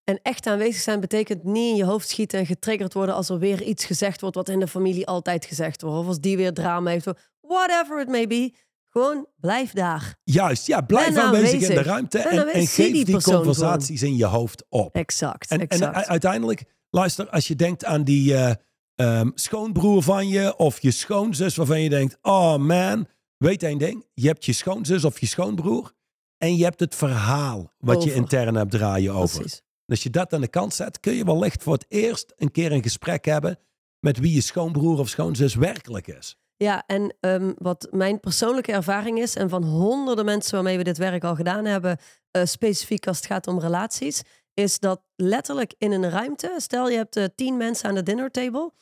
En 0.05 0.21
echt 0.23 0.47
aanwezig 0.47 0.83
zijn 0.83 1.01
betekent 1.01 1.45
niet 1.45 1.71
in 1.71 1.77
je 1.77 1.85
hoofd 1.85 2.09
schieten 2.09 2.39
en 2.39 2.47
getriggerd 2.47 2.95
worden 2.95 3.15
als 3.15 3.29
er 3.29 3.39
weer 3.39 3.63
iets 3.63 3.85
gezegd 3.85 4.21
wordt 4.21 4.37
wat 4.37 4.49
in 4.49 4.61
de 4.61 4.69
familie 4.69 5.07
altijd 5.07 5.45
gezegd 5.45 5.83
wordt. 5.83 5.99
Of 5.99 6.07
als 6.07 6.21
die 6.21 6.37
weer 6.37 6.53
drama 6.53 6.91
heeft. 6.91 7.07
Whatever 7.41 8.01
it 8.01 8.09
may 8.09 8.27
be. 8.27 8.53
Gewoon 8.97 9.27
blijf 9.41 9.73
daar. 9.73 10.17
Juist, 10.25 10.67
ja, 10.67 10.81
blijf 10.81 11.17
aanwezig, 11.17 11.69
in 11.69 11.75
de 11.75 11.83
ruimte 11.83 12.19
en, 12.19 12.49
en 12.49 12.67
geef 12.67 13.05
die 13.05 13.23
conversaties 13.23 14.03
in 14.03 14.17
je 14.17 14.25
hoofd 14.25 14.65
op. 14.69 14.95
Exact. 14.95 15.51
En, 15.51 15.61
exact. 15.61 16.07
uiteindelijk, 16.07 16.65
luister, 16.91 17.29
als 17.29 17.49
je 17.49 17.57
denkt 17.57 17.85
aan 17.85 18.05
die 18.05 18.35
eh, 18.35 18.55
ehm, 18.95 19.31
schoonbroer 19.35 20.03
van 20.03 20.29
je 20.29 20.57
of 20.57 20.81
je 20.81 20.91
schoonzus 20.91 21.57
waarvan 21.57 21.81
je 21.81 21.89
denkt, 21.89 22.19
oh 22.23 22.57
man, 22.57 23.07
weet 23.37 23.63
één 23.63 23.79
ding, 23.79 24.07
je 24.13 24.27
hebt 24.27 24.45
je 24.45 24.53
schoonzus 24.53 25.05
of 25.05 25.21
je 25.21 25.27
schoonbroer 25.27 25.93
en 26.39 26.57
je 26.57 26.65
hebt 26.65 26.81
het 26.81 26.95
verhaal 26.95 27.73
wat 27.79 28.03
je 28.03 28.15
intern 28.15 28.55
hebt 28.55 28.71
draaien 28.71 29.13
over. 29.13 29.39
Precies. 29.39 29.59
En 29.59 29.95
als 29.95 30.03
je 30.03 30.11
dat 30.11 30.33
aan 30.33 30.41
de 30.41 30.49
kant 30.49 30.75
zet, 30.75 31.01
kun 31.01 31.15
je 31.15 31.25
wellicht 31.25 31.63
voor 31.63 31.73
het 31.73 31.87
eerst 31.89 32.33
een 32.37 32.51
keer 32.51 32.73
een 32.73 32.83
gesprek 32.83 33.25
hebben 33.25 33.59
met 34.01 34.19
wie 34.19 34.35
je 34.35 34.41
schoonbroer 34.41 34.99
of 34.99 35.09
schoonzus 35.09 35.55
werkelijk 35.55 36.07
is. 36.07 36.37
Ja, 36.57 36.83
en 36.87 37.17
ehm, 37.21 37.53
wat 37.59 37.89
mijn 37.91 38.21
persoonlijke 38.21 38.73
ervaring 38.73 39.19
is, 39.19 39.37
en 39.37 39.49
van 39.49 39.65
honderden 39.65 40.25
mensen 40.25 40.55
waarmee 40.55 40.77
we 40.77 40.85
dit 40.85 40.99
werk 40.99 41.25
al 41.25 41.35
gedaan 41.35 41.65
hebben, 41.65 41.99
eh, 42.31 42.45
specifiek 42.45 43.07
als 43.07 43.17
het 43.17 43.27
gaat 43.27 43.47
om 43.47 43.61
relaties, 43.61 44.23
is 44.55 44.79
dat 44.79 45.03
letterlijk 45.17 45.75
in 45.79 45.93
een 45.93 46.11
ruimte, 46.11 46.55
stel 46.57 46.89
je 46.89 46.97
hebt 46.97 47.17
uh, 47.17 47.25
tien 47.35 47.57
mensen 47.57 47.89
aan 47.89 47.95
de 47.95 48.03
dinnertable, 48.03 48.73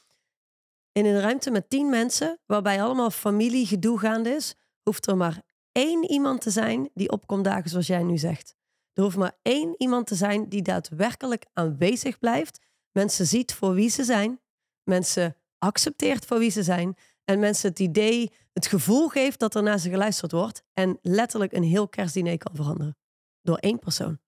in 0.92 1.06
een 1.06 1.20
ruimte 1.20 1.50
met 1.50 1.70
tien 1.70 1.90
mensen, 1.90 2.38
waarbij 2.46 2.82
allemaal 2.82 3.10
familiegedoe 3.10 3.98
gaande 3.98 4.30
is, 4.30 4.54
hoeft 4.82 5.06
er 5.06 5.16
maar 5.16 5.42
één 5.72 6.10
iemand 6.10 6.40
te 6.40 6.50
zijn 6.50 6.90
die 6.94 7.10
opkomt 7.10 7.44
dagen 7.44 7.70
zoals 7.70 7.86
jij 7.86 8.02
nu 8.02 8.18
zegt. 8.18 8.54
Er 8.92 9.02
hoeft 9.02 9.16
maar 9.16 9.38
één 9.42 9.74
iemand 9.78 10.06
te 10.06 10.14
zijn 10.14 10.48
die 10.48 10.62
daadwerkelijk 10.62 11.46
aanwezig 11.52 12.18
blijft, 12.18 12.60
mensen 12.90 13.26
ziet 13.26 13.54
voor 13.54 13.74
wie 13.74 13.90
ze 13.90 14.04
zijn, 14.04 14.40
mensen 14.82 15.36
accepteert 15.58 16.24
voor 16.24 16.38
wie 16.38 16.50
ze 16.50 16.62
zijn 16.62 16.96
en 17.24 17.38
mensen 17.38 17.68
het 17.68 17.78
idee, 17.78 18.32
het 18.52 18.66
gevoel 18.66 19.08
geeft 19.08 19.38
dat 19.38 19.54
er 19.54 19.62
naar 19.62 19.78
ze 19.78 19.90
geluisterd 19.90 20.32
wordt 20.32 20.62
en 20.72 20.98
letterlijk 21.02 21.52
een 21.52 21.62
heel 21.62 21.88
kerstdiner 21.88 22.38
kan 22.38 22.54
veranderen. 22.54 22.96
Door 23.42 23.56
één 23.56 23.78
persoon. 23.78 24.20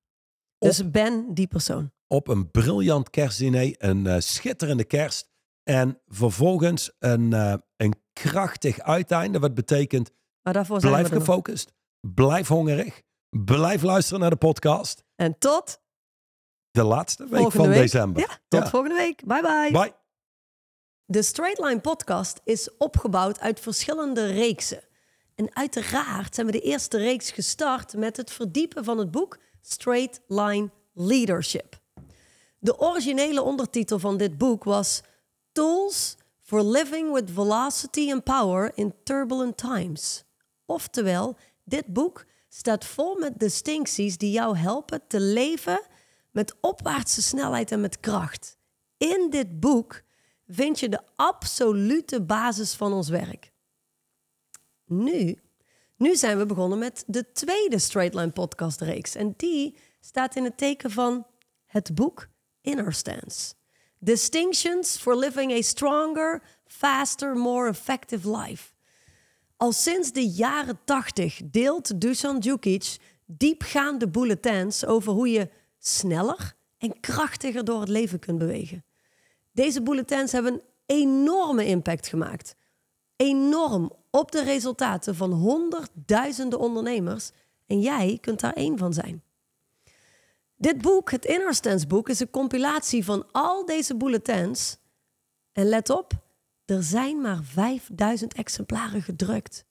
Dus 0.59 0.91
ben 0.91 1.35
die 1.35 1.47
persoon. 1.47 1.93
Op 2.07 2.29
een 2.29 2.51
briljant 2.51 3.11
kerstdiner, 3.11 3.75
een 3.79 4.05
uh, 4.05 4.17
schitterende 4.19 4.85
kerst 4.85 5.31
en 5.63 6.01
vervolgens 6.07 6.93
een, 6.99 7.31
uh, 7.31 7.55
een 7.77 7.95
krachtig 8.13 8.81
uiteinde, 8.81 9.39
wat 9.39 9.55
betekent 9.55 10.11
maar 10.45 10.53
daarvoor 10.53 10.81
blijf 10.81 11.09
gefocust, 11.09 11.73
blijf 12.01 12.49
hongerig, 12.49 13.03
blijf 13.45 13.83
luisteren 13.83 14.21
naar 14.21 14.31
de 14.31 14.37
podcast. 14.37 15.05
En 15.15 15.39
tot 15.39 15.81
de 16.71 16.83
laatste 16.83 17.27
week 17.29 17.53
van 17.53 17.71
december. 17.71 18.23
Ja, 18.23 18.39
tot 18.49 18.63
ja. 18.63 18.69
volgende 18.69 18.97
week. 18.97 19.25
Bye 19.25 19.41
bye. 19.43 19.71
Bye. 19.73 20.04
De 21.07 21.23
Straight 21.23 21.59
Line 21.59 21.81
podcast 21.81 22.41
is 22.45 22.77
opgebouwd 22.79 23.41
uit 23.41 23.61
verschillende 23.61 24.27
reeksen. 24.27 24.83
En 25.35 25.57
uiteraard 25.57 26.35
zijn 26.35 26.47
we 26.47 26.53
de 26.53 26.61
eerste 26.61 26.99
reeks 26.99 27.31
gestart 27.31 27.97
met 27.97 28.17
het 28.17 28.31
verdiepen 28.31 28.85
van 28.85 28.99
het 28.99 29.11
boek 29.11 29.39
Straight 29.61 30.21
Line 30.27 30.71
Leadership. 30.93 31.81
De 32.59 32.79
originele 32.79 33.43
ondertitel 33.43 33.99
van 33.99 34.17
dit 34.17 34.39
boek 34.39 34.65
was 34.65 35.01
Tools 35.53 36.17
for 36.43 36.63
Living 36.63 37.13
with 37.13 37.31
Velocity 37.31 38.13
and 38.13 38.25
Power 38.25 38.73
in 38.75 38.95
Turbulent 39.03 39.57
Times. 39.57 40.25
Oftewel, 40.67 41.37
dit 41.65 41.87
boek 41.87 42.25
staat 42.49 42.85
vol 42.85 43.19
met 43.19 43.39
distincties 43.39 44.19
die 44.19 44.31
jou 44.31 44.57
helpen 44.57 45.03
te 45.09 45.21
leven 45.21 45.81
met 46.31 46.55
opwaartse 46.61 47.23
snelheid 47.23 47.73
en 47.73 47.81
met 47.81 48.01
kracht. 48.01 48.57
In 48.97 49.27
dit 49.31 49.61
boek 49.61 50.03
vind 50.47 50.81
je 50.81 50.89
de 50.89 51.01
absolute 51.17 52.23
basis 52.23 52.75
van 52.75 52.93
ons 52.93 53.09
werk. 53.09 53.53
Nu, 54.85 55.39
nu 55.97 56.17
zijn 56.17 56.39
we 56.39 56.47
begonnen 56.47 56.79
met 56.79 57.05
de 57.07 57.33
tweede 57.33 57.79
Straightline 57.79 58.31
podcast 58.31 58.81
reeks. 58.81 59.15
En 59.15 59.35
die 59.37 59.77
staat 60.01 60.37
in 60.37 60.45
het 60.45 60.57
teken 60.57 60.91
van 60.91 61.27
het 61.67 61.95
boek 61.95 62.29
Inner 62.61 62.93
Stance. 62.93 63.55
Distinctions 63.99 64.97
for 64.97 65.17
living 65.17 65.53
a 65.53 65.63
stronger, 65.63 66.43
faster, 66.67 67.37
more 67.37 67.69
effective 67.69 68.37
life. 68.37 68.73
Al 69.57 69.73
sinds 69.73 70.13
de 70.13 70.29
jaren 70.29 70.79
80 70.85 71.41
deelt 71.45 72.01
Dusan 72.01 72.41
Djukic 72.41 72.97
diepgaande 73.27 74.09
bulletins 74.09 74.85
over 74.85 75.13
hoe 75.13 75.29
je 75.29 75.51
sneller 75.79 76.55
en 76.79 77.01
krachtiger 77.01 77.65
door 77.65 77.81
het 77.81 77.89
leven 77.89 78.19
kunt 78.19 78.39
bewegen. 78.39 78.85
Deze 79.55 79.83
bulletins 79.83 80.33
hebben 80.33 80.53
een 80.53 80.63
enorme 80.87 81.67
impact 81.67 82.07
gemaakt. 82.07 82.55
Enorm 83.17 83.93
op 84.11 84.33
de 84.33 84.43
resultaten 84.43 85.15
van 85.15 85.33
honderdduizenden 85.33 86.59
ondernemers. 86.59 87.31
En 87.67 87.81
jij 87.81 88.19
kunt 88.21 88.41
daar 88.41 88.53
één 88.53 88.79
van 88.79 88.93
zijn. 88.93 89.23
Dit 90.57 90.83
boek, 90.83 91.11
het 91.11 91.25
Inner 91.25 91.55
Stance 91.55 91.87
boek, 91.87 92.09
is 92.09 92.21
een 92.21 92.31
compilatie 92.31 93.05
van 93.05 93.27
al 93.33 93.65
deze 93.65 93.97
bulletins. 93.97 94.77
En 95.53 95.69
let 95.69 95.91
op, 95.91 96.13
er 96.65 96.83
zijn 96.83 97.21
maar 97.21 97.43
5000 97.43 98.35
exemplaren 98.35 99.03
gedrukt. 99.03 99.65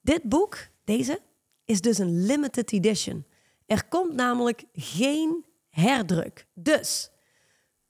Dit 0.00 0.22
boek, 0.22 0.58
deze, 0.84 1.20
is 1.64 1.80
dus 1.80 1.98
een 1.98 2.24
limited 2.26 2.72
edition. 2.72 3.26
Er 3.66 3.88
komt 3.88 4.14
namelijk 4.14 4.64
geen 4.72 5.44
herdruk. 5.68 6.46
Dus 6.54 7.11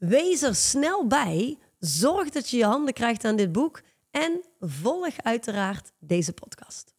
Wees 0.08 0.42
er 0.42 0.54
snel 0.54 1.06
bij. 1.06 1.58
Zorg 1.78 2.30
dat 2.30 2.50
je 2.50 2.56
je 2.56 2.64
handen 2.64 2.94
krijgt 2.94 3.24
aan 3.24 3.36
dit 3.36 3.52
boek. 3.52 3.82
En 4.10 4.40
volg 4.60 5.14
uiteraard 5.16 5.92
deze 5.98 6.32
podcast. 6.32 6.94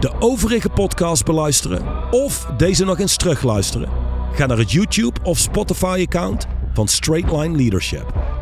De 0.00 0.12
overige 0.18 0.70
podcast 0.70 1.24
beluisteren 1.24 2.12
of 2.12 2.44
deze 2.44 2.84
nog 2.84 2.98
eens 2.98 3.16
terugluisteren. 3.16 3.88
Ga 4.32 4.46
naar 4.46 4.58
het 4.58 4.72
YouTube 4.72 5.20
of 5.22 5.38
Spotify 5.38 6.04
account 6.06 6.46
van 6.72 6.88
Straightline 6.88 7.56
Leadership. 7.56 8.37